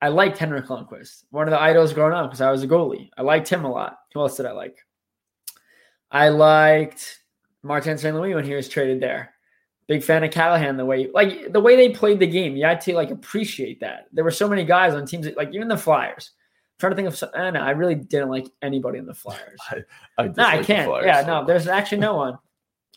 I 0.02 0.10
liked 0.10 0.38
Henrik 0.38 0.65
Lundqvist, 0.65 1.24
one 1.30 1.48
of 1.48 1.52
the 1.52 1.62
idols 1.62 1.94
growing 1.94 2.13
up 2.13 2.30
because 2.30 2.41
I 2.41 2.52
was 2.52 2.63
a 2.63 2.68
goalie. 2.68 3.10
I 3.18 3.22
liked 3.22 3.48
him 3.48 3.65
a 3.65 3.72
lot. 3.72 3.98
Who 4.13 4.20
else 4.20 4.38
did 4.38 4.46
I 4.46 4.52
like? 4.52 4.78
I 6.12 6.30
liked 6.30 7.22
Martin 7.63 7.98
St. 7.98 8.15
Louis 8.15 8.36
when 8.36 8.44
he 8.44 8.54
was 8.54 8.70
traded 8.70 9.00
there. 9.00 9.34
Big 9.88 10.04
fan 10.04 10.24
of 10.24 10.32
Callahan 10.32 10.78
the 10.78 10.86
way 10.86 11.10
like 11.13 11.52
the 11.54 11.60
way 11.60 11.76
they 11.76 11.89
played 11.89 12.20
the 12.20 12.28
game. 12.28 12.56
You 12.56 12.65
had 12.65 12.82
to 12.82 12.96
like 12.96 13.12
appreciate 13.12 13.80
that. 13.82 14.08
There 14.12 14.24
were 14.24 14.32
so 14.32 14.48
many 14.48 14.63
guys 14.65 14.94
on 14.94 15.06
teams 15.06 15.26
that, 15.26 15.38
like 15.38 15.54
even 15.54 15.68
the 15.68 15.78
Flyers. 15.78 16.32
I'm 16.36 16.80
trying 16.80 16.91
to 16.91 16.96
think 16.96 17.08
of 17.08 17.18
some, 17.18 17.30
eh, 17.36 17.39
I, 17.39 17.50
know, 17.52 17.62
I 17.62 17.72
really 17.72 17.96
didn't 17.96 18.30
like 18.30 18.48
anybody 18.62 18.98
in 18.98 19.06
the 19.06 19.13
Flyers. 19.13 19.60
I 20.18 20.28
no, 20.28 20.44
I 20.44 20.63
can't. 20.63 20.88
Flyers 20.88 21.06
Yeah, 21.06 21.22
so 21.22 21.28
no, 21.28 21.46
there's 21.46 21.68
actually 21.68 22.00
no 22.00 22.15
one. 22.15 22.38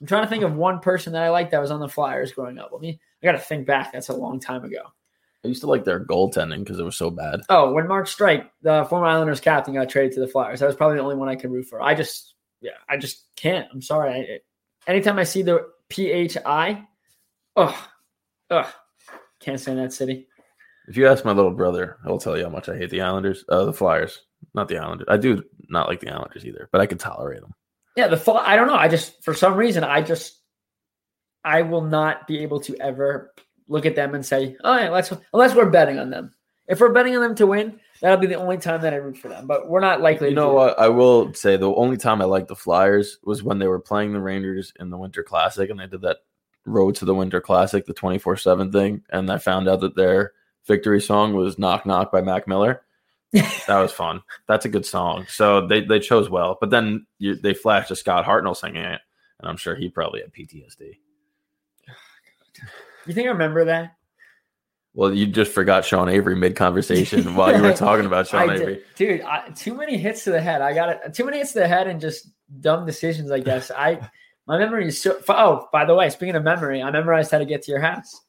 I'm 0.01 0.07
trying 0.07 0.23
to 0.23 0.29
think 0.29 0.45
of 0.45 0.55
one 0.55 0.81
person 0.81 1.13
that 1.15 1.23
I 1.23 1.31
liked 1.31 1.51
that 1.51 1.61
was 1.61 1.71
on 1.71 1.81
the 1.81 1.89
Flyers 1.89 2.33
growing 2.33 2.59
up. 2.59 2.71
Let 2.73 2.81
me 2.81 3.01
I 3.23 3.27
gotta 3.27 3.39
think 3.39 3.67
back. 3.67 3.93
That's 3.93 4.09
a 4.09 4.15
long 4.15 4.39
time 4.39 4.65
ago. 4.65 4.83
I 5.45 5.49
used 5.49 5.61
to 5.61 5.67
like 5.69 5.85
their 5.85 6.05
goaltending 6.05 6.61
because 6.61 6.79
it 6.79 6.85
was 6.85 6.97
so 6.97 7.11
bad. 7.11 7.41
Oh, 7.49 7.73
when 7.73 7.87
Mark 7.87 8.07
Streit, 8.07 8.49
the 8.63 8.85
former 8.85 9.07
Islanders 9.07 9.41
captain, 9.41 9.75
got 9.75 9.89
traded 9.89 10.13
to 10.15 10.21
the 10.21 10.29
Flyers, 10.29 10.61
that 10.61 10.67
was 10.67 10.75
probably 10.75 10.97
the 10.97 11.03
only 11.03 11.15
one 11.15 11.29
I 11.29 11.37
could 11.37 11.51
root 11.51 11.67
for. 11.67 11.81
I 11.81 11.95
just, 11.95 12.35
yeah, 12.61 12.73
I 12.89 12.97
just 12.97 13.25
can't. 13.37 13.69
I'm 13.73 13.83
sorry. 13.83 14.11
I, 14.11 14.91
anytime 14.91 15.19
I 15.19 15.25
see 15.25 15.43
the 15.43 15.67
PHI, 15.91 16.85
oh, 17.55 17.89
oh, 18.51 18.75
can't 19.39 19.61
stand 19.61 19.79
that 19.79 19.93
city. 19.93 20.27
If 20.89 20.97
you 20.97 21.07
ask 21.07 21.25
my 21.25 21.33
little 21.33 21.53
brother, 21.53 21.99
he'll 22.05 22.19
tell 22.19 22.37
you 22.37 22.45
how 22.45 22.51
much 22.51 22.69
I 22.69 22.77
hate 22.77 22.91
the 22.91 23.03
Islanders, 23.03 23.45
uh, 23.49 23.65
the 23.65 23.73
Flyers, 23.73 24.23
not 24.55 24.67
the 24.67 24.79
Islanders. 24.79 25.07
I 25.09 25.19
do 25.19 25.45
not 25.69 25.87
like 25.87 26.01
the 26.01 26.13
Islanders 26.13 26.47
either, 26.47 26.69
but 26.73 26.81
I 26.81 26.87
could 26.87 26.99
tolerate 26.99 27.43
them. 27.43 27.55
Yeah, 27.97 28.09
the. 28.09 28.33
I 28.33 28.57
don't 28.57 28.69
know. 28.69 28.75
I 28.75 28.89
just, 28.89 29.23
for 29.25 29.35
some 29.35 29.55
reason, 29.55 29.85
I 29.85 30.03
just, 30.03 30.39
I 31.45 31.63
will 31.63 31.83
not 31.83 32.27
be 32.27 32.41
able 32.41 32.61
to 32.61 32.77
ever 32.81 33.33
look 33.69 33.87
at 33.87 33.97
them 33.97 34.15
and 34.15 34.25
say, 34.25 34.57
oh, 34.65 34.71
all 34.71 34.77
right, 34.77 34.93
let's 34.93 35.13
unless 35.33 35.55
we're 35.55 35.71
betting 35.71 35.99
on 35.99 36.11
them. 36.11 36.35
If 36.69 36.81
we're 36.81 36.93
betting 36.93 37.17
on 37.17 37.23
them 37.23 37.35
to 37.37 37.47
win, 37.47 37.81
that'll 38.03 38.19
be 38.19 38.27
the 38.27 38.35
only 38.35 38.59
time 38.59 38.83
that 38.83 38.93
I 38.93 38.97
root 38.97 39.17
for 39.17 39.29
them. 39.29 39.47
But 39.47 39.69
we're 39.69 39.81
not 39.81 40.01
likely. 40.01 40.29
You 40.29 40.35
to 40.35 40.41
know 40.41 40.53
what? 40.53 40.79
I 40.79 40.89
will 40.89 41.33
say 41.35 41.57
the 41.57 41.75
only 41.75 41.97
time 41.97 42.21
I 42.21 42.27
liked 42.27 42.49
the 42.49 42.57
Flyers 42.57 43.19
was 43.25 43.43
when 43.43 43.59
they 43.59 43.67
were 43.67 43.81
playing 43.81 44.13
the 44.13 44.21
Rangers 44.21 44.73
in 44.79 44.91
the 44.91 44.99
Winter 44.99 45.23
Classic, 45.23 45.71
and 45.71 45.81
they 45.81 45.87
did 45.87 46.03
that 46.03 46.19
road 46.67 46.95
to 46.97 47.05
the 47.07 47.15
Winter 47.15 47.41
Classic, 47.41 47.87
the 47.87 47.95
twenty 47.95 48.19
four 48.19 48.37
seven 48.37 48.71
thing, 48.71 49.03
and 49.11 49.31
I 49.31 49.39
found 49.39 49.69
out 49.69 49.81
that 49.81 49.97
their 49.97 50.33
victory 50.67 51.01
song 51.01 51.33
was 51.33 51.59
"Knock 51.59 51.87
Knock" 51.87 52.13
by 52.13 52.21
Mac 52.21 52.47
Miller. 52.47 52.83
That 53.33 53.81
was 53.81 53.93
fun. 53.93 54.23
That's 54.47 54.65
a 54.65 54.69
good 54.69 54.87
song. 54.87 55.27
So 55.29 55.67
they 55.67 55.83
they 55.83 56.01
chose 56.01 56.31
well, 56.31 56.57
but 56.61 56.71
then 56.71 57.07
you, 57.19 57.35
they 57.35 57.55
flashed 57.55 57.89
to 57.89 57.97
Scott 57.97 58.25
Hartnell 58.25 58.57
singing 58.57 58.83
it, 58.83 59.01
and 59.41 59.51
I'm 59.51 59.57
sure 59.57 59.75
he 59.75 59.89
probably 59.89 60.21
had 60.21 60.33
PTSD. 60.33 60.99
You 63.07 63.15
think 63.15 63.27
I 63.27 63.31
remember 63.31 63.65
that? 63.67 63.97
Well, 64.95 65.15
you 65.15 65.27
just 65.27 65.53
forgot 65.53 65.85
Sean 65.85 66.09
Avery 66.09 66.35
mid 66.35 66.57
conversation 66.57 67.35
while 67.37 67.55
you 67.55 67.63
were 67.63 67.75
talking 67.75 68.07
about 68.07 68.29
Sean 68.29 68.51
I 68.51 68.55
Avery. 68.55 68.75
did, 68.97 69.19
dude. 69.19 69.21
I, 69.23 69.49
too 69.51 69.75
many 69.75 69.97
hits 69.97 70.25
to 70.25 70.31
the 70.31 70.41
head. 70.41 70.61
I 70.61 70.75
got 70.75 70.89
it. 70.89 71.15
Too 71.15 71.25
many 71.25 71.39
hits 71.39 71.53
to 71.53 71.61
the 71.61 71.69
head 71.69 71.87
and 71.87 72.01
just 72.01 72.31
dumb 72.61 72.87
decisions. 72.87 73.31
I 73.31 73.41
guess 73.41 73.71
I 73.71 74.11
my 74.47 74.59
memory 74.59 74.89
is 74.89 75.01
so. 75.01 75.21
Oh, 75.29 75.69
by 75.73 75.85
the 75.85 75.95
way, 75.95 76.09
speaking 76.11 76.35
of 76.35 76.43
memory, 76.43 76.83
I 76.83 76.91
memorized 76.91 77.31
how 77.31 77.39
to 77.39 77.45
get 77.45 77.63
to 77.63 77.71
your 77.71 77.81
house. 77.81 78.23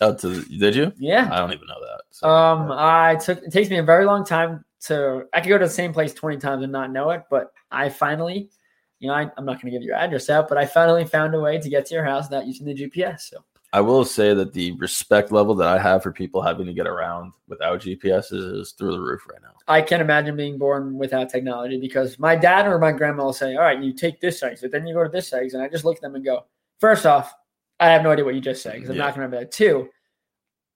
Oh, 0.00 0.14
to, 0.14 0.42
did 0.42 0.74
you? 0.74 0.92
Yeah. 0.98 1.28
I 1.32 1.38
don't 1.38 1.52
even 1.52 1.66
know 1.66 1.80
that. 1.80 2.02
So, 2.10 2.28
Um, 2.28 2.70
I 2.70 3.16
took 3.16 3.42
it 3.42 3.52
takes 3.52 3.70
me 3.70 3.78
a 3.78 3.82
very 3.82 4.04
long 4.04 4.24
time 4.24 4.64
to. 4.82 5.24
I 5.32 5.40
could 5.40 5.48
go 5.48 5.58
to 5.58 5.64
the 5.64 5.70
same 5.70 5.92
place 5.92 6.12
twenty 6.12 6.36
times 6.36 6.62
and 6.62 6.72
not 6.72 6.90
know 6.90 7.10
it, 7.10 7.22
but 7.30 7.52
I 7.70 7.88
finally, 7.88 8.50
you 8.98 9.08
know, 9.08 9.14
I, 9.14 9.30
I'm 9.36 9.44
not 9.46 9.60
going 9.60 9.72
to 9.72 9.78
give 9.78 9.82
your 9.82 9.96
address 9.96 10.28
out, 10.28 10.48
but 10.48 10.58
I 10.58 10.66
finally 10.66 11.04
found 11.04 11.34
a 11.34 11.40
way 11.40 11.58
to 11.58 11.68
get 11.68 11.86
to 11.86 11.94
your 11.94 12.04
house 12.04 12.28
without 12.28 12.46
using 12.46 12.66
the 12.66 12.74
GPS. 12.74 13.20
So 13.22 13.44
I 13.72 13.80
will 13.80 14.04
say 14.04 14.32
that 14.34 14.52
the 14.52 14.72
respect 14.72 15.32
level 15.32 15.54
that 15.56 15.68
I 15.68 15.78
have 15.78 16.02
for 16.02 16.12
people 16.12 16.40
having 16.40 16.66
to 16.66 16.72
get 16.72 16.86
around 16.86 17.32
without 17.48 17.80
GPS 17.80 18.32
is, 18.32 18.44
is 18.44 18.72
through 18.72 18.92
the 18.92 19.00
roof 19.00 19.26
right 19.30 19.42
now. 19.42 19.52
I 19.66 19.82
can't 19.82 20.00
imagine 20.02 20.36
being 20.36 20.58
born 20.58 20.96
without 20.96 21.28
technology 21.30 21.78
because 21.80 22.18
my 22.18 22.36
dad 22.36 22.66
or 22.66 22.78
my 22.78 22.92
grandma 22.92 23.24
will 23.24 23.32
say, 23.32 23.56
"All 23.56 23.62
right, 23.62 23.82
you 23.82 23.92
take 23.92 24.20
this 24.20 24.42
exit, 24.42 24.72
then 24.72 24.86
you 24.86 24.94
go 24.94 25.02
to 25.02 25.10
this 25.10 25.32
exit," 25.32 25.54
and 25.54 25.62
I 25.62 25.68
just 25.68 25.84
look 25.84 25.96
at 25.96 26.02
them 26.02 26.14
and 26.14 26.24
go, 26.24 26.44
first 26.80 27.06
off, 27.06 27.34
I 27.80 27.90
have 27.90 28.02
no 28.02 28.10
idea 28.10 28.24
what 28.24 28.34
you 28.34 28.40
just 28.40 28.62
said 28.62 28.74
because 28.74 28.90
I'm 28.90 28.96
Yeah. 28.96 29.02
not 29.02 29.14
going 29.14 29.28
to 29.30 29.36
remember 29.36 29.40
that. 29.40 29.52
Two, 29.52 29.88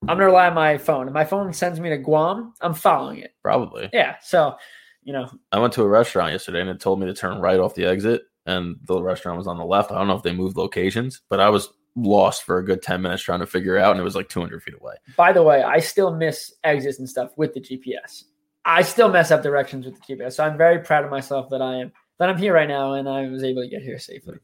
I'm 0.02 0.08
going 0.16 0.18
to 0.18 0.24
rely 0.26 0.48
on 0.48 0.54
my 0.54 0.78
phone. 0.78 1.08
If 1.08 1.14
my 1.14 1.24
phone 1.24 1.52
sends 1.52 1.78
me 1.80 1.90
to 1.90 1.98
Guam, 1.98 2.54
I'm 2.60 2.74
following 2.74 3.18
it. 3.18 3.34
Probably. 3.42 3.88
Yeah, 3.92 4.16
so 4.22 4.56
you 5.02 5.12
know, 5.14 5.30
I 5.50 5.58
went 5.58 5.72
to 5.74 5.82
a 5.82 5.88
restaurant 5.88 6.32
yesterday 6.32 6.60
and 6.60 6.68
it 6.70 6.78
told 6.80 7.00
me 7.00 7.06
to 7.06 7.14
turn 7.14 7.40
right 7.40 7.58
off 7.58 7.74
the 7.74 7.86
exit, 7.86 8.22
and 8.46 8.76
the 8.84 9.00
restaurant 9.02 9.38
was 9.38 9.46
on 9.46 9.56
the 9.58 9.64
left. 9.64 9.90
I 9.90 9.94
don't 9.98 10.08
know 10.08 10.16
if 10.16 10.22
they 10.22 10.32
moved 10.32 10.56
locations, 10.56 11.22
but 11.30 11.40
I 11.40 11.48
was 11.48 11.70
lost 11.96 12.44
for 12.44 12.58
a 12.58 12.64
good 12.64 12.82
10 12.82 13.02
minutes 13.02 13.22
trying 13.22 13.40
to 13.40 13.46
figure 13.46 13.78
out, 13.78 13.92
and 13.92 14.00
it 14.00 14.04
was 14.04 14.14
like 14.14 14.28
200 14.28 14.62
feet 14.62 14.74
away. 14.80 14.94
by 15.16 15.32
the 15.32 15.42
way, 15.42 15.62
I 15.62 15.80
still 15.80 16.14
miss 16.14 16.52
exits 16.64 16.98
and 16.98 17.08
stuff 17.08 17.30
with 17.36 17.54
the 17.54 17.60
GPS. 17.60 18.24
I 18.64 18.82
still 18.82 19.08
mess 19.08 19.30
up 19.30 19.42
directions 19.42 19.86
with 19.86 19.94
the 20.00 20.14
GPS, 20.16 20.34
so 20.34 20.44
I'm 20.44 20.56
very 20.58 20.78
proud 20.80 21.04
of 21.04 21.10
myself 21.10 21.48
that 21.50 21.62
I 21.62 21.76
am 21.76 21.92
that 22.18 22.28
I'm 22.28 22.36
here 22.36 22.52
right 22.52 22.68
now 22.68 22.92
and 22.92 23.08
I 23.08 23.26
was 23.28 23.42
able 23.42 23.62
to 23.62 23.68
get 23.68 23.80
here 23.80 23.98
safely. 23.98 24.34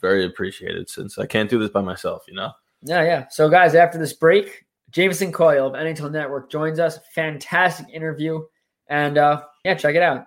Very 0.00 0.24
appreciated 0.24 0.88
since 0.88 1.18
I 1.18 1.26
can't 1.26 1.50
do 1.50 1.58
this 1.58 1.70
by 1.70 1.80
myself, 1.80 2.24
you 2.28 2.34
know? 2.34 2.52
Yeah, 2.82 3.02
yeah. 3.02 3.28
So, 3.28 3.48
guys, 3.48 3.74
after 3.74 3.98
this 3.98 4.12
break, 4.12 4.64
Jamison 4.90 5.32
Coyle 5.32 5.66
of 5.66 5.72
NHL 5.74 6.10
Network 6.10 6.50
joins 6.50 6.78
us. 6.78 6.98
Fantastic 7.14 7.88
interview. 7.92 8.44
And 8.88 9.18
uh, 9.18 9.42
yeah, 9.64 9.74
check 9.74 9.94
it 9.94 10.02
out. 10.02 10.26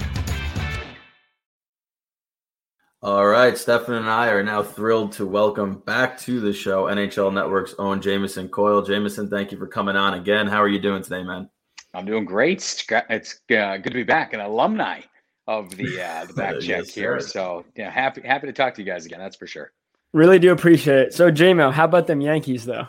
All 3.03 3.25
right, 3.25 3.57
Stefan 3.57 3.95
and 3.95 4.07
I 4.07 4.27
are 4.27 4.43
now 4.43 4.61
thrilled 4.61 5.11
to 5.13 5.25
welcome 5.25 5.79
back 5.79 6.19
to 6.19 6.39
the 6.39 6.53
show 6.53 6.83
NHL 6.85 7.33
Network's 7.33 7.73
own 7.79 7.99
Jamison 7.99 8.47
Coyle. 8.47 8.83
Jamison, 8.83 9.27
thank 9.27 9.51
you 9.51 9.57
for 9.57 9.65
coming 9.65 9.95
on 9.95 10.13
again. 10.13 10.45
How 10.45 10.61
are 10.61 10.67
you 10.67 10.77
doing 10.77 11.01
today, 11.01 11.23
man? 11.23 11.49
I'm 11.95 12.05
doing 12.05 12.25
great. 12.25 12.59
It's 12.59 12.85
it's, 13.09 13.39
uh, 13.49 13.77
good 13.77 13.85
to 13.85 13.95
be 13.95 14.03
back, 14.03 14.33
an 14.33 14.39
alumni 14.39 15.01
of 15.47 15.75
the 15.75 15.99
uh, 15.99 16.25
the 16.27 16.33
back 16.33 16.53
check 16.59 16.67
Yes, 16.85 16.93
here. 16.93 17.19
sir. 17.19 17.27
So 17.27 17.65
yeah, 17.75 17.89
happy 17.89 18.21
happy 18.21 18.45
to 18.45 18.53
talk 18.53 18.75
to 18.75 18.83
you 18.83 18.85
guys 18.85 19.07
again. 19.07 19.19
That's 19.19 19.35
for 19.35 19.47
sure. 19.47 19.71
Really 20.13 20.37
do 20.37 20.51
appreciate 20.51 20.99
it. 20.99 21.13
So, 21.15 21.31
JMO, 21.31 21.71
how 21.73 21.85
about 21.85 22.05
them 22.05 22.21
Yankees, 22.21 22.65
though? 22.65 22.85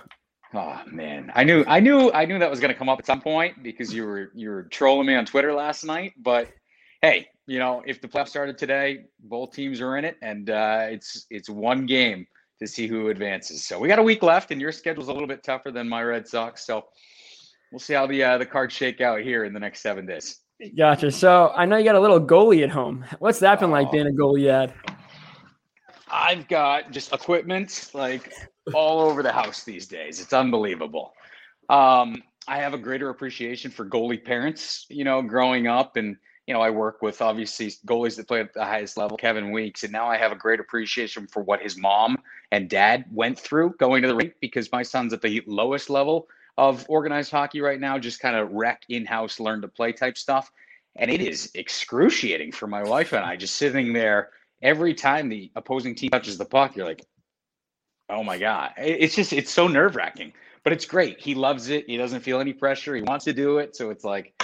Oh 0.52 0.82
man, 0.90 1.32
I 1.34 1.42
knew 1.42 1.64
I 1.66 1.80
knew 1.80 2.12
I 2.12 2.26
knew 2.26 2.38
that 2.38 2.50
was 2.50 2.60
going 2.60 2.72
to 2.72 2.78
come 2.78 2.90
up 2.90 2.98
at 2.98 3.06
some 3.06 3.22
point 3.22 3.62
because 3.62 3.94
you 3.94 4.04
were 4.04 4.30
you 4.34 4.50
were 4.50 4.64
trolling 4.64 5.06
me 5.06 5.14
on 5.14 5.24
Twitter 5.24 5.54
last 5.54 5.84
night. 5.84 6.12
But 6.18 6.48
hey, 7.02 7.28
you 7.46 7.58
know 7.58 7.82
if 7.86 8.00
the 8.00 8.08
playoffs 8.08 8.28
started 8.28 8.56
today, 8.56 9.04
both 9.20 9.52
teams 9.52 9.80
are 9.80 9.96
in 9.98 10.04
it, 10.04 10.16
and 10.22 10.48
uh, 10.48 10.86
it's 10.88 11.26
it's 11.30 11.50
one 11.50 11.84
game 11.86 12.26
to 12.60 12.66
see 12.66 12.86
who 12.86 13.08
advances. 13.08 13.64
So 13.66 13.78
we 13.78 13.88
got 13.88 13.98
a 13.98 14.02
week 14.02 14.22
left, 14.22 14.52
and 14.52 14.60
your 14.60 14.72
schedule's 14.72 15.08
a 15.08 15.12
little 15.12 15.28
bit 15.28 15.42
tougher 15.42 15.70
than 15.70 15.88
my 15.88 16.02
Red 16.02 16.26
Sox. 16.26 16.64
So 16.64 16.86
we'll 17.72 17.80
see 17.80 17.94
how 17.94 18.06
the 18.06 18.22
uh, 18.22 18.38
the 18.38 18.46
cards 18.46 18.74
shake 18.74 19.00
out 19.00 19.20
here 19.20 19.44
in 19.44 19.52
the 19.52 19.60
next 19.60 19.80
seven 19.82 20.06
days. 20.06 20.38
Gotcha. 20.78 21.10
So, 21.10 21.52
I 21.56 21.64
know 21.64 21.76
you 21.76 21.82
got 21.84 21.96
a 21.96 22.00
little 22.00 22.20
goalie 22.20 22.62
at 22.62 22.70
home. 22.70 23.04
What's 23.18 23.40
that 23.40 23.58
been 23.58 23.72
like 23.72 23.88
Oh. 23.88 23.90
being 23.90 24.06
a 24.06 24.10
goalie 24.10 24.48
ad? 24.48 24.72
I've 26.08 26.46
got 26.46 26.92
just 26.92 27.12
equipment 27.12 27.90
like 27.94 28.32
all 28.72 29.00
over 29.00 29.24
the 29.24 29.32
house 29.32 29.64
these 29.64 29.88
days. 29.88 30.20
It's 30.20 30.32
unbelievable. 30.32 31.14
Um, 31.68 32.22
I 32.46 32.58
have 32.58 32.74
a 32.74 32.78
greater 32.78 33.08
appreciation 33.08 33.72
for 33.72 33.84
goalie 33.86 34.22
parents, 34.24 34.86
you 34.88 35.02
know, 35.02 35.20
growing 35.20 35.66
up. 35.66 35.96
And, 35.96 36.16
you 36.46 36.54
know, 36.54 36.60
I 36.60 36.70
work 36.70 37.02
with 37.02 37.22
obviously 37.22 37.68
goalies 37.86 38.16
that 38.16 38.26
play 38.26 38.40
at 38.40 38.52
the 38.52 38.64
highest 38.64 38.96
level, 38.96 39.16
Kevin 39.16 39.52
Weeks. 39.52 39.84
And 39.84 39.92
now 39.92 40.08
I 40.08 40.16
have 40.16 40.32
a 40.32 40.36
great 40.36 40.58
appreciation 40.58 41.26
for 41.26 41.42
what 41.42 41.62
his 41.62 41.76
mom 41.76 42.18
and 42.50 42.68
dad 42.68 43.04
went 43.12 43.38
through 43.38 43.74
going 43.78 44.02
to 44.02 44.08
the 44.08 44.14
rink 44.14 44.34
because 44.40 44.70
my 44.72 44.82
son's 44.82 45.12
at 45.12 45.22
the 45.22 45.42
lowest 45.46 45.88
level 45.88 46.26
of 46.58 46.84
organized 46.88 47.30
hockey 47.30 47.60
right 47.60 47.80
now, 47.80 47.96
just 47.96 48.20
kind 48.20 48.36
of 48.36 48.50
rec 48.50 48.82
in 48.88 49.06
house, 49.06 49.38
learn 49.38 49.60
to 49.62 49.68
play 49.68 49.92
type 49.92 50.18
stuff. 50.18 50.50
And 50.96 51.10
it 51.10 51.20
is 51.20 51.50
excruciating 51.54 52.52
for 52.52 52.66
my 52.66 52.82
wife 52.82 53.12
and 53.12 53.24
I 53.24 53.36
just 53.36 53.54
sitting 53.54 53.92
there 53.92 54.30
every 54.62 54.94
time 54.94 55.28
the 55.28 55.50
opposing 55.56 55.94
team 55.94 56.10
touches 56.10 56.38
the 56.38 56.44
puck, 56.44 56.76
you're 56.76 56.86
like, 56.86 57.04
oh 58.10 58.22
my 58.24 58.36
God. 58.36 58.72
It's 58.76 59.14
just, 59.14 59.32
it's 59.32 59.50
so 59.50 59.68
nerve 59.68 59.96
wracking, 59.96 60.32
but 60.64 60.72
it's 60.72 60.84
great. 60.84 61.20
He 61.20 61.34
loves 61.34 61.68
it. 61.68 61.86
He 61.86 61.96
doesn't 61.96 62.20
feel 62.20 62.40
any 62.40 62.52
pressure. 62.52 62.94
He 62.94 63.02
wants 63.02 63.24
to 63.26 63.32
do 63.32 63.58
it. 63.58 63.74
So 63.76 63.90
it's 63.90 64.04
like, 64.04 64.34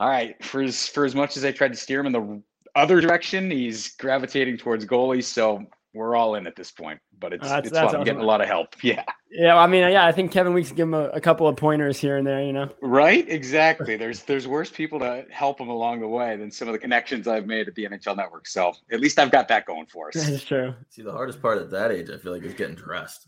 all 0.00 0.08
right, 0.08 0.42
for 0.44 0.62
as, 0.62 0.88
for 0.88 1.04
as 1.04 1.14
much 1.14 1.36
as 1.36 1.44
I 1.44 1.52
tried 1.52 1.72
to 1.72 1.78
steer 1.78 2.00
him 2.00 2.06
in 2.06 2.12
the 2.12 2.42
other 2.74 3.00
direction, 3.00 3.50
he's 3.50 3.94
gravitating 3.96 4.58
towards 4.58 4.84
goalies. 4.84 5.24
So 5.24 5.64
we're 5.94 6.16
all 6.16 6.34
in 6.34 6.46
at 6.48 6.56
this 6.56 6.72
point, 6.72 6.98
but 7.20 7.32
it's, 7.32 7.42
That's- 7.44 7.66
it's 7.66 7.72
that's 7.72 7.92
fun. 7.92 8.00
I'm 8.00 8.04
getting 8.04 8.20
a 8.20 8.24
lot 8.26 8.40
of 8.40 8.48
help. 8.48 8.74
Yeah. 8.82 9.04
Yeah, 9.36 9.56
I 9.56 9.66
mean, 9.66 9.80
yeah, 9.90 10.06
I 10.06 10.12
think 10.12 10.30
Kevin 10.30 10.54
Weeks 10.54 10.70
give 10.70 10.86
him 10.86 10.94
a, 10.94 11.08
a 11.08 11.20
couple 11.20 11.48
of 11.48 11.56
pointers 11.56 11.98
here 11.98 12.16
and 12.18 12.24
there, 12.24 12.40
you 12.44 12.52
know? 12.52 12.70
Right? 12.80 13.28
Exactly. 13.28 13.96
There's 13.96 14.22
there's 14.22 14.46
worse 14.46 14.70
people 14.70 15.00
to 15.00 15.26
help 15.28 15.60
him 15.60 15.68
along 15.68 16.02
the 16.02 16.06
way 16.06 16.36
than 16.36 16.52
some 16.52 16.68
of 16.68 16.72
the 16.72 16.78
connections 16.78 17.26
I've 17.26 17.44
made 17.44 17.66
at 17.66 17.74
the 17.74 17.84
NHL 17.84 18.16
network. 18.16 18.46
So 18.46 18.74
at 18.92 19.00
least 19.00 19.18
I've 19.18 19.32
got 19.32 19.48
that 19.48 19.66
going 19.66 19.86
for 19.86 20.06
us. 20.06 20.14
That's 20.14 20.44
true. 20.44 20.72
See, 20.90 21.02
the 21.02 21.10
hardest 21.10 21.42
part 21.42 21.58
at 21.58 21.68
that 21.72 21.90
age, 21.90 22.10
I 22.10 22.16
feel 22.18 22.30
like, 22.30 22.44
is 22.44 22.54
getting 22.54 22.76
dressed. 22.76 23.26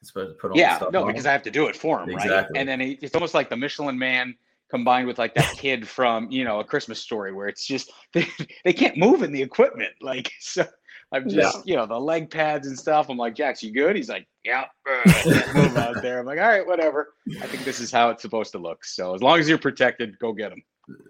It's 0.00 0.08
supposed 0.10 0.30
to 0.32 0.34
put 0.34 0.50
on 0.50 0.56
the 0.56 0.60
Yeah, 0.62 0.78
stuff 0.78 0.90
no, 0.92 1.02
on. 1.02 1.06
because 1.06 1.26
I 1.26 1.32
have 1.32 1.44
to 1.44 1.50
do 1.52 1.66
it 1.68 1.76
for 1.76 2.00
him, 2.02 2.08
right? 2.08 2.24
Exactly. 2.26 2.58
And 2.58 2.68
then 2.68 2.80
he, 2.80 2.98
it's 3.00 3.14
almost 3.14 3.34
like 3.34 3.48
the 3.48 3.56
Michelin 3.56 3.96
Man 3.96 4.34
combined 4.70 5.06
with 5.06 5.18
like 5.18 5.34
that 5.34 5.56
kid 5.56 5.86
from 5.88 6.30
you 6.30 6.44
know 6.44 6.60
a 6.60 6.64
Christmas 6.64 6.98
story, 7.00 7.32
where 7.32 7.48
it's 7.48 7.66
just 7.66 7.90
they, 8.12 8.26
they 8.64 8.72
can't 8.72 8.96
move 8.96 9.22
in 9.22 9.32
the 9.32 9.42
equipment. 9.42 9.92
Like 10.00 10.30
so, 10.40 10.64
I'm 11.12 11.28
just 11.28 11.66
you 11.68 11.76
know 11.76 11.86
the 11.86 11.98
leg 12.00 12.30
pads 12.30 12.66
and 12.66 12.78
stuff. 12.78 13.08
I'm 13.08 13.16
like, 13.16 13.34
Jax, 13.34 13.62
you 13.62 13.72
good? 13.72 13.94
He's 13.96 14.08
like, 14.08 14.26
yeah, 14.44 14.64
uh, 14.88 15.00
I 15.06 15.10
can't 15.22 15.54
move 15.54 15.76
out 15.76 16.02
there. 16.02 16.18
I'm 16.20 16.26
like, 16.26 16.38
all 16.40 16.48
right, 16.48 16.66
whatever. 16.66 17.14
I 17.40 17.46
think 17.46 17.64
this 17.64 17.80
is 17.80 17.92
how 17.92 18.10
it's 18.10 18.22
supposed 18.22 18.52
to 18.52 18.58
look. 18.58 18.84
So 18.84 19.14
as 19.14 19.22
long 19.22 19.38
as 19.38 19.48
you're 19.48 19.58
protected, 19.58 20.18
go 20.18 20.32
get 20.32 20.50
them. 20.50 20.62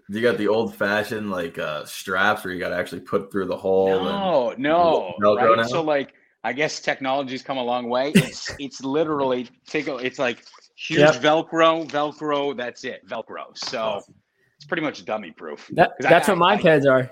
You 0.09 0.21
got 0.23 0.37
the 0.37 0.47
old 0.47 0.75
fashioned 0.75 1.29
like 1.31 1.57
uh 1.59 1.85
straps 1.85 2.43
where 2.43 2.53
you 2.53 2.59
got 2.59 2.69
to 2.69 2.75
actually 2.77 3.01
put 3.01 3.31
through 3.31 3.45
the 3.45 3.57
hole. 3.57 3.87
and- 3.99 4.07
No, 4.57 5.13
no, 5.19 5.35
right? 5.35 5.57
So 5.69 5.81
like, 5.83 6.13
I 6.43 6.53
guess 6.53 6.79
technology's 6.79 7.41
come 7.43 7.57
a 7.57 7.63
long 7.63 7.89
way. 7.89 8.11
It's 8.15 8.51
it's 8.59 8.83
literally 8.83 9.49
take 9.67 9.87
a, 9.87 9.97
it's 9.97 10.17
like 10.19 10.43
huge 10.77 10.99
Yep. 10.99 11.15
Velcro, 11.15 11.87
Velcro. 11.89 12.55
That's 12.55 12.83
it, 12.83 13.05
Velcro. 13.07 13.55
So 13.57 14.01
it's 14.57 14.65
pretty 14.67 14.83
much 14.83 15.03
dummy 15.05 15.31
proof. 15.31 15.67
That, 15.73 15.91
that's 15.99 16.29
I- 16.29 16.31
what 16.33 16.37
my 16.39 16.53
I- 16.53 16.57
kids 16.61 16.85
are. 16.85 17.11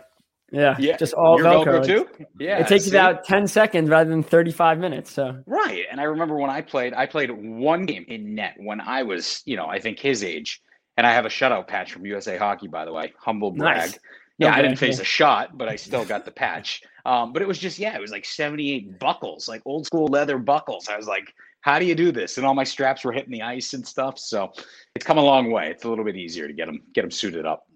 Yeah, 0.51 0.75
Yeah, 0.79 0.95
just 0.95 1.13
all 1.15 1.39
Velcro. 1.39 1.65
Velcro 1.81 1.85
too. 1.85 2.07
Yeah, 2.39 2.59
it 2.59 2.67
takes 2.67 2.85
see? 2.85 2.91
about 2.91 3.25
ten 3.25 3.47
seconds 3.47 3.89
rather 3.89 4.09
than 4.09 4.21
thirty-five 4.23 4.77
minutes. 4.77 5.11
So 5.11 5.41
Right. 5.47 5.85
And 5.91 5.99
I 5.99 6.03
remember 6.03 6.37
when 6.37 6.51
I 6.51 6.61
played, 6.61 6.93
I 6.93 7.07
played 7.07 7.31
one 7.31 7.85
game 7.87 8.05
in 8.07 8.35
net 8.35 8.53
when 8.57 8.79
I 8.79 9.01
was, 9.03 9.41
you 9.45 9.57
know, 9.57 9.65
I 9.65 9.79
think 9.79 9.99
his 9.99 10.23
age. 10.23 10.61
And 10.97 11.05
I 11.05 11.11
have 11.11 11.25
a 11.25 11.29
shutout 11.29 11.67
patch 11.67 11.91
from 11.91 12.05
USA 12.05 12.37
Hockey, 12.37 12.67
by 12.67 12.85
the 12.85 12.93
way. 12.93 13.11
Humble 13.19 13.51
brag. 13.51 13.77
Nice. 13.77 13.99
Yeah, 14.37 14.53
I 14.55 14.61
didn't 14.61 14.77
face 14.77 14.99
a 14.99 15.03
shot, 15.03 15.57
but 15.57 15.67
I 15.67 15.75
still 15.75 16.05
got 16.05 16.23
the 16.25 16.31
patch. 16.31 16.81
Um, 17.05 17.33
but 17.33 17.41
it 17.41 17.47
was 17.47 17.57
just, 17.57 17.77
yeah, 17.79 17.95
it 17.95 17.99
was 18.01 18.11
like 18.11 18.23
78 18.23 18.99
buckles, 18.99 19.47
like 19.49 19.61
old 19.65 19.85
school 19.85 20.05
leather 20.07 20.37
buckles. 20.37 20.87
I 20.87 20.95
was 20.95 21.07
like, 21.07 21.33
how 21.65 21.79
do 21.79 21.85
you 21.85 21.95
do 21.95 22.11
this? 22.11 22.37
And 22.37 22.45
all 22.45 22.53
my 22.53 22.63
straps 22.63 23.03
were 23.03 23.11
hitting 23.11 23.31
the 23.31 23.41
ice 23.41 23.73
and 23.73 23.85
stuff. 23.85 24.19
So 24.19 24.53
it's 24.93 25.03
come 25.03 25.17
a 25.17 25.23
long 25.23 25.49
way. 25.49 25.71
It's 25.71 25.83
a 25.83 25.89
little 25.89 26.05
bit 26.05 26.15
easier 26.15 26.47
to 26.47 26.53
get 26.53 26.67
them 26.67 26.81
get 26.93 27.01
them 27.01 27.09
suited 27.09 27.47
up. 27.47 27.67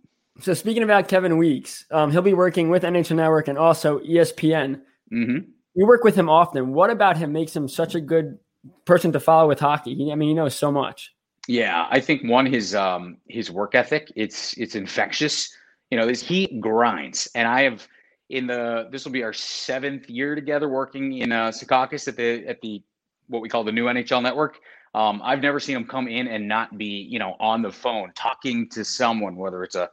So 0.42 0.54
speaking 0.54 0.84
about 0.84 1.08
Kevin 1.08 1.38
Weeks, 1.38 1.86
um, 1.90 2.12
he'll 2.12 2.22
be 2.22 2.36
working 2.36 2.70
with 2.70 2.84
NHL 2.84 3.16
Network 3.16 3.48
and 3.48 3.58
also 3.58 3.98
ESPN. 4.02 4.82
hmm 5.10 5.38
You 5.74 5.88
work 5.88 6.04
with 6.04 6.16
him 6.16 6.30
often. 6.30 6.72
What 6.72 6.92
about 6.92 7.18
him 7.18 7.32
makes 7.32 7.56
him 7.56 7.68
such 7.68 7.96
a 7.96 8.00
good 8.00 8.38
person 8.86 9.12
to 9.14 9.20
follow 9.20 9.48
with 9.48 9.60
hockey? 9.60 10.12
I 10.12 10.16
mean, 10.16 10.30
he 10.30 10.36
knows 10.36 10.54
so 10.54 10.72
much. 10.72 11.12
Yeah, 11.48 11.88
I 11.90 12.00
think 12.00 12.30
one 12.30 12.46
his 12.46 12.76
um 12.76 13.18
his 13.28 13.50
work 13.50 13.74
ethic 13.74 14.12
it's 14.16 14.56
it's 14.60 14.76
infectious. 14.76 15.52
You 15.90 15.98
know, 15.98 16.06
this 16.06 16.22
he 16.22 16.60
grinds, 16.60 17.28
and 17.34 17.48
I 17.48 17.64
have 17.64 17.88
in 18.30 18.46
the 18.46 18.88
this 18.92 19.04
will 19.04 19.12
be 19.14 19.24
our 19.24 19.34
seventh 19.34 20.08
year 20.12 20.36
together 20.36 20.70
working 20.70 21.14
in 21.14 21.32
uh, 21.32 21.48
Secaucus 21.48 22.08
at 22.08 22.16
the 22.16 22.46
at 22.46 22.62
the 22.62 22.84
what 23.30 23.42
we 23.42 23.50
call 23.50 23.64
the 23.64 23.72
new 23.72 23.86
NHL 23.86 24.22
network. 24.22 24.60
Um, 24.94 25.22
I've 25.24 25.42
never 25.42 25.60
seen 25.60 25.76
him 25.78 25.86
come 25.86 26.08
in 26.08 26.28
and 26.28 26.48
not 26.48 26.78
be 26.78 27.08
you 27.10 27.20
know 27.20 27.36
on 27.40 27.62
the 27.62 27.72
phone 27.72 28.12
talking 28.16 28.68
to 28.70 28.84
someone, 28.84 29.36
whether 29.36 29.64
it's 29.64 29.76
a 29.76 29.90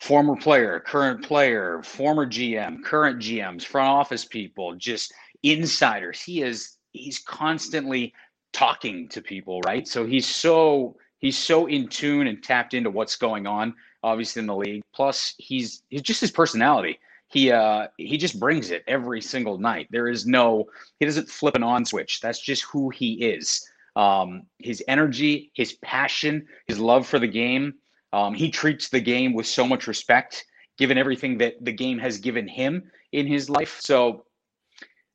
former 0.00 0.34
player, 0.34 0.80
current 0.80 1.24
player, 1.24 1.80
former 1.84 2.26
GM, 2.26 2.82
current 2.82 3.20
GMs, 3.20 3.62
front 3.62 3.88
office 3.88 4.24
people, 4.24 4.74
just 4.74 5.12
insiders. 5.42 6.20
He 6.20 6.42
is 6.42 6.76
he's 6.92 7.20
constantly 7.20 8.12
talking 8.52 9.08
to 9.08 9.22
people, 9.22 9.60
right? 9.60 9.86
So 9.86 10.04
he's 10.04 10.26
so 10.26 10.96
he's 11.18 11.38
so 11.38 11.66
in 11.66 11.88
tune 11.88 12.26
and 12.26 12.42
tapped 12.42 12.74
into 12.74 12.90
what's 12.90 13.16
going 13.16 13.46
on, 13.46 13.74
obviously 14.02 14.40
in 14.40 14.46
the 14.46 14.56
league. 14.56 14.82
Plus, 14.94 15.34
he's 15.38 15.82
he's 15.88 16.02
just 16.02 16.20
his 16.20 16.30
personality. 16.30 16.98
He 17.32 17.50
uh 17.50 17.88
he 17.96 18.18
just 18.18 18.38
brings 18.38 18.70
it 18.70 18.84
every 18.86 19.22
single 19.22 19.58
night. 19.58 19.88
There 19.90 20.08
is 20.08 20.26
no 20.26 20.66
he 21.00 21.06
doesn't 21.06 21.30
flip 21.30 21.54
an 21.54 21.62
on 21.62 21.84
switch. 21.84 22.20
That's 22.20 22.40
just 22.40 22.62
who 22.64 22.90
he 22.90 23.14
is. 23.14 23.66
Um, 23.96 24.44
his 24.58 24.82
energy, 24.86 25.50
his 25.54 25.74
passion, 25.82 26.46
his 26.66 26.78
love 26.78 27.06
for 27.06 27.18
the 27.18 27.26
game. 27.26 27.74
Um, 28.12 28.34
he 28.34 28.50
treats 28.50 28.90
the 28.90 29.00
game 29.00 29.32
with 29.32 29.46
so 29.46 29.66
much 29.66 29.86
respect, 29.86 30.44
given 30.78 30.98
everything 30.98 31.38
that 31.38 31.54
the 31.64 31.72
game 31.72 31.98
has 31.98 32.18
given 32.18 32.46
him 32.46 32.90
in 33.12 33.26
his 33.26 33.48
life. 33.48 33.78
So 33.80 34.24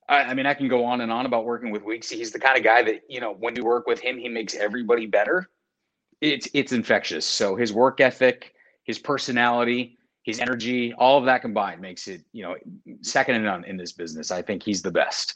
I, 0.09 0.23
I 0.23 0.33
mean, 0.33 0.45
I 0.45 0.53
can 0.53 0.67
go 0.67 0.85
on 0.85 1.01
and 1.01 1.11
on 1.11 1.25
about 1.25 1.45
working 1.45 1.71
with 1.71 1.83
Weeks. 1.83 2.09
He's 2.09 2.31
the 2.31 2.39
kind 2.39 2.57
of 2.57 2.63
guy 2.63 2.81
that 2.83 3.01
you 3.07 3.19
know 3.19 3.33
when 3.33 3.55
you 3.55 3.63
work 3.63 3.85
with 3.85 3.99
him, 3.99 4.17
he 4.17 4.29
makes 4.29 4.55
everybody 4.55 5.05
better. 5.05 5.49
It's 6.21 6.47
it's 6.53 6.71
infectious. 6.71 7.25
So 7.25 7.55
his 7.55 7.71
work 7.73 8.01
ethic, 8.01 8.53
his 8.83 8.97
personality, 8.97 9.96
his 10.27 10.41
energy, 10.41 10.93
all 10.93 11.17
of 11.17 11.23
that 11.23 11.41
combined 11.41 11.79
makes 11.79 12.09
it 12.09 12.21
you 12.33 12.43
know 12.43 12.55
second 13.01 13.35
to 13.35 13.41
none 13.41 13.63
in 13.63 13.77
this 13.77 13.93
business. 13.93 14.29
I 14.29 14.41
think 14.41 14.61
he's 14.61 14.81
the 14.81 14.91
best. 14.91 15.35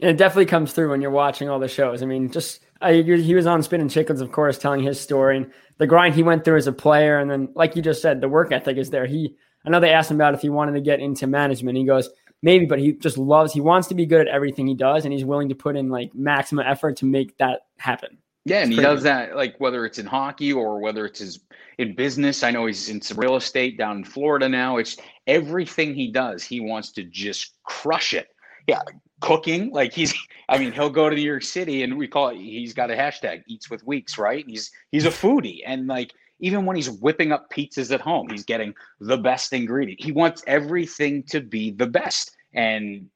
And 0.00 0.10
it 0.10 0.16
definitely 0.16 0.46
comes 0.46 0.72
through 0.72 0.90
when 0.90 1.02
you're 1.02 1.10
watching 1.10 1.50
all 1.50 1.58
the 1.58 1.68
shows. 1.68 2.02
I 2.02 2.06
mean, 2.06 2.30
just 2.30 2.60
I, 2.80 2.94
he 3.02 3.34
was 3.34 3.46
on 3.46 3.62
Spittin' 3.62 3.88
Chiclets, 3.88 4.22
of 4.22 4.32
course, 4.32 4.56
telling 4.56 4.82
his 4.82 4.98
story 4.98 5.36
and 5.36 5.52
the 5.76 5.86
grind 5.86 6.14
he 6.14 6.22
went 6.22 6.42
through 6.42 6.56
as 6.56 6.66
a 6.66 6.72
player. 6.72 7.18
And 7.18 7.30
then, 7.30 7.50
like 7.54 7.76
you 7.76 7.82
just 7.82 8.00
said, 8.00 8.22
the 8.22 8.30
work 8.30 8.50
ethic 8.50 8.78
is 8.78 8.88
there. 8.88 9.04
He, 9.04 9.36
I 9.66 9.70
know 9.70 9.78
they 9.78 9.92
asked 9.92 10.10
him 10.10 10.16
about 10.16 10.32
if 10.32 10.40
he 10.40 10.48
wanted 10.48 10.72
to 10.72 10.80
get 10.80 11.00
into 11.00 11.26
management. 11.26 11.76
He 11.76 11.84
goes, 11.84 12.08
maybe, 12.40 12.64
but 12.64 12.78
he 12.78 12.94
just 12.94 13.18
loves, 13.18 13.52
he 13.52 13.60
wants 13.60 13.88
to 13.88 13.94
be 13.94 14.06
good 14.06 14.26
at 14.26 14.34
everything 14.34 14.66
he 14.66 14.74
does. 14.74 15.04
And 15.04 15.12
he's 15.12 15.26
willing 15.26 15.50
to 15.50 15.54
put 15.54 15.76
in 15.76 15.90
like 15.90 16.14
maximum 16.14 16.64
effort 16.66 16.96
to 16.96 17.04
make 17.04 17.36
that 17.36 17.66
happen. 17.76 18.16
Yeah, 18.44 18.62
and 18.62 18.72
he 18.72 18.80
does 18.80 19.04
that 19.04 19.36
like 19.36 19.54
whether 19.58 19.86
it's 19.86 19.98
in 19.98 20.06
hockey 20.06 20.52
or 20.52 20.80
whether 20.80 21.06
it's 21.06 21.20
his 21.20 21.40
in 21.78 21.94
business. 21.94 22.42
I 22.42 22.50
know 22.50 22.66
he's 22.66 22.88
in 22.88 23.00
some 23.00 23.18
real 23.18 23.36
estate 23.36 23.78
down 23.78 23.98
in 23.98 24.04
Florida 24.04 24.48
now. 24.48 24.78
It's 24.78 24.96
everything 25.26 25.94
he 25.94 26.10
does, 26.10 26.42
he 26.42 26.60
wants 26.60 26.90
to 26.92 27.04
just 27.04 27.54
crush 27.64 28.14
it. 28.14 28.28
Yeah, 28.66 28.80
cooking, 29.20 29.70
like 29.70 29.92
he's 29.92 30.12
I 30.48 30.58
mean, 30.58 30.72
he'll 30.72 30.90
go 30.90 31.08
to 31.08 31.14
New 31.14 31.22
York 31.22 31.44
City 31.44 31.84
and 31.84 31.96
we 31.96 32.08
call 32.08 32.30
it 32.30 32.36
he's 32.36 32.74
got 32.74 32.90
a 32.90 32.94
hashtag 32.94 33.42
eats 33.46 33.70
with 33.70 33.86
weeks, 33.86 34.18
right? 34.18 34.44
He's 34.46 34.72
he's 34.90 35.06
a 35.06 35.10
foodie 35.10 35.60
and 35.64 35.86
like 35.86 36.12
even 36.40 36.66
when 36.66 36.74
he's 36.74 36.90
whipping 36.90 37.30
up 37.30 37.48
pizzas 37.50 37.92
at 37.92 38.00
home, 38.00 38.28
he's 38.28 38.44
getting 38.44 38.74
the 39.00 39.16
best 39.16 39.52
ingredient. 39.52 40.02
He 40.02 40.10
wants 40.10 40.42
everything 40.48 41.22
to 41.24 41.40
be 41.40 41.70
the 41.70 41.86
best. 41.86 42.32
And 42.52 43.08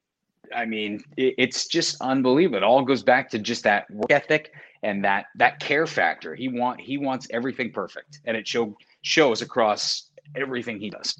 I 0.55 0.63
mean, 0.63 1.03
it, 1.17 1.35
it's 1.37 1.67
just 1.67 2.01
unbelievable. 2.01 2.57
It 2.57 2.63
all 2.63 2.83
goes 2.83 3.03
back 3.03 3.29
to 3.31 3.39
just 3.39 3.63
that 3.63 3.91
work 3.91 4.09
ethic 4.09 4.53
and 4.83 5.03
that 5.03 5.25
that 5.35 5.59
care 5.59 5.87
factor. 5.87 6.35
He 6.35 6.47
want 6.47 6.79
he 6.81 6.97
wants 6.97 7.27
everything 7.31 7.71
perfect, 7.71 8.19
and 8.25 8.35
it 8.37 8.47
show 8.47 8.75
shows 9.01 9.41
across 9.41 10.09
everything 10.35 10.79
he 10.79 10.89
does. 10.89 11.19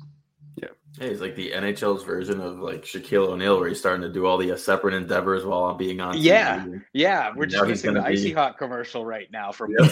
Yeah, 0.59 0.69
he's 1.09 1.21
like 1.21 1.35
the 1.35 1.51
NHL's 1.51 2.03
version 2.03 2.41
of 2.41 2.57
like 2.59 2.81
Shaquille 2.83 3.27
O'Neal, 3.27 3.59
where 3.59 3.69
he's 3.69 3.77
starting 3.79 4.01
to 4.01 4.09
do 4.11 4.25
all 4.25 4.37
the 4.37 4.51
uh, 4.51 4.55
separate 4.57 4.95
endeavors 4.95 5.45
while 5.45 5.65
I'm 5.65 5.77
being 5.77 5.99
on. 6.01 6.17
Yeah, 6.17 6.59
TV. 6.65 6.83
yeah. 6.93 7.31
We're 7.35 7.45
Now 7.45 7.49
just 7.51 7.63
he's 7.65 7.69
missing 7.69 7.93
the 7.93 7.99
gonna 7.99 8.11
be- 8.11 8.17
icy 8.19 8.33
hot 8.33 8.57
commercial 8.57 9.05
right 9.05 9.27
now 9.31 9.51
from. 9.51 9.75
Yep. 9.77 9.91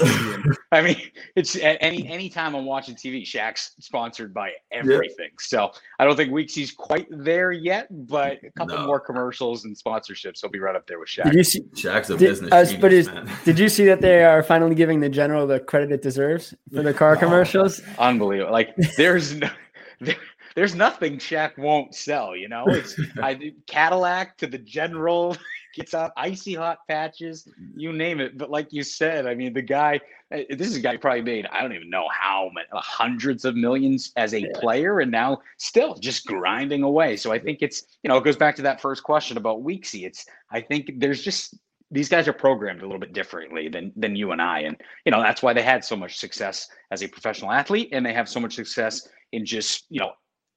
I 0.71 0.81
mean, 0.81 0.97
it's 1.35 1.55
a- 1.55 1.79
any 1.83 2.07
anytime 2.07 2.55
I'm 2.55 2.65
watching 2.65 2.95
TV, 2.95 3.21
Shaq's 3.21 3.75
sponsored 3.79 4.33
by 4.33 4.53
everything. 4.71 5.29
So 5.39 5.71
I 5.99 6.05
don't 6.05 6.15
think 6.15 6.31
Weeksy's 6.31 6.71
quite 6.71 7.05
there 7.11 7.51
yet, 7.51 7.87
but 8.07 8.39
a 8.43 8.49
couple 8.57 8.75
No. 8.75 8.87
more 8.87 8.99
commercials 8.99 9.65
and 9.65 9.75
sponsorships, 9.77 10.41
he'll 10.41 10.49
be 10.49 10.59
right 10.59 10.75
up 10.75 10.87
there 10.87 10.97
with 10.99 11.09
Did 11.11 11.25
Shaq. 11.25 11.33
you 11.35 11.43
see? 11.43 11.61
Shaq's 11.75 12.09
a 12.09 12.17
Did, 12.17 12.29
business 12.29 12.51
uh, 12.51 12.63
genius, 12.63 12.81
but 12.81 12.93
is, 12.93 13.07
man. 13.07 13.29
did 13.45 13.59
you 13.59 13.69
see 13.69 13.85
that 13.85 14.01
they 14.01 14.23
are 14.23 14.41
finally 14.41 14.73
giving 14.73 14.99
the 15.01 15.09
general 15.09 15.45
the 15.45 15.59
credit 15.59 15.91
it 15.91 16.01
deserves 16.01 16.55
for 16.73 16.81
the 16.81 16.93
car 16.95 17.15
commercials? 17.15 17.79
Unbelievable. 17.99 18.51
Like 18.51 18.75
there's 18.97 19.35
no, 19.35 19.49
there, 20.01 20.15
there's 20.55 20.73
nothing 20.73 21.17
Shaq 21.17 21.57
won't 21.57 21.93
sell, 21.93 22.35
you 22.35 22.47
know? 22.47 22.65
It's 22.67 22.99
I 23.21 23.53
Cadillac 23.67 24.37
to 24.37 24.47
the 24.47 24.57
general 24.57 25.37
gets 25.75 25.93
out 25.93 26.11
icy 26.15 26.53
hot 26.53 26.79
patches, 26.87 27.47
you 27.75 27.91
name 27.91 28.21
it. 28.21 28.37
But 28.37 28.49
like 28.49 28.71
you 28.71 28.83
said, 28.83 29.27
I 29.27 29.35
mean 29.35 29.53
the 29.53 29.61
guy 29.61 29.99
uh, 30.33 30.39
this 30.49 30.69
is 30.69 30.77
a 30.77 30.79
guy 30.79 30.97
probably 30.97 31.21
made 31.21 31.45
I 31.51 31.61
don't 31.61 31.73
even 31.73 31.89
know 31.89 32.07
how 32.09 32.49
many 32.53 32.67
uh, 32.71 32.79
hundreds 32.79 33.45
of 33.45 33.55
millions 33.55 34.11
as 34.15 34.33
a 34.33 34.49
player 34.55 35.01
and 35.01 35.11
now 35.11 35.41
still 35.57 35.95
just 35.95 36.25
grinding 36.25 36.83
away. 36.83 37.17
So 37.17 37.31
I 37.31 37.39
think 37.39 37.59
it's 37.61 37.83
you 38.03 38.07
know, 38.07 38.17
it 38.17 38.23
goes 38.23 38.37
back 38.37 38.55
to 38.55 38.61
that 38.63 38.81
first 38.81 39.03
question 39.03 39.37
about 39.37 39.63
Weeksy. 39.63 40.05
It's 40.05 40.25
I 40.49 40.61
think 40.61 40.99
there's 40.99 41.21
just 41.21 41.55
these 41.91 42.09
guys 42.09 42.27
are 42.27 42.33
programmed 42.33 42.81
a 42.81 42.85
little 42.85 42.99
bit 42.99 43.13
differently 43.13 43.67
than 43.67 43.91
than 43.95 44.15
you 44.15 44.31
and 44.31 44.41
I, 44.41 44.61
and 44.61 44.77
you 45.05 45.11
know 45.11 45.21
that's 45.21 45.43
why 45.43 45.53
they 45.53 45.61
had 45.61 45.83
so 45.83 45.95
much 45.95 46.17
success 46.17 46.67
as 46.91 47.03
a 47.03 47.07
professional 47.07 47.51
athlete, 47.51 47.89
and 47.91 48.05
they 48.05 48.13
have 48.13 48.29
so 48.29 48.39
much 48.39 48.55
success 48.55 49.07
in 49.33 49.45
just 49.45 49.85
you 49.89 49.99
know 49.99 50.11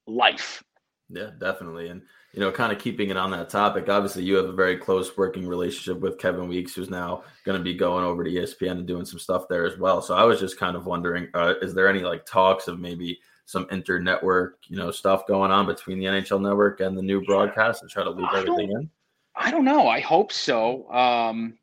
life. 0.09 0.63
Yeah, 1.11 1.31
definitely. 1.39 1.89
And 1.89 2.03
you 2.35 2.41
know, 2.41 2.53
kind 2.53 2.73
of 2.73 2.79
keeping 2.79 3.09
it 3.11 3.17
on 3.17 3.31
that 3.31 3.49
topic, 3.49 3.89
obviously 3.89 4.23
you 4.23 4.37
have 4.37 4.47
a 4.47 4.53
very 4.53 4.77
close 4.77 5.17
working 5.17 5.49
relationship 5.49 6.01
with 6.01 6.19
Kevin 6.19 6.47
Weeks, 6.47 6.75
who's 6.75 6.91
now 6.91 7.23
going 7.45 7.59
to 7.59 7.65
be 7.65 7.75
going 7.75 8.05
over 8.05 8.23
to 8.23 8.31
ESPN 8.31 8.73
and 8.73 8.87
doing 8.87 9.07
some 9.07 9.19
stuff 9.19 9.49
there 9.49 9.67
as 9.67 9.79
well. 9.79 10.03
So 10.03 10.15
I 10.15 10.25
was 10.25 10.39
just 10.39 10.59
kind 10.59 10.77
of 10.77 10.85
wondering, 10.85 11.29
uh, 11.33 11.55
is 11.63 11.75
there 11.75 11.89
any 11.89 12.01
like 12.01 12.27
talks 12.27 12.69
of 12.69 12.79
maybe 12.79 13.19
some 13.47 13.67
inter-network, 13.71 14.59
you 14.69 14.77
know, 14.77 14.91
stuff 14.91 15.27
going 15.27 15.51
on 15.51 15.65
between 15.65 15.99
the 15.99 16.05
NHL 16.05 16.43
network 16.43 16.81
and 16.81 16.99
the 16.99 17.03
new 17.03 17.25
broadcast 17.25 17.81
to 17.81 17.89
try 17.89 18.05
to 18.05 18.11
loop 18.11 18.29
everything 18.35 18.73
in? 18.73 18.91
I 19.35 19.51
don't 19.51 19.65
know. 19.65 19.89
I 19.89 20.01
hope 20.01 20.31
so. 20.31 20.91
Um, 20.93 21.55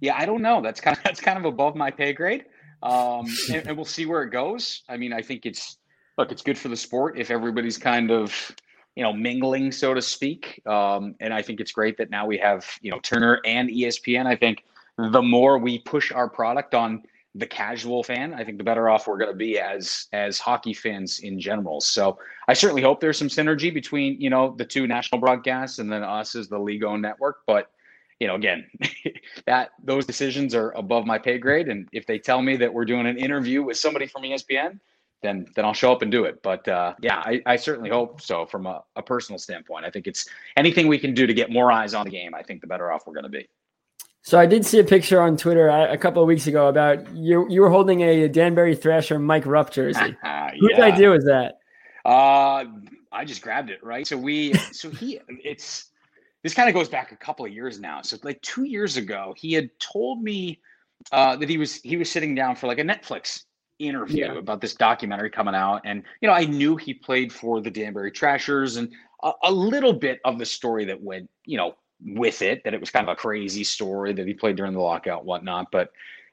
yeah, 0.00 0.16
I 0.18 0.26
don't 0.26 0.42
know. 0.42 0.60
That's 0.60 0.80
kind 0.80 0.96
of 0.96 1.02
that's 1.02 1.20
kind 1.20 1.38
of 1.38 1.46
above 1.46 1.74
my 1.74 1.90
pay 1.90 2.12
grade, 2.12 2.44
um, 2.82 3.26
and, 3.50 3.66
and 3.66 3.76
we'll 3.76 3.86
see 3.86 4.04
where 4.04 4.22
it 4.24 4.30
goes. 4.30 4.82
I 4.90 4.98
mean, 4.98 5.12
I 5.12 5.22
think 5.22 5.46
it's 5.46 5.78
look, 6.18 6.32
it's 6.32 6.42
good 6.42 6.58
for 6.58 6.68
the 6.68 6.76
sport 6.76 7.18
if 7.18 7.30
everybody's 7.30 7.78
kind 7.78 8.10
of 8.10 8.54
you 8.94 9.02
know 9.02 9.12
mingling, 9.12 9.70
so 9.70 9.94
to 9.94 10.02
speak. 10.02 10.62
Um, 10.66 11.14
and 11.20 11.32
I 11.32 11.42
think 11.42 11.60
it's 11.60 11.72
great 11.72 11.96
that 11.98 12.10
now 12.10 12.26
we 12.26 12.38
have 12.38 12.66
you 12.80 12.90
know 12.90 12.98
Turner 13.00 13.40
and 13.44 13.68
ESPN. 13.68 14.26
I 14.26 14.36
think 14.36 14.64
the 14.98 15.22
more 15.22 15.58
we 15.58 15.78
push 15.78 16.10
our 16.12 16.28
product 16.28 16.74
on 16.74 17.02
the 17.34 17.46
casual 17.46 18.02
fan, 18.02 18.32
I 18.32 18.44
think 18.44 18.56
the 18.56 18.64
better 18.64 18.88
off 18.88 19.06
we're 19.06 19.18
going 19.18 19.30
to 19.30 19.36
be 19.36 19.58
as 19.58 20.06
as 20.12 20.38
hockey 20.38 20.72
fans 20.72 21.20
in 21.20 21.38
general. 21.38 21.80
So 21.82 22.18
I 22.48 22.54
certainly 22.54 22.82
hope 22.82 23.00
there's 23.00 23.18
some 23.18 23.28
synergy 23.28 23.72
between 23.72 24.20
you 24.20 24.30
know 24.30 24.54
the 24.56 24.64
two 24.64 24.86
national 24.86 25.20
broadcasts 25.20 25.78
and 25.78 25.92
then 25.92 26.02
us 26.02 26.34
as 26.34 26.48
the 26.48 26.58
league 26.58 26.82
owned 26.82 27.02
network. 27.02 27.38
But 27.46 27.70
you 28.18 28.26
know, 28.26 28.36
again, 28.36 28.66
that 29.46 29.72
those 29.84 30.06
decisions 30.06 30.54
are 30.54 30.70
above 30.70 31.04
my 31.04 31.18
pay 31.18 31.36
grade. 31.36 31.68
And 31.68 31.86
if 31.92 32.06
they 32.06 32.18
tell 32.18 32.40
me 32.40 32.56
that 32.56 32.72
we're 32.72 32.86
doing 32.86 33.06
an 33.06 33.18
interview 33.18 33.62
with 33.62 33.76
somebody 33.76 34.06
from 34.06 34.22
ESPN, 34.22 34.80
then 35.22 35.46
then 35.54 35.64
I'll 35.64 35.74
show 35.74 35.92
up 35.92 36.02
and 36.02 36.10
do 36.10 36.24
it. 36.24 36.42
But 36.42 36.66
uh, 36.68 36.94
yeah, 37.00 37.18
I, 37.18 37.42
I 37.46 37.56
certainly 37.56 37.90
hope 37.90 38.20
so 38.20 38.46
from 38.46 38.66
a, 38.66 38.82
a 38.96 39.02
personal 39.02 39.38
standpoint. 39.38 39.84
I 39.84 39.90
think 39.90 40.06
it's 40.06 40.28
anything 40.56 40.88
we 40.88 40.98
can 40.98 41.14
do 41.14 41.26
to 41.26 41.34
get 41.34 41.50
more 41.50 41.72
eyes 41.72 41.94
on 41.94 42.04
the 42.04 42.10
game. 42.10 42.34
I 42.34 42.42
think 42.42 42.60
the 42.60 42.66
better 42.66 42.90
off 42.92 43.06
we're 43.06 43.14
going 43.14 43.24
to 43.24 43.30
be. 43.30 43.48
So 44.22 44.40
I 44.40 44.46
did 44.46 44.66
see 44.66 44.80
a 44.80 44.84
picture 44.84 45.20
on 45.20 45.36
Twitter 45.36 45.68
a 45.68 45.92
a 45.92 45.98
couple 45.98 46.22
of 46.22 46.28
weeks 46.28 46.46
ago 46.46 46.68
about 46.68 47.14
you. 47.14 47.46
You 47.48 47.60
were 47.60 47.70
holding 47.70 48.02
a 48.02 48.28
Danbury 48.28 48.76
Trasher 48.76 49.20
Mike 49.20 49.46
Rupp 49.46 49.70
jersey. 49.70 50.16
Uh, 50.22 50.50
Whose 50.58 50.72
yeah. 50.76 50.84
idea 50.84 51.10
was 51.10 51.24
that? 51.24 51.58
Uh, 52.04 52.64
I 53.12 53.24
just 53.24 53.42
grabbed 53.42 53.70
it, 53.70 53.82
right? 53.82 54.06
So 54.06 54.16
we, 54.16 54.52
so 54.72 54.90
he, 54.90 55.20
it's, 55.28 55.90
this 56.42 56.54
kind 56.54 56.68
of 56.68 56.74
goes 56.74 56.88
back 56.88 57.12
a 57.12 57.16
couple 57.16 57.44
of 57.44 57.52
years 57.52 57.80
now. 57.80 58.02
So 58.02 58.16
like 58.22 58.40
two 58.42 58.64
years 58.64 58.96
ago, 58.96 59.34
he 59.36 59.52
had 59.52 59.70
told 59.80 60.22
me 60.22 60.60
uh, 61.12 61.36
that 61.36 61.48
he 61.48 61.58
was 61.58 61.76
he 61.76 61.96
was 61.96 62.10
sitting 62.10 62.34
down 62.34 62.54
for 62.54 62.66
like 62.66 62.78
a 62.78 62.82
Netflix 62.82 63.44
interview 63.78 64.24
yeah. 64.24 64.38
about 64.38 64.60
this 64.60 64.74
documentary 64.74 65.30
coming 65.30 65.54
out, 65.54 65.82
and 65.84 66.02
you 66.20 66.28
know 66.28 66.34
I 66.34 66.44
knew 66.44 66.76
he 66.76 66.94
played 66.94 67.32
for 67.32 67.60
the 67.60 67.70
Danbury 67.70 68.10
Trashers, 68.10 68.76
and 68.76 68.92
a, 69.22 69.32
a 69.44 69.52
little 69.52 69.92
bit 69.92 70.20
of 70.24 70.38
the 70.38 70.46
story 70.46 70.84
that 70.86 71.02
went 71.02 71.28
you 71.44 71.58
know 71.58 71.76
with 72.04 72.42
it 72.42 72.62
that 72.64 72.74
it 72.74 72.80
was 72.80 72.90
kind 72.90 73.08
of 73.08 73.12
a 73.12 73.16
crazy 73.16 73.64
story 73.64 74.12
that 74.12 74.26
he 74.26 74.34
played 74.34 74.56
during 74.56 74.72
the 74.72 74.80
lockout, 74.80 75.24
whatnot, 75.24 75.66
but 75.72 75.90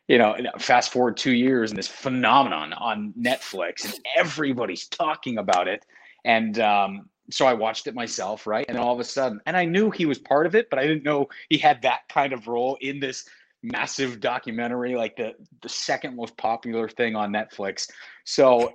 you 0.08 0.18
know, 0.18 0.36
fast 0.60 0.92
forward 0.92 1.16
two 1.16 1.32
years 1.32 1.72
and 1.72 1.78
this 1.78 1.88
phenomenon 1.88 2.74
on 2.74 3.14
Netflix, 3.20 3.86
and 3.86 3.94
everybody's 4.18 4.88
talking 4.88 5.38
about 5.38 5.68
it. 5.68 5.86
And 6.26 6.60
um, 6.60 7.10
so 7.32 7.46
I 7.46 7.54
watched 7.54 7.88
it 7.88 7.96
myself, 7.96 8.46
right? 8.46 8.66
And 8.68 8.78
all 8.78 8.94
of 8.94 9.00
a 9.00 9.04
sudden, 9.04 9.40
and 9.46 9.56
I 9.56 9.66
knew 9.66 9.92
he 9.92 10.06
was 10.06 10.20
part 10.20 10.46
of 10.46 10.56
it, 10.56 10.70
but 10.70 10.78
I 10.78 10.84
didn't 10.84 11.04
know 11.04 11.30
he 11.50 11.58
had 11.58 11.82
that 11.84 12.02
kind 12.10 12.34
of 12.34 12.48
role 12.48 12.78
in 12.82 13.00
this 13.00 13.26
massive 13.64 14.20
documentary, 14.20 14.96
like 14.96 15.16
the 15.16 15.34
the 15.62 15.70
second 15.70 16.16
most 16.16 16.36
popular 16.38 16.88
thing 16.88 17.16
on 17.16 17.32
Netflix. 17.32 17.90
So 18.26 18.74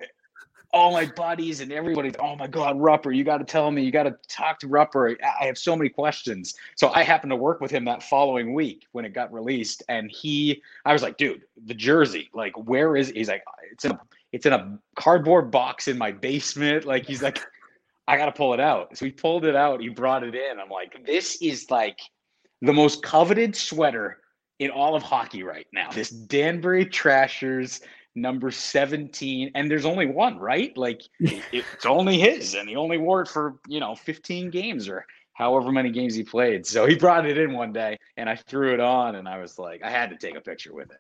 all 0.73 0.93
my 0.93 1.07
buddies 1.07 1.61
and 1.61 1.73
everybody, 1.73 2.13
oh 2.19 2.37
my 2.37 2.47
God, 2.47 2.77
Rupper, 2.77 3.15
you 3.15 3.25
got 3.25 3.39
to 3.39 3.45
tell 3.45 3.71
me, 3.71 3.83
you 3.83 3.91
got 3.91 4.03
to 4.03 4.17
talk 4.29 4.59
to 4.61 4.69
Rupper. 4.69 5.17
I 5.41 5.47
have 5.47 5.57
so 5.57 5.75
many 5.75 5.89
questions. 5.89 6.55
So 6.77 6.91
I 6.91 7.03
happened 7.03 7.31
to 7.31 7.37
work 7.37 7.61
with 7.61 7.71
him 7.71 7.87
that 7.87 8.03
following 8.03 8.53
week 8.53 8.87
when 8.93 9.05
it 9.05 9.15
got 9.15 9.33
released. 9.33 9.83
And 9.89 10.11
he, 10.11 10.63
I 10.85 10.93
was 10.93 11.03
like, 11.03 11.17
dude, 11.17 11.43
the 11.65 11.75
jersey, 11.75 12.29
like, 12.35 12.53
where 12.69 12.97
is, 12.97 13.09
he's 13.09 13.29
like, 13.29 13.45
it's 13.73 13.87
in 13.87 13.93
a, 13.93 14.01
it's 14.33 14.45
in 14.45 14.53
a 14.53 14.79
cardboard 14.95 15.51
box 15.51 15.89
in 15.89 15.97
my 15.97 16.13
basement. 16.13 16.85
Like, 16.85 17.07
he's 17.07 17.23
like, 17.23 17.41
I 18.07 18.19
got 18.19 18.27
to 18.27 18.33
pull 18.33 18.53
it 18.53 18.61
out. 18.61 18.97
So 18.97 19.07
he 19.07 19.11
pulled 19.11 19.47
it 19.47 19.57
out. 19.57 19.81
He 19.81 19.89
brought 19.89 20.23
it 20.23 20.35
in. 20.35 20.61
I'm 20.61 20.69
like, 20.69 21.03
this 21.07 21.41
is 21.41 21.71
like 21.71 21.99
the 22.61 22.75
most 22.75 23.03
coveted 23.03 23.57
sweater 23.57 24.19
in 24.59 24.71
all 24.71 24.95
of 24.95 25.03
hockey 25.03 25.43
right 25.43 25.67
now. 25.73 25.91
This 25.91 26.11
Danbury 26.11 26.87
Trashers 26.87 27.81
number 28.15 28.51
17 28.51 29.53
and 29.55 29.71
there's 29.71 29.85
only 29.85 30.07
one 30.07 30.39
right 30.39 30.77
like 30.77 31.03
it's 31.21 31.87
only 31.87 32.19
his 32.19 32.55
and 32.55 32.69
he 32.69 32.75
only 32.75 32.99
wore 32.99 33.23
it 33.23 33.29
for 33.29 33.61
you 33.69 33.79
know 33.79 33.95
15 33.95 34.51
games 34.51 34.89
or 34.89 35.07
however 35.35 35.71
many 35.71 35.91
games 35.93 36.17
he 36.17 36.25
played 36.25 36.67
so 36.67 36.85
he 36.85 36.97
brought 36.97 37.27
it 37.27 37.39
in 37.39 37.53
one 37.53 37.73
day 37.73 37.97
and 38.17 38.29
i 38.29 38.35
threw 38.35 38.75
it 38.75 38.81
on 38.81 39.15
and 39.17 39.29
i 39.29 39.39
was 39.39 39.57
like 39.57 39.85
i 39.85 39.91
had 39.91 40.11
to 40.11 40.17
take 40.17 40.35
a 40.35 40.41
picture 40.41 40.75
with 40.75 40.91
it 40.91 40.99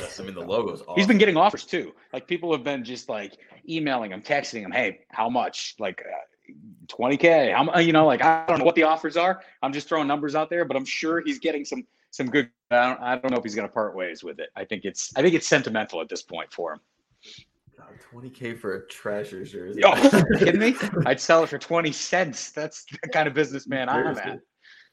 yes, 0.00 0.20
I 0.20 0.24
mean 0.24 0.34
the 0.34 0.40
logo's 0.40 0.82
awesome. 0.82 0.94
He's 0.96 1.06
been 1.06 1.18
getting 1.18 1.36
offers 1.36 1.64
too. 1.64 1.92
Like 2.12 2.26
people 2.26 2.52
have 2.52 2.64
been 2.64 2.84
just 2.84 3.08
like 3.08 3.36
emailing 3.68 4.12
him, 4.12 4.22
texting 4.22 4.60
him, 4.60 4.70
"Hey, 4.70 5.00
how 5.08 5.28
much? 5.28 5.74
Like 5.78 6.02
uh, 6.02 6.52
20k. 6.88 7.54
I'm, 7.54 7.80
you 7.84 7.92
know? 7.92 8.06
Like 8.06 8.22
I 8.22 8.44
don't 8.46 8.58
know 8.58 8.64
what 8.64 8.74
the 8.74 8.84
offers 8.84 9.16
are. 9.16 9.42
I'm 9.62 9.72
just 9.72 9.88
throwing 9.88 10.06
numbers 10.06 10.34
out 10.34 10.50
there, 10.50 10.64
but 10.64 10.76
I'm 10.76 10.84
sure 10.84 11.20
he's 11.20 11.38
getting 11.38 11.64
some 11.64 11.86
some 12.16 12.28
good. 12.28 12.50
I 12.70 12.88
don't, 12.88 13.00
I 13.00 13.16
don't 13.16 13.30
know 13.30 13.38
if 13.38 13.44
he's 13.44 13.54
going 13.54 13.68
to 13.68 13.72
part 13.72 13.94
ways 13.94 14.24
with 14.24 14.40
it. 14.40 14.50
I 14.56 14.64
think 14.64 14.84
it's 14.84 15.12
I 15.16 15.22
think 15.22 15.34
it's 15.34 15.46
sentimental 15.46 16.00
at 16.00 16.08
this 16.08 16.22
point 16.22 16.52
for 16.52 16.72
him. 16.72 16.80
God, 17.76 17.88
20k 18.12 18.58
for 18.58 18.76
a 18.76 18.86
Trasher 18.86 19.48
jersey. 19.48 19.82
Oh, 19.84 20.22
kidding 20.38 20.60
me? 20.60 20.74
I'd 21.04 21.20
sell 21.20 21.44
it 21.44 21.48
for 21.48 21.58
20 21.58 21.92
cents. 21.92 22.50
That's 22.50 22.86
the 23.02 23.08
kind 23.08 23.28
of 23.28 23.34
businessman 23.34 23.88
I'm 23.88 24.16
at. 24.18 24.40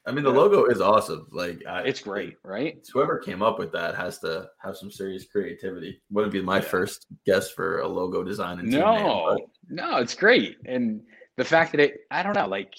I 0.06 0.12
mean, 0.12 0.22
the 0.22 0.30
logo 0.30 0.66
is 0.66 0.82
awesome. 0.82 1.26
Like, 1.32 1.62
I, 1.66 1.80
it's 1.82 2.00
great, 2.00 2.36
right? 2.44 2.86
Whoever 2.92 3.18
came 3.18 3.42
up 3.42 3.58
with 3.58 3.72
that 3.72 3.94
has 3.94 4.18
to 4.18 4.48
have 4.62 4.76
some 4.76 4.90
serious 4.90 5.24
creativity. 5.24 6.02
Wouldn't 6.10 6.32
be 6.32 6.42
my 6.42 6.56
yeah. 6.56 6.62
first 6.62 7.06
guess 7.24 7.50
for 7.50 7.80
a 7.80 7.88
logo 7.88 8.22
design. 8.22 8.58
And 8.58 8.68
no, 8.68 9.34
name, 9.34 9.46
no, 9.70 9.96
it's 9.96 10.14
great, 10.14 10.58
and 10.66 11.00
the 11.36 11.44
fact 11.44 11.72
that 11.72 11.80
it, 11.80 12.00
I 12.10 12.22
don't 12.22 12.34
know, 12.34 12.46
like 12.46 12.74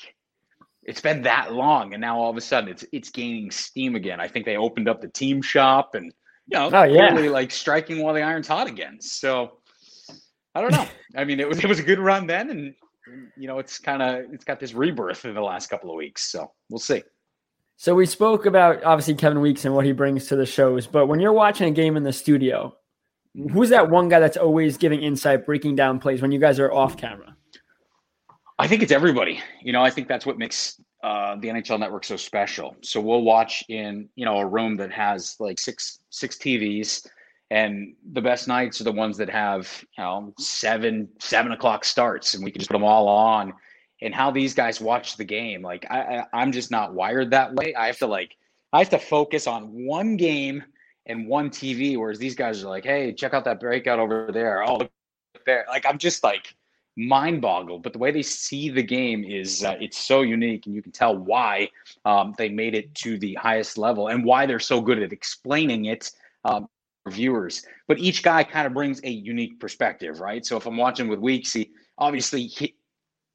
it's 0.86 1.02
been 1.02 1.24
that 1.24 1.52
long 1.52 1.94
and 1.94 2.02
now 2.02 2.18
all 2.18 2.30
of 2.30 2.38
a 2.38 2.42
sudden 2.42 2.70
it's 2.70 2.86
it's 2.92 3.10
gaining 3.10 3.52
steam 3.52 3.96
again. 3.96 4.20
I 4.20 4.28
think 4.28 4.46
they 4.46 4.58
opened 4.58 4.88
up 4.88 5.02
the 5.02 5.08
team 5.10 5.42
shop 5.42 5.96
and 5.96 6.14
you 6.48 6.60
know, 6.60 6.70
oh, 6.72 6.84
yeah. 6.84 7.12
really 7.12 7.30
like 7.30 7.52
striking 7.52 8.02
while 8.02 8.14
the 8.14 8.22
iron's 8.22 8.48
hot 8.48 8.68
again. 8.68 9.02
So 9.02 9.58
I 10.54 10.62
don't 10.62 10.72
know. 10.72 10.88
I 11.16 11.24
mean, 11.24 11.40
it 11.40 11.48
was 11.48 11.60
it 11.60 11.68
was 11.68 11.80
a 11.80 11.84
good 11.84 12.00
run 12.00 12.28
then, 12.28 12.50
and 12.50 12.76
you 13.36 13.48
know, 13.48 13.60
it's 13.60 13.80
kind 13.80 14.02
of 14.02 14.32
it's 14.32 14.46
got 14.46 14.60
this 14.60 14.74
rebirth 14.74 15.26
in 15.26 15.34
the 15.34 15.42
last 15.42 15.70
couple 15.70 15.90
of 15.90 15.96
weeks. 15.96 16.32
So 16.32 16.52
we'll 16.70 16.80
see. 16.80 17.04
So 17.78 17.94
we 17.94 18.06
spoke 18.06 18.46
about 18.46 18.84
obviously 18.84 19.16
Kevin 19.16 19.42
Weeks 19.42 19.66
and 19.66 19.76
what 19.76 19.86
he 19.86 19.92
brings 19.92 20.28
to 20.28 20.36
the 20.36 20.46
shows, 20.46 20.88
but 20.88 21.08
when 21.08 21.20
you're 21.20 21.34
watching 21.34 21.68
a 21.68 21.72
game 21.72 21.98
in 21.98 22.04
the 22.04 22.14
studio, 22.14 22.74
who's 23.52 23.70
that 23.70 23.90
one 23.90 24.08
guy 24.08 24.20
that's 24.20 24.38
always 24.38 24.78
giving 24.78 25.02
insight, 25.02 25.46
breaking 25.46 25.76
down 25.76 26.00
plays 26.00 26.22
when 26.22 26.32
you 26.32 26.40
guys 26.40 26.58
are 26.60 26.72
off 26.72 26.96
camera? 26.96 27.36
I 28.58 28.68
think 28.68 28.84
it's 28.84 28.92
everybody. 28.92 29.42
You 29.62 29.74
know, 29.74 29.84
I 29.84 29.90
think 29.90 30.08
that's 30.08 30.26
what 30.26 30.38
makes 30.38 30.80
uh, 31.04 31.36
the 31.36 31.50
NHL 31.50 31.80
Network 31.80 32.06
so 32.06 32.16
special. 32.16 32.76
So 32.82 33.02
we'll 33.02 33.24
watch 33.24 33.64
in 33.70 34.10
you 34.16 34.26
know 34.26 34.38
a 34.38 34.46
room 34.46 34.78
that 34.78 34.92
has 34.92 35.36
like 35.40 35.60
six 35.60 36.00
six 36.10 36.38
TVs, 36.38 37.06
and 37.52 37.94
the 38.14 38.22
best 38.22 38.48
nights 38.48 38.80
are 38.80 38.86
the 38.86 38.92
ones 38.92 39.18
that 39.18 39.30
have 39.30 39.84
you 39.98 40.04
know 40.04 40.34
seven 40.40 41.10
seven 41.20 41.52
o'clock 41.52 41.84
starts, 41.84 42.34
and 42.34 42.44
we 42.44 42.52
can 42.52 42.60
just 42.60 42.70
put 42.70 42.76
them 42.76 42.84
all 42.84 43.08
on. 43.08 43.54
And 44.02 44.14
how 44.14 44.30
these 44.30 44.54
guys 44.54 44.82
watch 44.82 45.16
the 45.16 45.24
game, 45.24 45.62
like 45.62 45.86
I, 45.90 46.00
I 46.00 46.26
I'm 46.34 46.52
just 46.52 46.72
not 46.72 46.94
wired 46.94 47.32
that 47.32 47.54
way. 47.54 47.76
I 47.76 47.88
have 47.88 47.98
to 48.00 48.08
like 48.08 48.36
I 48.72 48.80
have 48.80 48.90
to 48.90 49.00
focus 49.00 49.48
on 49.48 49.86
one 49.86 50.16
game 50.16 50.64
and 51.06 51.28
one 51.28 51.50
TV, 51.50 51.98
whereas 51.98 52.20
these 52.20 52.36
guys 52.36 52.64
are 52.64 52.70
like, 52.70 52.84
hey, 52.84 53.14
check 53.14 53.34
out 53.34 53.46
that 53.46 53.60
breakout 53.60 54.00
over 54.00 54.30
there. 54.34 54.64
Oh, 54.64 54.78
look 54.78 54.92
there. 55.46 55.66
Like 55.70 55.86
I'm 55.86 55.98
just 55.98 56.24
like 56.24 56.56
mind 56.96 57.42
boggled. 57.42 57.84
But 57.84 57.94
the 57.94 58.00
way 58.00 58.12
they 58.12 58.22
see 58.22 58.70
the 58.70 58.84
game 58.84 59.24
is 59.24 59.64
uh, 59.64 59.76
it's 59.80 59.98
so 59.98 60.22
unique, 60.22 60.66
and 60.66 60.76
you 60.76 60.82
can 60.82 60.92
tell 60.92 61.18
why 61.18 61.70
um, 62.06 62.34
they 62.38 62.50
made 62.50 62.76
it 62.76 62.94
to 62.96 63.18
the 63.18 63.34
highest 63.36 63.78
level 63.78 64.08
and 64.08 64.24
why 64.24 64.46
they're 64.46 64.60
so 64.60 64.82
good 64.82 65.02
at 65.02 65.12
explaining 65.12 65.86
it. 65.86 66.12
Um, 66.44 66.68
for 67.04 67.12
viewers, 67.12 67.64
but 67.88 68.00
each 68.00 68.24
guy 68.24 68.44
kind 68.44 68.66
of 68.66 68.74
brings 68.74 69.00
a 69.04 69.10
unique 69.10 69.60
perspective, 69.60 70.20
right? 70.20 70.44
So 70.44 70.58
if 70.58 70.66
I'm 70.66 70.76
watching 70.76 71.08
with 71.08 71.20
Weeksy, 71.20 71.70
obviously 72.00 72.48
he, 72.48 72.76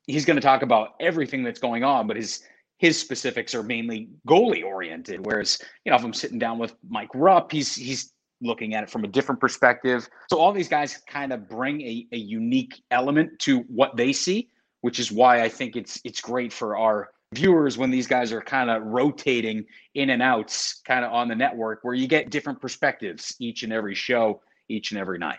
he's 0.07 0.25
going 0.25 0.37
to 0.37 0.43
talk 0.43 0.63
about 0.63 0.95
everything 0.99 1.45
that's 1.45 1.61
going 1.61 1.85
on, 1.85 2.07
but 2.07 2.17
his 2.17 2.43
his 2.79 2.99
specifics 2.99 3.55
are 3.55 3.63
mainly 3.63 4.09
goalie 4.27 4.65
oriented. 4.65 5.25
Whereas, 5.25 5.61
you 5.85 5.91
know, 5.91 5.97
if 5.97 6.05
I'm 6.05 6.15
sitting 6.15 6.39
down 6.39 6.59
with 6.59 6.75
Mike 6.89 7.11
Rupp, 7.15 7.53
he's 7.53 7.75
he's 7.75 8.13
looking 8.41 8.75
at 8.75 8.83
it 8.83 8.91
from 8.91 9.05
a 9.05 9.09
different 9.09 9.41
perspective. 9.41 10.09
So 10.31 10.39
all 10.39 10.53
these 10.53 10.69
guys 10.69 10.99
kind 11.07 11.33
of 11.33 11.49
bring 11.49 11.81
a, 11.83 12.07
a 12.13 12.17
unique 12.17 12.83
element 12.91 13.39
to 13.41 13.61
what 13.61 13.97
they 13.97 14.13
see, 14.13 14.49
which 14.81 14.99
is 14.99 15.13
why 15.13 15.43
I 15.43 15.49
think 15.49 15.77
it's 15.77 16.01
it's 16.05 16.21
great 16.21 16.53
for 16.53 16.77
our 16.77 17.11
viewers 17.33 17.79
when 17.79 17.91
these 17.91 18.07
guys 18.07 18.33
are 18.33 18.41
kind 18.41 18.71
of 18.71 18.83
rotating 18.83 19.65
in 19.95 20.11
and 20.11 20.23
outs 20.23 20.81
kind 20.85 21.05
of 21.05 21.13
on 21.13 21.29
the 21.29 21.37
network 21.37 21.81
where 21.83 21.95
you 21.95 22.09
get 22.09 22.31
different 22.31 22.61
perspectives 22.61 23.37
each 23.39 23.63
and 23.63 23.73
every 23.73 23.95
show, 23.95 24.41
each 24.69 24.91
and 24.91 25.01
every 25.01 25.19
night. 25.19 25.39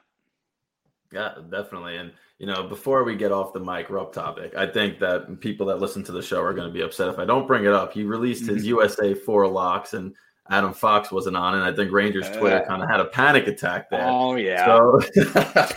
Yeah, 1.12 1.34
definitely. 1.50 1.98
And 1.98 2.12
you 2.40 2.48
know, 2.48 2.64
before 2.64 3.04
we 3.04 3.16
get 3.16 3.32
off 3.32 3.54
the 3.54 3.60
Mike 3.60 3.90
Rupp 3.90 4.14
topic, 4.14 4.56
I 4.56 4.66
think 4.66 5.00
that 5.00 5.42
people 5.42 5.68
that 5.68 5.80
listen 5.80 6.04
to 6.06 6.12
the 6.12 6.24
show 6.24 6.42
are 6.42 6.54
going 6.54 6.68
to 6.68 6.74
be 6.74 6.82
upset 6.82 7.10
if 7.10 7.20
I 7.20 7.26
don't 7.26 7.46
bring 7.46 7.66
it 7.66 7.74
up. 7.74 7.94
He 7.94 8.04
released 8.04 8.48
his. 8.48 8.66
USA 8.72 9.14
four 9.14 9.48
locks 9.48 9.94
and 9.94 10.16
Adam 10.52 10.74
Fox 10.74 11.12
wasn't 11.12 11.38
on, 11.38 11.56
and 11.56 11.64
I 11.64 11.74
think 11.74 11.92
Rangers 11.94 12.30
Twitter 12.30 12.64
kind 12.68 12.84
of 12.84 12.90
had 12.90 13.00
a 13.00 13.06
panic 13.06 13.48
attack 13.48 13.90
there. 13.90 14.06
Oh 14.06 14.36
yeah. 14.36 14.66
So 14.66 15.00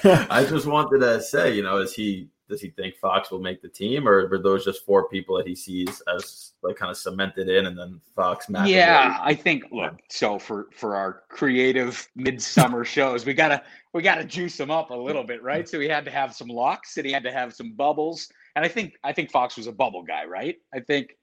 I 0.31 0.45
just 0.45 0.67
wanted 0.67 0.99
to 0.99 1.23
say, 1.23 1.55
you 1.55 1.63
know, 1.63 1.79
is 1.79 1.95
he 1.95 2.29
does 2.49 2.61
he 2.61 2.71
think 2.71 2.97
Fox 2.97 3.31
will 3.31 3.41
make 3.41 3.63
the 3.63 3.69
team, 3.69 4.07
or 4.07 4.29
were 4.29 4.39
those 4.39 4.65
just 4.65 4.85
four 4.85 5.09
people 5.09 5.37
that 5.37 5.47
he 5.47 5.55
sees 5.55 6.03
as 6.15 6.53
like 6.63 6.75
kind 6.75 6.91
of 6.91 6.97
cemented 6.97 7.49
in, 7.49 7.67
and 7.67 7.79
then 7.79 8.01
Fox? 8.17 8.47
McAvoy? 8.47 8.71
Yeah, 8.71 9.17
I 9.23 9.33
think. 9.33 9.65
Look, 9.71 9.95
so 10.11 10.41
for 10.41 10.67
for 10.75 10.97
our 10.97 11.23
creative 11.29 12.07
midsummer 12.17 12.85
shows, 12.97 13.25
we 13.25 13.33
gotta 13.33 13.63
we 13.93 14.03
gotta 14.03 14.25
juice 14.25 14.57
them 14.57 14.73
up 14.73 14.91
a 14.91 14.95
little 14.95 15.25
bit, 15.25 15.41
right? 15.41 15.69
So 15.69 15.79
he 15.79 15.89
had 15.89 16.05
to 16.05 16.11
have 16.11 16.35
some 16.35 16.49
locks, 16.49 16.97
and 16.97 17.07
he 17.07 17.13
had 17.13 17.23
to 17.23 17.33
have 17.33 17.55
some 17.55 17.73
bubbles, 17.75 18.29
and 18.57 18.65
I 18.65 18.69
think 18.69 18.95
I 19.05 19.13
think 19.13 19.31
Fox 19.31 19.57
was 19.57 19.69
a 19.69 19.73
bubble 19.73 20.03
guy, 20.03 20.25
right? 20.25 20.57
I 20.75 20.81
think 20.81 21.17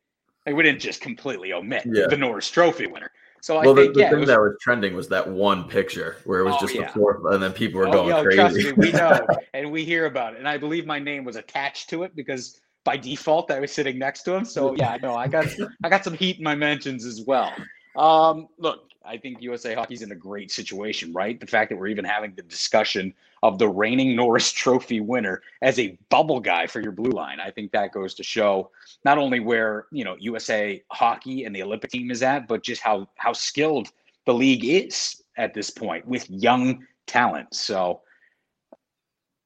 like, 0.46 0.56
we 0.56 0.64
didn't 0.64 0.82
just 0.82 1.02
completely 1.02 1.52
omit 1.52 1.84
yeah. 1.86 2.08
the 2.08 2.18
Norris 2.18 2.50
Trophy 2.50 2.88
winner. 2.88 3.12
So 3.42 3.58
I 3.58 3.66
well, 3.66 3.76
think, 3.76 3.94
the, 3.94 3.94
the 3.94 4.00
yeah, 4.02 4.10
thing 4.12 4.20
was, 4.20 4.30
that 4.30 4.40
was 4.40 4.56
trending 4.62 4.96
was 4.96 5.10
that 5.10 5.28
one 5.28 5.64
picture 5.64 6.18
where 6.26 6.42
it 6.42 6.44
was 6.44 6.56
oh, 6.58 6.62
just 6.62 6.76
yeah. 6.76 6.86
the 6.86 6.94
fourth, 6.94 7.22
and 7.34 7.42
then 7.42 7.52
people 7.52 7.80
were 7.80 7.88
oh, 7.88 7.92
going 7.92 8.10
yo, 8.10 8.24
crazy. 8.24 8.38
Trust 8.38 8.56
me, 8.56 8.72
we 8.74 8.92
know, 8.92 9.28
and 9.54 9.72
we 9.72 9.84
hear 9.84 10.06
about 10.06 10.34
it. 10.34 10.40
And 10.40 10.48
I 10.48 10.58
believe 10.58 10.86
my 10.86 11.00
name 11.00 11.24
was 11.24 11.36
attached 11.36 11.90
to 11.90 12.04
it 12.04 12.16
because 12.16 12.62
by 12.84 12.98
default 12.98 13.52
I 13.52 13.60
was 13.60 13.72
sitting 13.72 13.98
next 13.98 14.24
to 14.24 14.36
him. 14.36 14.46
So 14.46 14.76
yeah, 14.76 14.98
no, 15.02 15.16
I 15.16 15.28
got 15.28 15.48
I 15.84 15.90
got 15.90 16.04
some 16.04 16.14
heat 16.14 16.38
in 16.38 16.44
my 16.44 16.56
mentions 16.56 17.06
as 17.06 17.22
well. 17.26 17.52
Um, 17.96 18.48
look, 18.58 18.91
I 19.04 19.18
think 19.18 19.42
USA 19.42 19.74
Hockey's 19.74 20.04
in 20.04 20.12
a 20.12 20.16
great 20.16 20.52
situation, 20.52 21.12
right? 21.12 21.40
The 21.40 21.48
fact 21.48 21.70
that 21.70 21.78
we're 21.78 21.88
even 21.88 22.06
having 22.06 22.34
the 22.36 22.44
discussion 22.44 23.14
of 23.42 23.58
the 23.58 23.68
reigning 23.68 24.16
Norris 24.16 24.52
Trophy 24.52 25.00
winner 25.00 25.42
as 25.62 25.80
a 25.80 25.98
bubble 26.10 26.40
guy 26.40 26.68
for 26.68 26.82
your 26.82 26.92
blue 26.92 27.12
line, 27.12 27.40
I 27.40 27.52
think 27.52 27.72
that 27.72 27.94
goes 27.94 28.14
to 28.16 28.24
show 28.24 28.70
not 29.04 29.18
only 29.18 29.40
where 29.40 29.88
you 29.92 30.04
know 30.04 30.16
USA 30.20 30.84
Hockey 30.92 31.46
and 31.46 31.56
the 31.56 31.64
Olympic 31.64 31.92
team 31.92 32.12
is 32.12 32.22
at, 32.22 32.48
but 32.48 32.64
just 32.64 32.82
how 32.82 33.08
how 33.16 33.34
skilled 33.34 33.90
the 34.26 34.34
league 34.34 34.66
is 34.66 35.24
at 35.38 35.54
this 35.54 35.70
point 35.70 36.08
with 36.08 36.30
young 36.30 36.86
talent. 37.08 37.54
So 37.56 38.02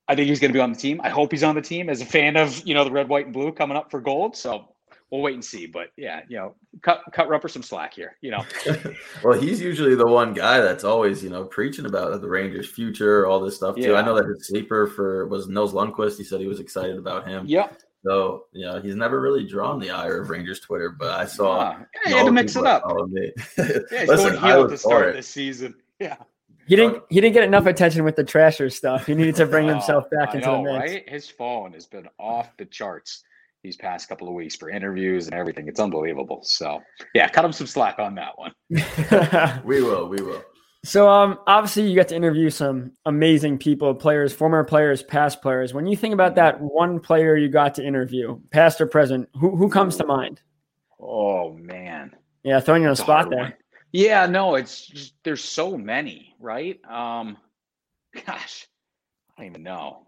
I 0.08 0.16
think 0.16 0.28
he's 0.28 0.40
going 0.40 0.52
to 0.52 0.58
be 0.58 0.62
on 0.62 0.74
the 0.74 0.80
team. 0.80 1.00
I 1.04 1.10
hope 1.10 1.32
he's 1.32 1.44
on 1.44 1.56
the 1.56 1.62
team 1.62 1.90
as 1.90 2.02
a 2.02 2.06
fan 2.06 2.36
of 2.36 2.62
you 2.68 2.74
know 2.74 2.84
the 2.84 2.92
red, 2.92 3.08
white, 3.08 3.26
and 3.26 3.34
blue 3.34 3.52
coming 3.52 3.78
up 3.78 3.90
for 3.90 4.02
gold. 4.02 4.36
So 4.36 4.75
we'll 5.16 5.24
wait 5.24 5.34
and 5.34 5.46
see. 5.46 5.66
But 5.66 5.90
yeah, 5.98 6.22
you 6.28 6.38
know, 6.38 6.56
cut 6.82 7.02
cut 7.14 7.28
Rupper 7.28 7.50
some 7.50 7.64
slack 7.64 7.94
here. 7.94 8.18
You 8.22 8.32
know. 8.32 8.46
well, 9.24 9.40
he's 9.40 9.62
usually 9.62 9.96
the 9.96 10.08
one 10.08 10.34
guy 10.34 10.60
that's 10.60 10.84
always 10.84 11.24
you 11.24 11.30
know 11.30 11.46
preaching 11.46 11.86
about 11.86 12.22
the 12.22 12.28
Rangers' 12.28 12.70
future, 12.70 13.26
all 13.26 13.40
this 13.40 13.56
stuff 13.56 13.76
too. 13.76 13.92
Yeah. 13.92 13.94
I 13.94 14.02
know 14.02 14.16
that 14.16 14.28
his 14.28 14.48
sleeper 14.48 14.88
for 14.88 15.28
was 15.28 15.48
Nils 15.48 15.74
Lundkvist. 15.74 16.18
He 16.18 16.24
said 16.24 16.42
he 16.42 16.48
was 16.48 16.60
excited 16.60 16.98
about 16.98 17.28
him. 17.28 17.46
Yep. 17.48 17.82
So 18.06 18.46
you 18.52 18.66
know 18.66 18.82
he's 18.82 18.96
never 18.96 19.22
really 19.22 19.48
drawn 19.48 19.80
the 19.80 19.90
ire 19.90 20.22
of 20.22 20.30
Rangers 20.30 20.60
Twitter, 20.60 20.90
but 20.90 21.12
I 21.12 21.26
saw. 21.26 21.72
Yeah, 21.72 21.86
he 22.06 22.12
had 22.12 22.26
to 22.26 22.32
mix 22.32 22.56
it 22.56 22.66
up. 22.66 22.84
yeah, 23.12 23.30
he's 23.56 24.08
Listen, 24.08 24.36
going 24.36 24.44
heel 24.44 24.70
to 24.70 24.78
start 24.78 25.16
this 25.16 25.28
season. 25.28 25.76
Yeah. 26.00 26.18
He 26.68 26.76
didn't. 26.76 27.04
He 27.10 27.22
didn't 27.22 27.34
get 27.34 27.44
enough 27.44 27.68
attention 27.68 28.04
with 28.04 28.16
the 28.16 28.24
Trasher 28.24 28.72
stuff. 28.72 29.06
He 29.06 29.14
needed 29.14 29.36
to 29.36 29.46
bring 29.46 29.68
himself 29.76 30.06
back 30.10 30.34
into 30.34 30.48
know, 30.48 30.64
the 30.64 30.80
mix. 30.80 30.92
Right? 30.92 31.10
His 31.10 31.30
phone 31.30 31.74
has 31.74 31.86
been 31.86 32.10
off 32.18 32.56
the 32.58 32.66
charts 32.66 33.24
these 33.66 33.76
past 33.76 34.08
couple 34.08 34.28
of 34.28 34.34
weeks 34.36 34.56
for 34.56 34.70
interviews 34.70 35.26
and 35.26 35.36
everything. 35.36 35.68
It's 35.68 35.80
unbelievable. 35.80 36.42
So 36.44 36.82
yeah, 37.14 37.28
cut 37.28 37.44
him 37.44 37.52
some 37.52 37.68
slack 37.68 37.98
on 38.00 38.16
that 38.16 38.38
one. 38.38 38.54
we 39.66 39.82
will. 39.82 40.08
We 40.08 40.22
will. 40.22 40.44
So 40.84 41.10
um, 41.10 41.40
obviously 41.48 41.90
you 41.90 41.96
got 41.96 42.10
to 42.10 42.16
interview 42.16 42.52
some 42.52 42.92
amazing 43.06 43.58
people, 43.58 43.96
players, 43.96 44.34
former 44.34 44.64
players, 44.64 45.02
past 45.02 45.42
players. 45.42 45.74
When 45.74 45.88
you 45.88 45.98
think 45.98 46.14
about 46.14 46.36
that 46.36 46.62
one 46.62 47.00
player 47.00 47.36
you 47.36 47.50
got 47.50 47.74
to 47.76 47.84
interview, 47.86 48.40
past 48.52 48.80
or 48.80 48.86
present, 48.86 49.28
who 49.34 49.56
who 49.56 49.68
comes 49.68 49.98
to 49.98 50.06
mind? 50.06 50.42
Oh 51.00 51.54
man. 51.54 52.16
Yeah, 52.44 52.60
throwing 52.60 52.84
you 52.84 52.90
on 52.90 52.92
the 52.92 53.02
spot 53.02 53.32
there. 53.32 53.40
One. 53.40 53.54
Yeah, 53.92 54.28
no, 54.28 54.56
it's 54.56 54.86
just 54.86 55.16
there's 55.24 55.44
so 55.44 55.76
many, 55.76 56.36
right? 56.40 56.80
Um, 56.86 57.38
gosh, 58.26 58.68
I 59.36 59.42
don't 59.42 59.50
even 59.50 59.64
know. 59.64 60.06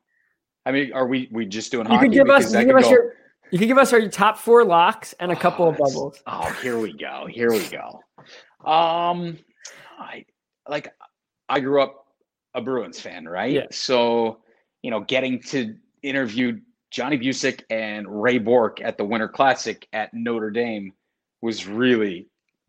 I 0.64 0.72
mean, 0.72 0.94
are 0.94 1.08
we 1.08 1.30
we 1.32 1.46
just 1.46 1.72
doing? 1.72 1.90
You 1.90 1.98
can 1.98 2.12
give 2.12 2.30
us, 2.30 2.54
you 2.54 2.66
give 2.66 2.76
us 2.76 2.90
your, 2.90 3.16
you 3.52 3.60
can 3.60 3.68
give 3.68 3.78
us 3.78 3.94
our 3.94 4.08
top 4.08 4.38
four 4.38 4.64
locks 4.64 5.14
and 5.20 5.32
a 5.32 5.36
oh, 5.36 5.40
couple 5.40 5.70
of 5.70 5.78
bubbles. 5.78 6.22
Oh, 6.28 6.52
here 6.62 6.78
we 6.78 6.94
go. 6.94 7.28
Here 7.30 7.52
we 7.52 7.68
go. 7.68 8.02
Um, 8.70 9.38
I 10.00 10.26
like. 10.68 10.94
I 11.50 11.60
grew 11.60 11.82
up 11.82 12.08
a 12.54 12.62
Bruins 12.62 13.00
fan, 13.00 13.26
right? 13.26 13.54
Yeah. 13.54 13.68
So 13.72 14.40
you 14.82 14.92
know, 14.92 15.02
getting 15.02 15.42
to 15.44 15.76
interview 16.04 16.60
Johnny 16.92 17.18
Bucyk 17.18 17.62
and 17.70 18.08
Ray 18.22 18.38
Bourque 18.38 18.82
at 18.82 18.98
the 18.98 19.06
Winter 19.06 19.28
Classic 19.28 19.88
at 19.94 20.14
Notre 20.14 20.52
Dame 20.52 20.94
was 21.42 21.68
really 21.68 22.28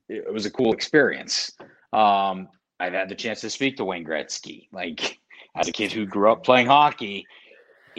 it 0.08 0.32
was 0.32 0.46
a 0.46 0.50
cool 0.50 0.72
experience. 0.72 1.52
Um, 1.92 2.48
I've 2.80 2.92
had 2.92 3.08
the 3.08 3.14
chance 3.14 3.40
to 3.42 3.50
speak 3.50 3.76
to 3.76 3.84
Wayne 3.84 4.04
Gretzky. 4.04 4.68
Like 4.72 5.18
as 5.56 5.68
a 5.68 5.72
kid 5.72 5.92
who 5.92 6.06
grew 6.06 6.32
up 6.32 6.44
playing 6.44 6.66
hockey, 6.66 7.26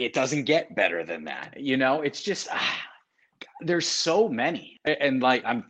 it 0.04 0.12
doesn't 0.12 0.44
get 0.44 0.74
better 0.74 1.04
than 1.04 1.24
that. 1.24 1.54
You 1.58 1.76
know, 1.76 2.02
it's 2.02 2.22
just 2.22 2.48
ah, 2.50 2.78
there's 3.60 3.86
so 3.86 4.28
many, 4.28 4.80
and 4.84 5.22
like 5.22 5.42
I'm 5.44 5.64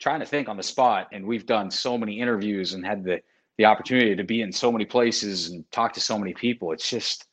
trying 0.00 0.20
to 0.20 0.26
think 0.26 0.48
on 0.48 0.56
the 0.56 0.62
spot, 0.62 1.08
and 1.12 1.26
we've 1.26 1.46
done 1.46 1.70
so 1.70 1.96
many 1.96 2.20
interviews 2.20 2.74
and 2.74 2.84
had 2.84 3.04
the 3.04 3.20
the 3.56 3.64
opportunity 3.64 4.16
to 4.16 4.24
be 4.24 4.42
in 4.42 4.50
so 4.52 4.72
many 4.72 4.84
places 4.84 5.50
and 5.50 5.70
talk 5.70 5.92
to 5.94 6.00
so 6.00 6.18
many 6.18 6.34
people. 6.34 6.72
It's 6.72 6.88
just 6.88 7.26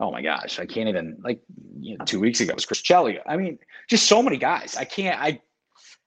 oh 0.00 0.10
my 0.10 0.22
gosh, 0.22 0.58
I 0.58 0.66
can't 0.66 0.88
even 0.88 1.16
like 1.22 1.40
you 1.80 1.96
know, 1.96 2.04
two 2.04 2.20
weeks 2.20 2.40
ago 2.40 2.50
it 2.50 2.56
was 2.56 2.66
Chris 2.66 2.82
Chelios. 2.82 3.22
I 3.26 3.36
mean, 3.36 3.58
just 3.88 4.06
so 4.06 4.22
many 4.22 4.36
guys. 4.36 4.76
I 4.76 4.84
can't. 4.84 5.20
I 5.20 5.40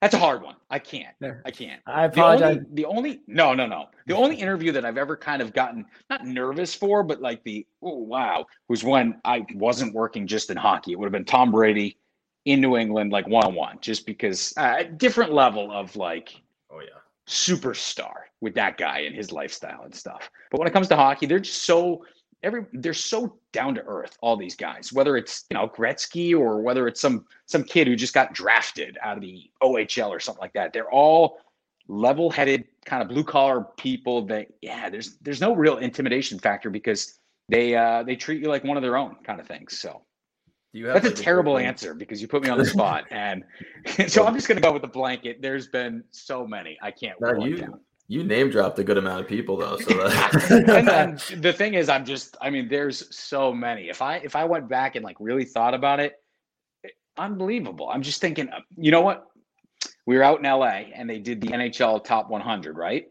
that's 0.06 0.14
a 0.14 0.20
hard 0.20 0.44
one. 0.44 0.56
I 0.70 0.78
can't. 0.78 1.16
I 1.46 1.50
can't. 1.50 1.82
I 1.88 2.06
apologize. 2.06 2.58
The 2.74 2.86
only, 2.86 3.16
the 3.16 3.16
only, 3.16 3.22
no, 3.26 3.56
no, 3.56 3.66
no. 3.66 3.86
The 4.06 4.16
only 4.16 4.36
interview 4.36 4.72
that 4.74 4.86
I've 4.86 5.00
ever 5.00 5.18
kind 5.18 5.42
of 5.42 5.52
gotten 5.52 5.84
not 6.12 6.28
nervous 6.28 6.76
for, 6.76 7.02
but 7.02 7.22
like 7.22 7.44
the 7.44 7.66
oh 7.82 7.98
wow, 7.98 8.46
was 8.68 8.84
when 8.84 9.20
I 9.26 9.48
wasn't 9.56 9.96
working 9.96 10.28
just 10.28 10.52
in 10.52 10.58
hockey. 10.58 10.92
It 10.92 11.00
would 11.00 11.08
have 11.08 11.12
been 11.12 11.26
Tom 11.26 11.52
Brady 11.52 11.98
in 12.46 12.62
New 12.62 12.78
England, 12.78 13.12
like 13.12 13.28
one 13.28 13.46
on 13.46 13.56
one, 13.56 13.80
just 13.82 14.06
because 14.06 14.54
uh, 14.58 14.84
different 14.98 15.34
level 15.34 15.72
of 15.72 15.96
like, 15.96 16.40
oh 16.72 16.82
yeah, 16.82 17.00
superstar 17.28 18.14
with 18.42 18.54
that 18.54 18.78
guy 18.78 19.00
and 19.00 19.16
his 19.16 19.32
lifestyle 19.32 19.86
and 19.86 19.96
stuff. 19.96 20.30
But 20.52 20.60
when 20.60 20.68
it 20.68 20.72
comes 20.72 20.88
to 20.90 20.96
hockey, 20.96 21.26
they're 21.26 21.40
just 21.40 21.64
so 21.64 22.06
every 22.46 22.66
they're 22.74 22.94
so 22.94 23.38
down 23.52 23.76
to 23.76 23.84
earth 23.86 24.18
all 24.22 24.38
these 24.38 24.56
guys 24.56 24.94
whether 24.94 25.18
it's 25.18 25.46
you 25.50 25.56
know 25.56 25.68
gretzky 25.68 26.38
or 26.38 26.62
whether 26.62 26.88
it's 26.88 27.02
some 27.02 27.26
some 27.48 27.64
kid 27.64 27.88
who 27.88 27.96
just 27.96 28.14
got 28.14 28.34
drafted 28.34 28.98
out 29.02 29.18
of 29.18 29.22
the 29.22 29.50
ohl 29.62 30.12
or 30.12 30.20
something 30.20 30.42
like 30.42 30.54
that. 30.54 30.72
They're 30.72 30.92
all 30.92 31.40
level-headed 31.88 32.66
kind 32.86 33.02
of 33.04 33.10
blue 33.10 33.24
collar 33.24 33.66
people 33.78 34.26
that 34.26 34.48
yeah 34.62 34.90
there's 34.90 35.18
there's 35.18 35.42
no 35.42 35.54
real 35.54 35.78
intimidation 35.78 36.40
factor 36.40 36.70
because 36.70 37.20
they 37.50 37.76
uh 37.76 38.04
they 38.04 38.16
treat 38.16 38.42
you 38.42 38.48
like 38.48 38.64
one 38.64 38.78
of 38.78 38.84
their 38.84 38.98
own 38.98 39.16
kind 39.24 39.40
of 39.40 39.48
things 39.48 39.78
so. 39.78 40.02
That's 40.74 41.06
like 41.06 41.14
a 41.14 41.16
terrible 41.16 41.58
answer 41.58 41.94
because 41.94 42.22
you 42.22 42.28
put 42.28 42.44
me 42.44 42.50
on 42.50 42.58
the 42.58 42.66
spot 42.66 43.06
and 43.12 43.44
so 44.08 44.26
i'm 44.26 44.36
just 44.36 44.48
going 44.48 44.58
to 44.58 44.62
go 44.62 44.74
with 44.74 44.82
the 44.82 44.90
blanket. 44.90 45.42
There's 45.42 45.68
been 45.68 46.04
so 46.12 46.46
many. 46.46 46.78
I 46.82 46.92
can't 46.92 47.18
you, 47.42 47.58
down. 47.58 47.80
You 48.08 48.24
name 48.24 48.52
dropped 48.52 48.78
a 48.78 48.84
good 48.84 48.98
amount 48.98 49.22
of 49.22 49.28
people 49.28 49.58
though. 49.58 49.78
So 49.78 50.06
and, 50.50 50.90
and 50.90 51.20
the 51.42 51.52
thing 51.52 51.74
is, 51.74 51.90
I'm 51.90 52.06
just, 52.06 52.38
I 52.40 52.52
mean, 52.52 52.68
there's 52.68 53.16
so 53.16 53.52
many. 53.52 53.90
If 53.90 54.02
I 54.02 54.18
if 54.18 54.36
I 54.36 54.46
went 54.46 54.70
back 54.70 54.96
and 54.96 55.04
like 55.04 55.18
really 55.20 55.46
thought 55.46 55.74
about 55.74 56.00
it, 56.00 56.16
unbelievable. 57.18 57.90
I'm 57.90 58.02
just 58.02 58.22
thinking, 58.22 58.50
uh, 58.50 58.60
you 58.78 58.92
know 58.92 59.02
what? 59.02 59.28
We 60.06 60.18
were 60.18 60.24
out 60.24 60.40
in 60.40 60.46
LA 60.46 60.84
and 60.94 61.10
they 61.10 61.20
did 61.20 61.42
the 61.42 61.48
NHL 61.48 62.04
Top 62.04 62.30
100, 62.30 62.78
right? 62.78 63.08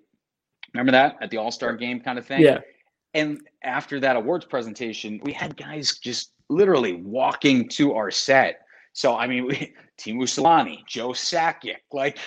Remember 0.73 0.93
that 0.93 1.17
at 1.21 1.31
the 1.31 1.39
All 1.39 1.51
Star 1.51 1.75
game 1.75 2.01
kind 2.01 2.19
of 2.19 2.27
thing? 2.27 2.43
Yeah. 2.43 2.61
And 3.15 3.41
after 3.63 4.01
that 4.01 4.17
awards 4.17 4.45
presentation, 4.45 5.21
we 5.25 5.33
had 5.33 5.57
guys 5.57 5.99
just 5.99 6.33
literally 6.49 6.95
walking 6.95 7.69
to 7.71 7.95
our 7.95 8.11
set. 8.11 8.61
So 8.93 9.17
I 9.17 9.27
mean, 9.27 9.47
we, 9.47 9.75
Teemu 9.99 10.23
Selanne, 10.23 10.87
Joe 10.87 11.11
Sakic, 11.11 11.79
like 11.93 12.19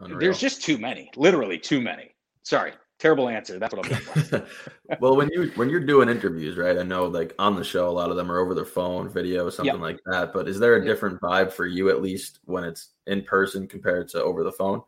Unreal. 0.00 0.18
There's 0.18 0.38
just 0.38 0.62
too 0.62 0.78
many, 0.78 1.10
literally 1.16 1.58
too 1.58 1.80
many. 1.80 2.14
Sorry, 2.42 2.72
terrible 2.98 3.28
answer. 3.28 3.58
That's 3.58 3.74
what 3.74 3.92
I'm. 4.32 4.46
well, 5.00 5.16
when 5.16 5.28
you 5.30 5.50
when 5.56 5.68
you're 5.68 5.84
doing 5.84 6.08
interviews, 6.08 6.56
right? 6.56 6.78
I 6.78 6.82
know 6.82 7.04
like 7.04 7.34
on 7.38 7.54
the 7.54 7.64
show, 7.64 7.88
a 7.88 7.90
lot 7.90 8.10
of 8.10 8.16
them 8.16 8.32
are 8.32 8.38
over 8.38 8.54
their 8.54 8.64
phone, 8.64 9.08
video, 9.08 9.50
something 9.50 9.74
yep. 9.74 9.82
like 9.82 9.98
that. 10.06 10.32
But 10.32 10.48
is 10.48 10.58
there 10.58 10.76
a 10.76 10.84
different 10.84 11.20
vibe 11.20 11.52
for 11.52 11.66
you, 11.66 11.90
at 11.90 12.00
least 12.00 12.40
when 12.44 12.64
it's 12.64 12.92
in 13.06 13.22
person 13.22 13.68
compared 13.68 14.08
to 14.10 14.22
over 14.22 14.42
the 14.42 14.52
phone? 14.52 14.82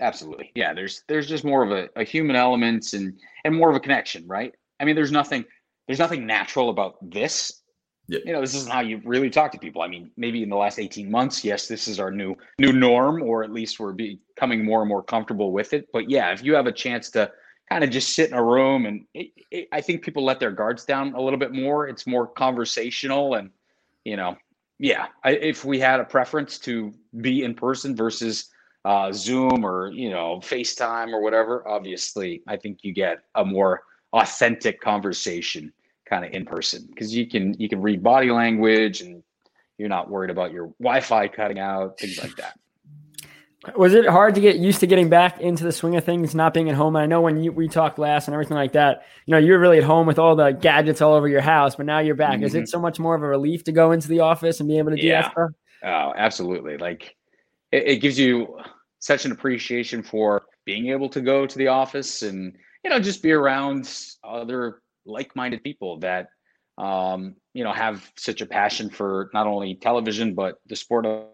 Absolutely, 0.00 0.50
yeah. 0.54 0.72
There's 0.72 1.02
there's 1.08 1.26
just 1.26 1.44
more 1.44 1.62
of 1.62 1.70
a, 1.70 1.88
a 1.96 2.04
human 2.04 2.36
element 2.36 2.94
and 2.94 3.18
and 3.44 3.54
more 3.54 3.70
of 3.70 3.76
a 3.76 3.80
connection, 3.80 4.26
right? 4.26 4.54
I 4.80 4.84
mean, 4.84 4.96
there's 4.96 5.12
nothing 5.12 5.44
there's 5.86 5.98
nothing 5.98 6.26
natural 6.26 6.70
about 6.70 6.96
this 7.02 7.60
yeah. 8.06 8.18
You 8.24 8.32
know, 8.32 8.40
this 8.40 8.54
isn't 8.54 8.70
how 8.70 8.80
you 8.80 9.00
really 9.04 9.30
talk 9.30 9.52
to 9.52 9.58
people. 9.58 9.82
I 9.82 9.88
mean, 9.88 10.10
maybe 10.16 10.42
in 10.42 10.50
the 10.50 10.56
last 10.56 10.78
18 10.78 11.10
months, 11.10 11.42
yes, 11.42 11.66
this 11.66 11.88
is 11.88 11.98
our 11.98 12.10
new 12.10 12.36
new 12.58 12.72
norm, 12.72 13.22
or 13.22 13.42
at 13.42 13.52
least 13.52 13.80
we're 13.80 13.92
becoming 13.92 14.64
more 14.64 14.82
and 14.82 14.88
more 14.88 15.02
comfortable 15.02 15.52
with 15.52 15.72
it. 15.72 15.88
But 15.92 16.10
yeah, 16.10 16.32
if 16.32 16.42
you 16.42 16.54
have 16.54 16.66
a 16.66 16.72
chance 16.72 17.10
to 17.10 17.30
kind 17.70 17.82
of 17.82 17.90
just 17.90 18.14
sit 18.14 18.30
in 18.30 18.36
a 18.36 18.44
room 18.44 18.84
and 18.84 19.06
it, 19.14 19.30
it, 19.50 19.68
I 19.72 19.80
think 19.80 20.02
people 20.02 20.22
let 20.22 20.38
their 20.38 20.50
guards 20.50 20.84
down 20.84 21.14
a 21.14 21.20
little 21.20 21.38
bit 21.38 21.52
more. 21.52 21.88
It's 21.88 22.06
more 22.06 22.26
conversational 22.26 23.34
and 23.34 23.50
you 24.04 24.16
know, 24.16 24.36
yeah, 24.78 25.06
I, 25.22 25.30
if 25.30 25.64
we 25.64 25.78
had 25.80 26.00
a 26.00 26.04
preference 26.04 26.58
to 26.60 26.92
be 27.22 27.42
in 27.42 27.54
person 27.54 27.96
versus 27.96 28.50
uh, 28.84 29.10
Zoom 29.12 29.64
or 29.64 29.90
you 29.92 30.10
know 30.10 30.40
FaceTime 30.42 31.12
or 31.12 31.22
whatever, 31.22 31.66
obviously, 31.66 32.42
I 32.46 32.58
think 32.58 32.80
you 32.82 32.92
get 32.92 33.20
a 33.34 33.46
more 33.46 33.82
authentic 34.12 34.80
conversation 34.80 35.72
kind 36.08 36.24
of 36.24 36.32
in 36.32 36.44
person 36.44 36.86
because 36.88 37.14
you 37.14 37.28
can 37.28 37.54
you 37.58 37.68
can 37.68 37.80
read 37.80 38.02
body 38.02 38.30
language 38.30 39.00
and 39.00 39.22
you're 39.78 39.88
not 39.88 40.10
worried 40.10 40.30
about 40.30 40.52
your 40.52 40.68
Wi-Fi 40.78 41.28
cutting 41.28 41.58
out, 41.58 41.98
things 41.98 42.18
like 42.22 42.36
that. 42.36 42.58
Was 43.76 43.94
it 43.94 44.06
hard 44.06 44.34
to 44.34 44.40
get 44.40 44.56
used 44.56 44.80
to 44.80 44.86
getting 44.86 45.08
back 45.08 45.40
into 45.40 45.64
the 45.64 45.72
swing 45.72 45.96
of 45.96 46.04
things, 46.04 46.34
not 46.34 46.52
being 46.52 46.68
at 46.68 46.74
home? 46.74 46.96
I 46.96 47.06
know 47.06 47.22
when 47.22 47.42
you, 47.42 47.50
we 47.50 47.66
talked 47.66 47.98
last 47.98 48.28
and 48.28 48.34
everything 48.34 48.56
like 48.56 48.72
that, 48.72 49.04
you 49.24 49.32
know, 49.32 49.38
you're 49.38 49.58
really 49.58 49.78
at 49.78 49.84
home 49.84 50.06
with 50.06 50.18
all 50.18 50.36
the 50.36 50.50
gadgets 50.50 51.00
all 51.00 51.14
over 51.14 51.26
your 51.26 51.40
house, 51.40 51.76
but 51.76 51.86
now 51.86 51.98
you're 51.98 52.14
back. 52.14 52.34
Mm-hmm. 52.34 52.44
Is 52.44 52.54
it 52.54 52.58
mm-hmm. 52.58 52.66
so 52.66 52.78
much 52.78 52.98
more 52.98 53.14
of 53.14 53.22
a 53.22 53.26
relief 53.26 53.64
to 53.64 53.72
go 53.72 53.92
into 53.92 54.06
the 54.06 54.20
office 54.20 54.60
and 54.60 54.68
be 54.68 54.78
able 54.78 54.90
to 54.90 54.96
do 54.96 55.06
yeah. 55.06 55.30
that? 55.34 55.48
Oh, 55.82 56.12
absolutely. 56.14 56.76
Like 56.76 57.16
it, 57.72 57.84
it 57.86 57.96
gives 57.96 58.18
you 58.18 58.58
such 58.98 59.24
an 59.24 59.32
appreciation 59.32 60.02
for 60.02 60.44
being 60.66 60.88
able 60.88 61.08
to 61.08 61.22
go 61.22 61.46
to 61.46 61.58
the 61.58 61.68
office 61.68 62.22
and, 62.22 62.54
you 62.84 62.90
know, 62.90 63.00
just 63.00 63.22
be 63.22 63.32
around 63.32 63.90
other 64.22 64.82
like-minded 65.06 65.62
people 65.62 65.98
that 65.98 66.28
um, 66.78 67.36
you 67.52 67.64
know 67.64 67.72
have 67.72 68.10
such 68.16 68.40
a 68.40 68.46
passion 68.46 68.90
for 68.90 69.30
not 69.32 69.46
only 69.46 69.74
television 69.76 70.34
but 70.34 70.58
the 70.66 70.76
sport 70.76 71.06
of 71.06 71.26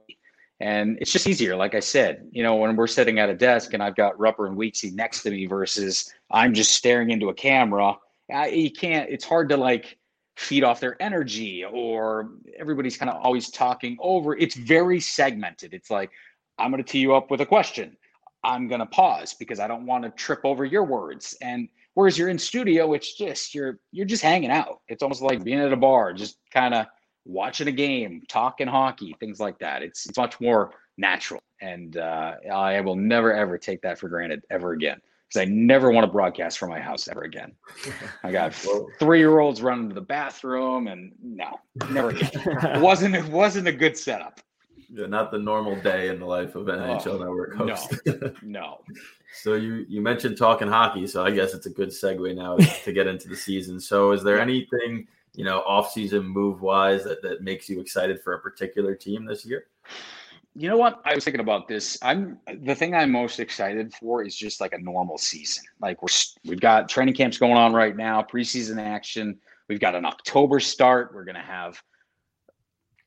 and 0.61 0.99
it's 1.01 1.13
just 1.13 1.27
easier 1.27 1.57
like 1.57 1.75
i 1.75 1.81
said 1.81 2.29
you 2.31 2.43
know 2.43 2.57
when 2.57 2.77
we're 2.77 2.87
sitting 2.87 3.19
at 3.19 3.31
a 3.31 3.35
desk 3.35 3.73
and 3.73 3.83
i've 3.83 3.97
got 3.97 4.19
rupper 4.19 4.47
and 4.47 4.59
weeksy 4.59 4.93
next 4.93 5.23
to 5.23 5.31
me 5.31 5.47
versus 5.47 6.13
i'm 6.31 6.53
just 6.53 6.73
staring 6.73 7.11
into 7.11 7.31
a 7.31 7.35
camera 7.35 7.97
I, 8.31 8.49
you 8.49 8.71
can't 8.71 9.09
it's 9.09 9.25
hard 9.25 9.49
to 9.49 9.57
like 9.57 9.97
feed 10.41 10.65
off 10.65 10.81
their 10.81 11.01
energy 11.03 11.65
or 11.65 12.31
everybody's 12.59 12.97
kind 12.97 13.11
of 13.11 13.23
always 13.23 13.51
talking 13.51 13.99
over. 14.01 14.35
It's 14.35 14.55
very 14.55 14.99
segmented. 14.99 15.75
It's 15.75 15.91
like 15.91 16.11
i'm 16.59 16.71
going 16.71 16.83
to 16.83 16.91
tee 16.91 17.01
you 17.01 17.15
up 17.15 17.31
with 17.31 17.41
a 17.41 17.47
question. 17.47 17.97
I'm 18.43 18.69
going 18.69 18.81
to 18.81 18.87
pause 18.87 19.35
because 19.35 19.61
I 19.61 19.69
don't 19.69 19.85
want 19.85 20.05
to 20.05 20.11
trip 20.11 20.41
over 20.45 20.65
your 20.65 20.85
words. 20.85 21.37
And 21.43 21.69
whereas 21.95 22.19
you're 22.19 22.29
in 22.29 22.39
studio, 22.39 22.93
it's 22.93 23.15
just 23.15 23.55
you're 23.55 23.79
you're 23.93 24.07
just 24.07 24.23
hanging 24.23 24.51
out. 24.51 24.81
It's 24.89 25.03
almost 25.03 25.23
like 25.23 25.45
being 25.45 25.61
at 25.61 25.73
a 25.73 25.77
bar, 25.77 26.13
just 26.13 26.39
kind 26.53 26.75
of 26.75 26.87
watching 27.25 27.69
a 27.69 27.73
game, 27.73 28.23
talking 28.29 28.67
hockey, 28.67 29.17
things 29.21 29.41
like 29.41 29.59
that. 29.59 29.83
It's 29.83 30.07
it's 30.07 30.19
much 30.19 30.41
more 30.41 30.73
natural, 30.97 31.43
and 31.61 31.97
uh, 31.97 32.35
I 32.53 32.81
will 32.81 32.97
never 32.97 33.33
ever 33.33 33.59
take 33.59 33.83
that 33.83 33.99
for 33.99 34.09
granted 34.09 34.43
ever 34.51 34.73
again 34.73 35.01
because 35.29 35.47
I 35.47 35.51
never 35.51 35.93
want 35.93 36.05
to 36.05 36.11
broadcast 36.11 36.59
from 36.59 36.71
my 36.71 36.81
house 36.81 37.07
ever 37.07 37.23
again. 37.23 37.53
I 38.25 38.33
got 38.33 38.55
three 38.99 39.19
year 39.19 39.39
olds 39.39 39.63
running 39.63 39.89
to 39.89 39.95
the 39.95 40.01
bathroom, 40.01 40.89
and 40.89 41.13
no, 41.23 41.61
never 41.91 42.11
again. 42.11 42.31
it 42.35 42.81
wasn't 42.81 43.15
it 43.15 43.27
wasn't 43.27 43.69
a 43.69 43.73
good 43.73 43.97
setup. 43.97 44.41
Yeah, 44.93 45.07
not 45.07 45.31
the 45.31 45.39
normal 45.39 45.81
day 45.81 46.09
in 46.09 46.19
the 46.19 46.27
life 46.27 46.57
of 46.57 46.69
an 46.69 46.81
NHL 46.81 47.07
oh, 47.07 47.19
Network 47.19 47.55
host. 47.55 48.01
No, 48.07 48.33
no. 48.43 48.81
so 49.43 49.55
you 49.55 49.87
you 49.89 50.01
mentioned 50.01 50.37
talking 50.37 50.67
hockey, 50.67 51.07
so 51.07 51.25
I 51.25 51.31
guess 51.31 51.55
it's 51.55 51.67
a 51.67 51.71
good 51.71 51.91
segue 51.91 52.35
now 52.35 52.57
to 52.85 52.93
get 52.93 53.07
into 53.07 53.29
the 53.29 53.37
season. 53.37 53.79
So 53.79 54.11
is 54.13 54.25
there 54.25 54.41
anything 54.41 55.07
you 55.35 55.45
know 55.45 55.61
off 55.61 55.93
season 55.93 56.25
move 56.25 56.61
wise 56.61 57.05
that 57.05 57.23
that 57.23 57.43
makes 57.43 57.69
you 57.69 57.81
excited 57.81 58.21
for 58.23 58.35
a 58.35 58.41
particular 58.41 58.97
team 58.97 59.25
this 59.25 59.47
year? 59.47 59.67
You 60.57 60.69
know 60.69 60.77
what? 60.77 61.01
I 61.05 61.15
was 61.15 61.23
thinking 61.23 61.41
about 61.41 61.69
this. 61.69 61.97
I'm 62.03 62.39
the 62.63 62.75
thing 62.75 62.93
I'm 62.93 63.13
most 63.13 63.39
excited 63.39 63.95
for 63.95 64.25
is 64.25 64.35
just 64.35 64.61
like 64.61 64.73
a 64.73 64.79
normal 64.79 65.19
season. 65.19 65.63
Like 65.81 66.03
we're 66.03 66.09
we've 66.45 66.61
got 66.61 66.89
training 66.89 67.15
camps 67.15 67.39
going 67.39 67.57
on 67.57 67.73
right 67.73 67.97
now, 67.97 68.23
preseason 68.23 68.83
action. 68.83 69.39
We've 69.69 69.79
got 69.79 69.95
an 69.95 70.05
October 70.05 70.59
start. 70.59 71.13
We're 71.15 71.25
gonna 71.25 71.41
have 71.41 71.81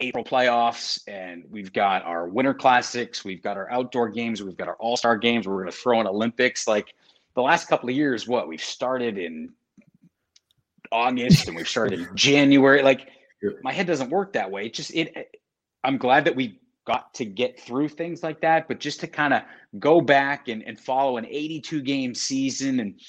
April 0.04 0.24
playoffs, 0.24 1.02
and 1.08 1.44
we've 1.50 1.72
got 1.72 2.04
our 2.04 2.28
winter 2.28 2.54
classics, 2.54 3.24
we've 3.24 3.42
got 3.42 3.58
our 3.58 3.72
outdoor 3.72 4.10
games, 4.10 4.44
we've 4.44 4.58
got 4.58 4.68
our 4.68 4.76
all 4.76 4.98
star 4.98 5.18
games. 5.18 5.48
We're 5.48 5.62
going 5.62 5.72
to 5.72 5.78
throw 5.78 6.02
in 6.02 6.08
Olympics. 6.08 6.68
Like 6.68 6.94
the 7.36 7.42
last 7.42 7.68
couple 7.68 7.90
of 7.90 7.96
years, 7.96 8.28
what 8.28 8.48
we've 8.48 8.64
started 8.64 9.18
in 9.18 9.54
August 10.92 11.48
and 11.48 11.56
we've 11.56 11.68
started 11.68 12.02
in 12.02 12.16
January. 12.16 12.84
Like 12.84 13.10
my 13.64 13.72
head 13.72 13.88
doesn't 13.88 14.10
work 14.10 14.34
that 14.34 14.52
way. 14.52 14.66
It 14.66 14.74
just 14.74 14.94
it. 14.94 15.40
I'm 15.84 15.98
glad 15.98 16.26
that 16.26 16.36
we 16.36 16.60
got 16.86 17.14
to 17.16 17.26
get 17.26 17.60
through 17.60 17.88
things 17.88 18.24
like 18.24 18.42
that, 18.42 18.68
but 18.68 18.80
just 18.80 19.00
to 19.00 19.08
kind 19.08 19.34
of 19.34 19.42
go 19.80 20.02
back 20.02 20.50
and, 20.50 20.64
and 20.64 20.80
follow 20.80 21.18
an 21.18 21.26
82 21.26 21.82
game 21.82 22.14
season 22.14 22.80
and 22.82 23.00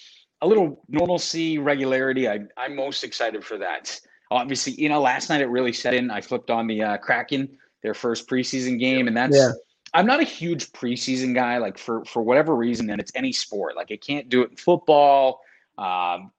a 0.41 0.47
little 0.47 0.85
normalcy, 0.89 1.59
regularity. 1.59 2.29
I, 2.29 2.41
I'm 2.57 2.77
most 2.77 3.03
excited 3.03 3.45
for 3.45 3.59
that 3.59 4.01
obviously, 4.35 4.75
you 4.75 4.89
know, 4.89 5.01
last 5.01 5.31
night 5.31 5.41
it 5.41 5.47
really 5.47 5.73
set 5.73 5.95
in. 5.95 6.11
I 6.11 6.21
flipped 6.21 6.51
on 6.51 6.67
the 6.67 6.83
uh, 6.83 6.97
Kraken, 6.99 7.49
their 7.83 7.95
first 7.95 8.29
preseason 8.29 8.79
game, 8.79 9.09
and 9.09 9.17
that's. 9.17 9.37
Yeah. 9.37 9.53
I'm 9.97 10.07
not 10.07 10.19
a 10.19 10.25
huge 10.25 10.73
preseason 10.73 11.37
guy, 11.37 11.59
like 11.59 11.79
for 11.79 12.05
for 12.05 12.21
whatever 12.21 12.57
reason, 12.57 12.91
and 12.91 13.01
it's 13.01 13.13
any 13.15 13.31
sport. 13.31 13.77
Like 13.77 13.93
I 13.93 13.97
can't 13.97 14.29
do 14.29 14.43
it 14.43 14.51
in 14.51 14.57
football, 14.57 15.41
um, 15.79 16.33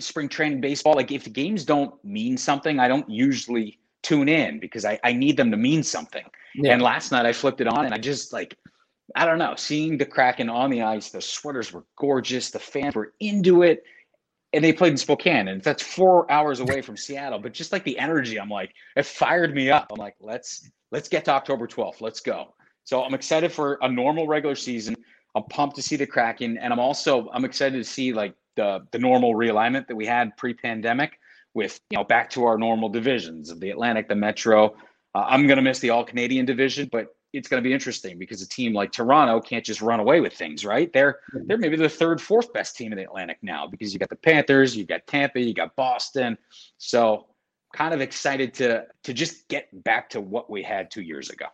spring 0.00 0.28
training, 0.28 0.60
baseball. 0.60 0.94
Like 0.94 1.12
if 1.12 1.22
the 1.22 1.30
games 1.30 1.64
don't 1.64 1.94
mean 2.04 2.36
something, 2.36 2.80
I 2.80 2.88
don't 2.88 3.08
usually 3.08 3.78
tune 4.02 4.28
in 4.28 4.58
because 4.58 4.84
I, 4.84 4.98
I 5.04 5.12
need 5.12 5.36
them 5.36 5.52
to 5.52 5.56
mean 5.56 5.84
something. 5.84 6.24
Yeah. 6.54 6.72
And 6.72 6.82
last 6.82 7.12
night 7.12 7.26
I 7.26 7.32
flipped 7.32 7.60
it 7.60 7.68
on 7.68 7.84
and 7.84 7.94
I 7.94 7.98
just 7.98 8.32
like 8.32 8.56
I 9.16 9.24
don't 9.24 9.38
know, 9.38 9.54
seeing 9.56 9.98
the 9.98 10.06
Kraken 10.06 10.48
on 10.48 10.70
the 10.70 10.82
ice, 10.82 11.10
the 11.10 11.20
sweaters 11.20 11.72
were 11.72 11.84
gorgeous, 11.96 12.50
the 12.50 12.58
fans 12.58 12.94
were 12.94 13.12
into 13.20 13.62
it 13.62 13.84
and 14.52 14.64
they 14.64 14.72
played 14.72 14.92
in 14.92 14.96
Spokane, 14.96 15.48
and 15.48 15.62
that's 15.62 15.82
four 15.82 16.30
hours 16.30 16.60
away 16.60 16.82
from 16.82 16.96
Seattle. 16.96 17.38
But 17.38 17.52
just 17.52 17.72
like 17.72 17.84
the 17.84 17.98
energy, 17.98 18.38
I'm 18.40 18.48
like, 18.48 18.74
it 18.96 19.06
fired 19.06 19.54
me 19.54 19.70
up. 19.70 19.88
I'm 19.92 19.98
like, 19.98 20.16
let's 20.20 20.68
let's 20.90 21.08
get 21.08 21.24
to 21.26 21.32
October 21.32 21.66
12th. 21.66 22.00
Let's 22.00 22.20
go. 22.20 22.54
So 22.84 23.04
I'm 23.04 23.14
excited 23.14 23.52
for 23.52 23.78
a 23.82 23.88
normal 23.88 24.26
regular 24.26 24.56
season. 24.56 24.96
I'm 25.36 25.44
pumped 25.44 25.76
to 25.76 25.82
see 25.82 25.96
the 25.96 26.06
Kraken, 26.06 26.58
and 26.58 26.72
I'm 26.72 26.80
also 26.80 27.28
I'm 27.32 27.44
excited 27.44 27.76
to 27.78 27.84
see 27.84 28.12
like 28.12 28.34
the 28.56 28.86
the 28.90 28.98
normal 28.98 29.34
realignment 29.34 29.86
that 29.86 29.96
we 29.96 30.06
had 30.06 30.36
pre-pandemic 30.36 31.18
with 31.54 31.80
you 31.90 31.98
know 31.98 32.04
back 32.04 32.30
to 32.30 32.44
our 32.44 32.58
normal 32.58 32.88
divisions 32.88 33.50
of 33.50 33.60
the 33.60 33.70
Atlantic, 33.70 34.08
the 34.08 34.16
Metro. 34.16 34.74
Uh, 35.14 35.24
I'm 35.28 35.46
gonna 35.46 35.62
miss 35.62 35.78
the 35.78 35.90
All 35.90 36.04
Canadian 36.04 36.46
division, 36.46 36.88
but 36.90 37.14
it's 37.32 37.48
going 37.48 37.62
to 37.62 37.66
be 37.66 37.72
interesting 37.72 38.18
because 38.18 38.42
a 38.42 38.48
team 38.48 38.72
like 38.72 38.92
Toronto 38.92 39.40
can't 39.40 39.64
just 39.64 39.80
run 39.80 40.00
away 40.00 40.20
with 40.20 40.32
things, 40.32 40.64
right? 40.64 40.92
They're 40.92 41.20
they're 41.46 41.58
maybe 41.58 41.76
the 41.76 41.88
third, 41.88 42.20
fourth 42.20 42.52
best 42.52 42.76
team 42.76 42.92
in 42.92 42.98
the 42.98 43.04
Atlantic 43.04 43.38
now 43.42 43.66
because 43.66 43.92
you 43.92 43.98
got 43.98 44.10
the 44.10 44.16
Panthers, 44.16 44.76
you 44.76 44.84
got 44.84 45.06
Tampa, 45.06 45.40
you 45.40 45.54
got 45.54 45.76
Boston. 45.76 46.36
So 46.78 47.26
kind 47.72 47.94
of 47.94 48.00
excited 48.00 48.54
to 48.54 48.86
to 49.04 49.12
just 49.12 49.48
get 49.48 49.68
back 49.84 50.10
to 50.10 50.20
what 50.20 50.50
we 50.50 50.62
had 50.62 50.90
two 50.90 51.02
years 51.02 51.30
ago. 51.30 51.46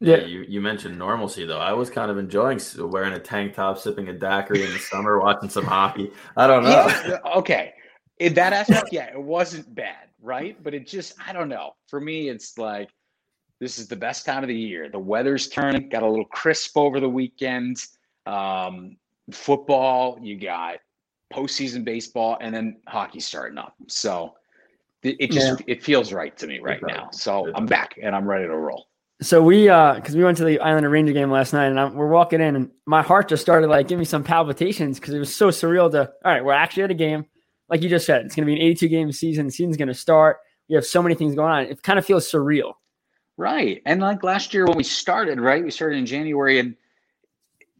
Yeah, 0.00 0.18
you, 0.18 0.44
you 0.48 0.60
mentioned 0.60 0.98
normalcy 0.98 1.46
though. 1.46 1.60
I 1.60 1.72
was 1.72 1.88
kind 1.88 2.10
of 2.10 2.18
enjoying 2.18 2.60
wearing 2.78 3.14
a 3.14 3.18
tank 3.18 3.54
top, 3.54 3.78
sipping 3.78 4.08
a 4.08 4.12
daiquiri 4.12 4.64
in 4.64 4.72
the 4.72 4.78
summer, 4.90 5.20
watching 5.20 5.48
some 5.48 5.64
hockey. 5.64 6.10
I 6.36 6.46
don't 6.46 6.64
know. 6.64 6.70
Yeah, 7.08 7.18
okay, 7.36 7.74
in 8.18 8.34
that 8.34 8.52
aspect, 8.52 8.88
yeah, 8.92 9.10
it 9.10 9.22
wasn't 9.22 9.74
bad, 9.74 10.08
right? 10.20 10.62
But 10.62 10.74
it 10.74 10.86
just, 10.86 11.14
I 11.24 11.32
don't 11.32 11.48
know. 11.48 11.72
For 11.88 12.00
me, 12.00 12.28
it's 12.28 12.58
like 12.58 12.90
this 13.64 13.78
is 13.78 13.88
the 13.88 13.96
best 13.96 14.26
time 14.26 14.42
of 14.42 14.48
the 14.48 14.54
year. 14.54 14.90
The 14.90 14.98
weather's 14.98 15.48
turning, 15.48 15.88
got 15.88 16.02
a 16.02 16.08
little 16.08 16.26
crisp 16.26 16.76
over 16.76 17.00
the 17.00 17.08
weekend. 17.08 17.82
Um, 18.26 18.98
football, 19.32 20.18
you 20.20 20.38
got 20.38 20.80
postseason 21.32 21.82
baseball, 21.82 22.36
and 22.42 22.54
then 22.54 22.76
hockey 22.86 23.20
starting 23.20 23.56
up. 23.56 23.74
So 23.88 24.34
it, 25.02 25.16
it 25.18 25.30
just 25.30 25.60
yeah. 25.60 25.64
it 25.66 25.82
feels 25.82 26.12
right 26.12 26.36
to 26.36 26.46
me 26.46 26.58
right 26.58 26.80
now. 26.86 27.08
So 27.10 27.50
I'm 27.54 27.64
back 27.64 27.94
and 28.02 28.14
I'm 28.14 28.28
ready 28.28 28.46
to 28.46 28.54
roll. 28.54 28.88
So 29.22 29.42
we, 29.42 29.70
uh, 29.70 29.94
because 29.94 30.14
we 30.14 30.24
went 30.24 30.36
to 30.38 30.44
the 30.44 30.60
Islander 30.60 30.90
Ranger 30.90 31.14
game 31.14 31.30
last 31.30 31.54
night, 31.54 31.68
and 31.68 31.80
I'm, 31.80 31.94
we're 31.94 32.08
walking 32.08 32.42
in, 32.42 32.56
and 32.56 32.70
my 32.84 33.00
heart 33.00 33.30
just 33.30 33.40
started 33.40 33.68
like 33.68 33.88
giving 33.88 34.00
me 34.00 34.04
some 34.04 34.24
palpitations 34.24 35.00
because 35.00 35.14
it 35.14 35.18
was 35.18 35.34
so 35.34 35.48
surreal. 35.48 35.90
To 35.92 36.12
all 36.22 36.32
right, 36.32 36.44
we're 36.44 36.52
actually 36.52 36.82
at 36.82 36.90
a 36.90 36.94
game, 36.94 37.24
like 37.70 37.80
you 37.80 37.88
just 37.88 38.04
said, 38.04 38.26
it's 38.26 38.34
going 38.34 38.46
to 38.46 38.52
be 38.52 38.60
an 38.60 38.66
82 38.66 38.88
game 38.88 39.10
season. 39.10 39.46
The 39.46 39.52
season's 39.52 39.78
going 39.78 39.88
to 39.88 39.94
start. 39.94 40.36
We 40.68 40.74
have 40.74 40.84
so 40.84 41.02
many 41.02 41.14
things 41.14 41.34
going 41.34 41.50
on. 41.50 41.62
It 41.64 41.82
kind 41.82 41.98
of 41.98 42.04
feels 42.04 42.30
surreal. 42.30 42.74
Right. 43.36 43.82
And 43.84 44.00
like 44.00 44.22
last 44.22 44.54
year 44.54 44.64
when 44.66 44.76
we 44.76 44.84
started, 44.84 45.40
right? 45.40 45.64
We 45.64 45.70
started 45.70 45.98
in 45.98 46.06
January 46.06 46.60
and 46.60 46.76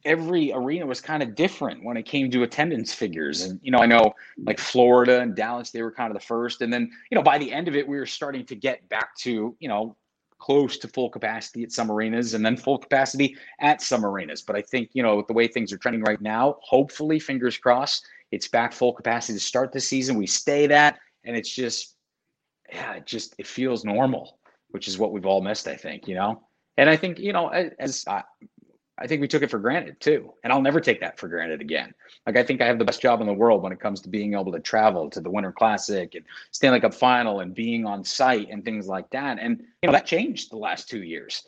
every 0.05 0.53
arena 0.53 0.85
was 0.85 1.01
kind 1.01 1.23
of 1.23 1.35
different 1.35 1.85
when 1.85 1.97
it 1.97 2.03
came 2.05 2.31
to 2.31 2.43
attendance 2.43 2.93
figures. 2.93 3.43
And, 3.43 3.61
you 3.63 3.71
know, 3.71 3.79
I 3.79 3.87
know 3.87 4.15
like 4.37 4.59
Florida 4.59 5.21
and 5.21 5.35
Dallas, 5.35 5.71
they 5.71 5.83
were 5.83 5.93
kind 5.93 6.11
of 6.11 6.21
the 6.21 6.27
first. 6.27 6.61
And 6.61 6.73
then, 6.73 6.91
you 7.11 7.15
know, 7.15 7.23
by 7.23 7.39
the 7.39 7.53
end 7.53 7.69
of 7.69 7.77
it, 7.77 7.87
we 7.87 7.97
were 7.97 8.07
starting 8.07 8.45
to 8.47 8.57
get 8.57 8.87
back 8.89 9.17
to, 9.19 9.57
you 9.61 9.69
know, 9.69 9.97
close 10.39 10.77
to 10.79 10.89
full 10.89 11.09
capacity 11.09 11.63
at 11.63 11.73
some 11.73 11.91
arenas 11.91 12.35
and 12.35 12.45
then 12.45 12.57
full 12.57 12.77
capacity 12.77 13.37
at 13.61 13.81
some 13.81 14.05
arenas. 14.05 14.43
But 14.43 14.57
I 14.57 14.63
think, 14.63 14.91
you 14.93 15.03
know, 15.03 15.25
the 15.27 15.33
way 15.33 15.47
things 15.47 15.73
are 15.73 15.79
trending 15.79 16.03
right 16.03 16.21
now, 16.21 16.57
hopefully, 16.61 17.19
fingers 17.19 17.57
crossed, 17.57 18.05
it's 18.31 18.49
back 18.49 18.73
full 18.73 18.93
capacity 18.93 19.39
to 19.39 19.45
start 19.45 19.73
the 19.73 19.81
season. 19.81 20.17
We 20.17 20.27
stay 20.27 20.67
that. 20.67 20.99
And 21.25 21.35
it's 21.35 21.55
just, 21.55 21.95
yeah, 22.71 22.95
it 22.95 23.07
just, 23.07 23.35
it 23.39 23.47
feels 23.47 23.85
normal 23.85 24.39
which 24.75 24.89
is 24.89 24.99
what 24.99 25.13
we've 25.13 25.25
all 25.25 25.41
missed, 25.41 25.69
I 25.69 25.77
think, 25.77 26.09
you 26.09 26.17
know? 26.17 26.43
And 26.77 26.91
I 26.91 26.97
think, 26.97 27.21
you 27.21 27.33
know, 27.33 27.47
as 27.49 28.05
I, 28.09 28.25
I 28.99 29.07
think 29.07 29.21
we 29.21 29.29
took 29.29 29.45
it 29.45 29.51
for 29.51 29.61
granted 29.61 30.01
too. 30.01 30.35
And 30.43 30.53
I'll 30.53 30.61
never 30.61 30.81
take 30.81 30.99
that 30.99 31.17
for 31.17 31.29
granted 31.29 31.61
again. 31.61 31.95
Like, 32.27 32.37
I 32.37 32.43
think 32.43 32.61
I 32.61 32.67
have 32.67 32.81
the 32.81 32.85
best 32.85 33.01
job 33.01 33.21
in 33.21 33.29
the 33.29 33.33
world 33.33 33.63
when 33.63 33.71
it 33.71 33.79
comes 33.79 34.01
to 34.01 34.09
being 34.09 34.35
able 34.35 34.51
to 34.51 34.59
travel 34.59 35.09
to 35.11 35.21
the 35.21 35.31
Winter 35.31 35.53
Classic 35.53 36.13
and 36.17 36.25
Stanley 36.51 36.81
Cup 36.81 36.93
final 36.93 37.39
and 37.39 37.55
being 37.55 37.87
on 37.87 38.03
site 38.03 38.51
and 38.51 38.65
things 38.65 38.89
like 38.89 39.09
that. 39.11 39.39
And, 39.39 39.61
you 39.81 39.87
know, 39.87 39.93
that 39.93 40.07
changed 40.07 40.51
the 40.51 40.57
last 40.57 40.91
two 40.91 41.05
years. 41.05 41.45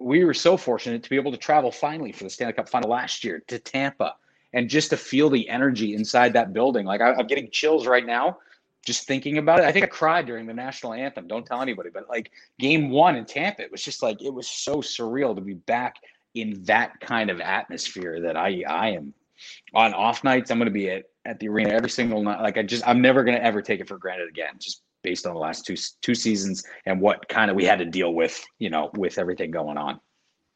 We 0.00 0.24
were 0.24 0.34
so 0.34 0.56
fortunate 0.56 1.04
to 1.04 1.10
be 1.10 1.14
able 1.14 1.30
to 1.30 1.38
travel 1.38 1.70
finally 1.70 2.10
for 2.10 2.24
the 2.24 2.30
Stanley 2.30 2.54
Cup 2.54 2.68
final 2.68 2.90
last 2.90 3.22
year 3.22 3.44
to 3.46 3.60
Tampa 3.60 4.16
and 4.54 4.68
just 4.68 4.90
to 4.90 4.96
feel 4.96 5.30
the 5.30 5.48
energy 5.48 5.94
inside 5.94 6.32
that 6.32 6.52
building. 6.52 6.84
Like, 6.84 7.00
I, 7.00 7.12
I'm 7.12 7.28
getting 7.28 7.48
chills 7.52 7.86
right 7.86 8.04
now 8.04 8.38
just 8.84 9.06
thinking 9.06 9.38
about 9.38 9.60
it. 9.60 9.64
I 9.64 9.72
think 9.72 9.84
I 9.84 9.88
cried 9.88 10.26
during 10.26 10.46
the 10.46 10.54
national 10.54 10.94
anthem. 10.94 11.26
Don't 11.26 11.46
tell 11.46 11.60
anybody, 11.60 11.90
but 11.92 12.08
like 12.08 12.30
game 12.58 12.90
one 12.90 13.16
in 13.16 13.24
Tampa, 13.24 13.62
it 13.62 13.70
was 13.70 13.82
just 13.82 14.02
like 14.02 14.22
it 14.22 14.32
was 14.32 14.48
so 14.48 14.76
surreal 14.76 15.34
to 15.34 15.40
be 15.40 15.54
back 15.54 15.96
in 16.34 16.62
that 16.64 17.00
kind 17.00 17.30
of 17.30 17.40
atmosphere 17.40 18.20
that 18.20 18.36
I 18.36 18.62
I 18.66 18.90
am 18.90 19.14
on 19.74 19.94
off 19.94 20.24
nights. 20.24 20.50
I'm 20.50 20.58
going 20.58 20.66
to 20.66 20.72
be 20.72 20.90
at 20.90 21.04
at 21.24 21.38
the 21.38 21.48
arena 21.48 21.70
every 21.70 21.90
single 21.90 22.22
night. 22.22 22.40
Like 22.40 22.58
I 22.58 22.62
just 22.62 22.86
I'm 22.86 23.00
never 23.00 23.24
going 23.24 23.36
to 23.36 23.44
ever 23.44 23.62
take 23.62 23.80
it 23.80 23.88
for 23.88 23.98
granted 23.98 24.28
again. 24.28 24.54
Just 24.58 24.82
based 25.02 25.26
on 25.26 25.34
the 25.34 25.40
last 25.40 25.66
two 25.66 25.76
two 26.02 26.14
seasons 26.14 26.64
and 26.86 27.00
what 27.00 27.28
kind 27.28 27.50
of 27.50 27.56
we 27.56 27.64
had 27.64 27.78
to 27.78 27.86
deal 27.86 28.14
with, 28.14 28.42
you 28.58 28.70
know, 28.70 28.90
with 28.94 29.18
everything 29.18 29.50
going 29.50 29.76
on. 29.76 30.00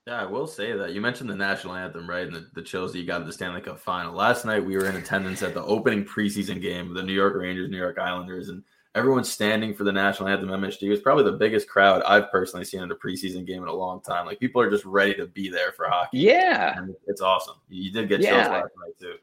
Yeah, 0.07 0.21
I 0.21 0.27
will 0.27 0.47
say 0.47 0.73
that 0.73 0.93
you 0.93 1.01
mentioned 1.01 1.31
the 1.31 1.35
national 1.35 1.75
anthem, 1.77 2.09
right? 2.09 2.27
And 2.27 2.37
the, 2.37 2.47
the 2.53 2.63
chills 2.63 2.93
that 2.93 2.99
you 2.99 3.07
got 3.07 3.23
at 3.23 3.27
the 3.27 3.33
Stanley 3.33 3.63
Cup 3.63 3.79
final. 3.79 4.13
Last 4.13 4.45
night, 4.45 4.63
we 4.63 4.77
were 4.77 4.87
in 4.87 4.97
attendance 4.97 5.43
at 5.43 5.55
the 5.55 5.63
opening 5.63 6.05
preseason 6.05 6.61
game 6.61 6.89
of 6.89 6.95
the 6.95 7.03
New 7.03 7.15
York 7.15 7.35
Rangers, 7.37 7.71
New 7.71 7.79
York 7.79 7.99
Islanders, 7.99 8.51
and 8.51 8.63
everyone's 8.95 9.33
standing 9.33 9.75
for 9.75 9.85
the 9.85 9.93
national 9.93 10.29
anthem. 10.29 10.51
It 10.51 10.89
was 10.89 11.01
probably 11.01 11.25
the 11.25 11.39
biggest 11.39 11.69
crowd 11.69 12.03
I've 12.03 12.31
personally 12.31 12.67
seen 12.67 12.83
in 12.83 12.91
a 12.91 12.95
preseason 12.95 13.47
game 13.47 13.63
in 13.63 13.69
a 13.69 13.73
long 13.73 14.03
time. 14.03 14.27
Like 14.27 14.39
people 14.41 14.61
are 14.61 14.71
just 14.71 14.85
ready 14.85 15.15
to 15.15 15.27
be 15.27 15.49
there 15.49 15.73
for 15.73 15.89
hockey. 15.89 16.19
Yeah, 16.19 16.79
and 16.79 16.95
it's 17.07 17.23
awesome. 17.23 17.57
You 17.71 17.91
did 17.91 18.11
get 18.11 18.21
chills 18.21 18.47
last 18.47 18.73
night 18.85 18.99
too. 19.01 19.15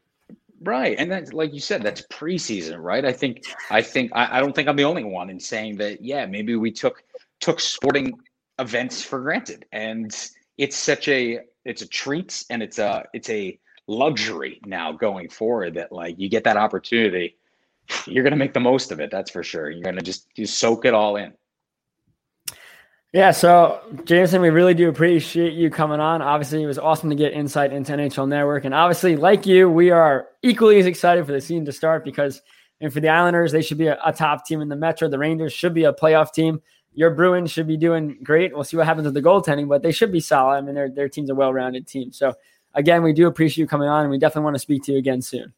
Right, 0.62 0.96
and 0.98 1.10
that's 1.10 1.32
like 1.32 1.54
you 1.54 1.60
said, 1.60 1.82
that's 1.82 2.02
preseason, 2.08 2.82
right? 2.82 3.04
I 3.04 3.12
think, 3.12 3.42
I 3.70 3.82
think, 3.82 4.10
I, 4.14 4.38
I 4.38 4.40
don't 4.40 4.54
think 4.54 4.68
I'm 4.68 4.76
the 4.76 4.84
only 4.84 5.04
one 5.04 5.30
in 5.30 5.38
saying 5.38 5.76
that. 5.76 6.02
Yeah, 6.02 6.26
maybe 6.26 6.56
we 6.56 6.72
took 6.72 7.04
took 7.40 7.60
sporting 7.60 8.18
events 8.58 9.02
for 9.02 9.20
granted, 9.20 9.64
and 9.72 10.12
it's 10.62 10.76
such 10.76 11.08
a 11.08 11.40
it's 11.64 11.82
a 11.82 11.88
treat 11.88 12.44
and 12.48 12.62
it's 12.62 12.78
a 12.78 13.04
it's 13.12 13.28
a 13.30 13.58
luxury 13.88 14.60
now 14.64 14.92
going 14.92 15.28
forward 15.28 15.74
that 15.74 15.90
like 15.90 16.14
you 16.18 16.28
get 16.28 16.44
that 16.44 16.56
opportunity 16.56 17.36
you're 18.06 18.22
going 18.22 18.30
to 18.32 18.38
make 18.38 18.54
the 18.54 18.60
most 18.60 18.92
of 18.92 19.00
it 19.00 19.10
that's 19.10 19.28
for 19.28 19.42
sure 19.42 19.70
you're 19.70 19.82
going 19.82 19.96
to 19.96 20.02
just 20.02 20.28
you 20.36 20.46
soak 20.46 20.84
it 20.84 20.94
all 20.94 21.16
in 21.16 21.32
yeah, 23.14 23.30
so 23.30 23.78
Jamison, 24.06 24.40
we 24.40 24.48
really 24.48 24.72
do 24.72 24.88
appreciate 24.88 25.52
you 25.52 25.68
coming 25.68 26.00
on. 26.00 26.22
Obviously, 26.22 26.62
it 26.62 26.66
was 26.66 26.78
awesome 26.78 27.10
to 27.10 27.14
get 27.14 27.34
insight 27.34 27.70
into 27.70 27.92
NHL 27.92 28.26
Network. 28.26 28.64
And 28.64 28.72
obviously, 28.72 29.16
like 29.16 29.44
you, 29.44 29.68
we 29.68 29.90
are 29.90 30.28
equally 30.42 30.78
as 30.78 30.86
excited 30.86 31.26
for 31.26 31.32
the 31.32 31.40
season 31.42 31.66
to 31.66 31.72
start 31.72 32.06
because 32.06 32.40
and 32.80 32.90
for 32.90 33.00
the 33.00 33.10
Islanders, 33.10 33.52
they 33.52 33.60
should 33.60 33.76
be 33.76 33.88
a, 33.88 33.98
a, 34.02 34.14
top 34.14 34.46
team 34.46 34.62
in 34.62 34.70
the 34.70 34.76
Metro. 34.76 35.08
The 35.08 35.18
Rangers 35.18 35.52
should 35.52 35.74
be 35.74 35.84
a 35.84 35.92
playoff 35.92 36.32
team. 36.32 36.62
Your 36.94 37.10
Bruins 37.10 37.50
should 37.50 37.66
be 37.66 37.76
doing 37.76 38.18
great. 38.22 38.54
We'll 38.54 38.64
see 38.64 38.76
what 38.76 38.86
happens 38.86 39.06
with 39.06 39.14
the 39.14 39.22
goaltending, 39.22 39.68
but 39.68 39.82
they 39.82 39.92
should 39.92 40.12
be 40.12 40.20
solid. 40.20 40.56
I 40.56 40.60
mean, 40.60 40.74
their, 40.74 40.90
their 40.90 41.08
team's 41.08 41.30
a 41.30 41.34
well 41.34 41.52
rounded 41.52 41.86
team. 41.86 42.12
So, 42.12 42.34
again, 42.74 43.02
we 43.02 43.12
do 43.12 43.26
appreciate 43.26 43.62
you 43.62 43.66
coming 43.66 43.88
on, 43.88 44.02
and 44.02 44.10
we 44.10 44.18
definitely 44.18 44.44
want 44.44 44.56
to 44.56 44.60
speak 44.60 44.82
to 44.84 44.92
you 44.92 44.98
again 44.98 45.22
soon. 45.22 45.52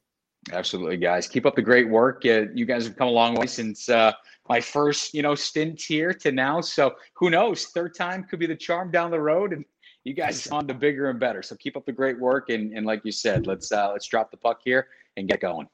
Absolutely, 0.53 0.97
guys. 0.97 1.27
Keep 1.27 1.47
up 1.47 1.57
the 1.57 1.63
great 1.63 1.89
work. 1.89 2.23
Uh, 2.25 2.47
you 2.55 2.67
guys 2.67 2.87
have 2.87 2.97
come 2.97 3.09
a 3.09 3.11
long 3.13 3.35
way 3.35 3.47
since. 3.47 3.89
Uh, 3.89 4.13
my 4.49 4.61
first, 4.61 5.15
you 5.15 5.23
know, 5.23 5.35
stint 5.35 5.81
here 5.81 6.13
to 6.13 6.31
now. 6.31 6.61
So 6.61 6.95
who 7.15 7.31
knows? 7.31 7.67
Third 7.67 7.95
time 7.95 8.25
could 8.25 8.39
be 8.39 8.47
the 8.47 8.57
charm 8.57 8.91
down 8.91 9.11
the 9.11 9.21
road, 9.21 9.53
and 9.53 9.65
you 10.05 10.13
guys 10.13 10.47
on 10.49 10.69
to 10.69 10.75
bigger 10.75 11.09
and 11.09 11.19
better. 11.19 11.43
So 11.43 11.57
keep 11.57 11.77
up 11.77 11.87
the 11.87 11.93
great 11.93 12.21
work, 12.21 12.51
and, 12.51 12.77
and 12.77 12.85
like 12.85 13.05
you 13.05 13.13
said, 13.13 13.47
let's 13.47 13.73
uh, 13.73 13.91
let's 13.93 14.07
drop 14.07 14.31
the 14.31 14.37
puck 14.37 14.61
here 14.63 14.89
and 15.17 15.29
get 15.29 15.41
going. 15.41 15.67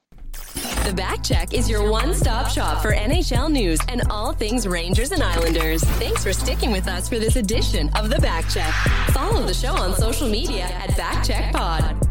The 0.85 0.93
Back 0.93 1.23
Check 1.23 1.53
is 1.53 1.69
your 1.69 1.89
one 1.89 2.13
stop 2.15 2.49
shop 2.49 2.81
for 2.81 2.91
NHL 2.91 3.51
news 3.51 3.79
and 3.87 4.01
all 4.09 4.33
things 4.33 4.67
Rangers 4.67 5.11
and 5.11 5.21
Islanders. 5.21 5.83
Thanks 5.83 6.23
for 6.23 6.33
sticking 6.33 6.71
with 6.71 6.87
us 6.87 7.07
for 7.07 7.19
this 7.19 7.35
edition 7.35 7.89
of 7.95 8.09
The 8.09 8.19
Back 8.19 8.49
Check. 8.49 8.73
Follow 9.13 9.45
the 9.45 9.53
show 9.53 9.73
on 9.75 9.95
social 9.95 10.27
media 10.27 10.63
at 10.63 10.89
Backcheck 10.91 11.53
Pod. 11.53 12.10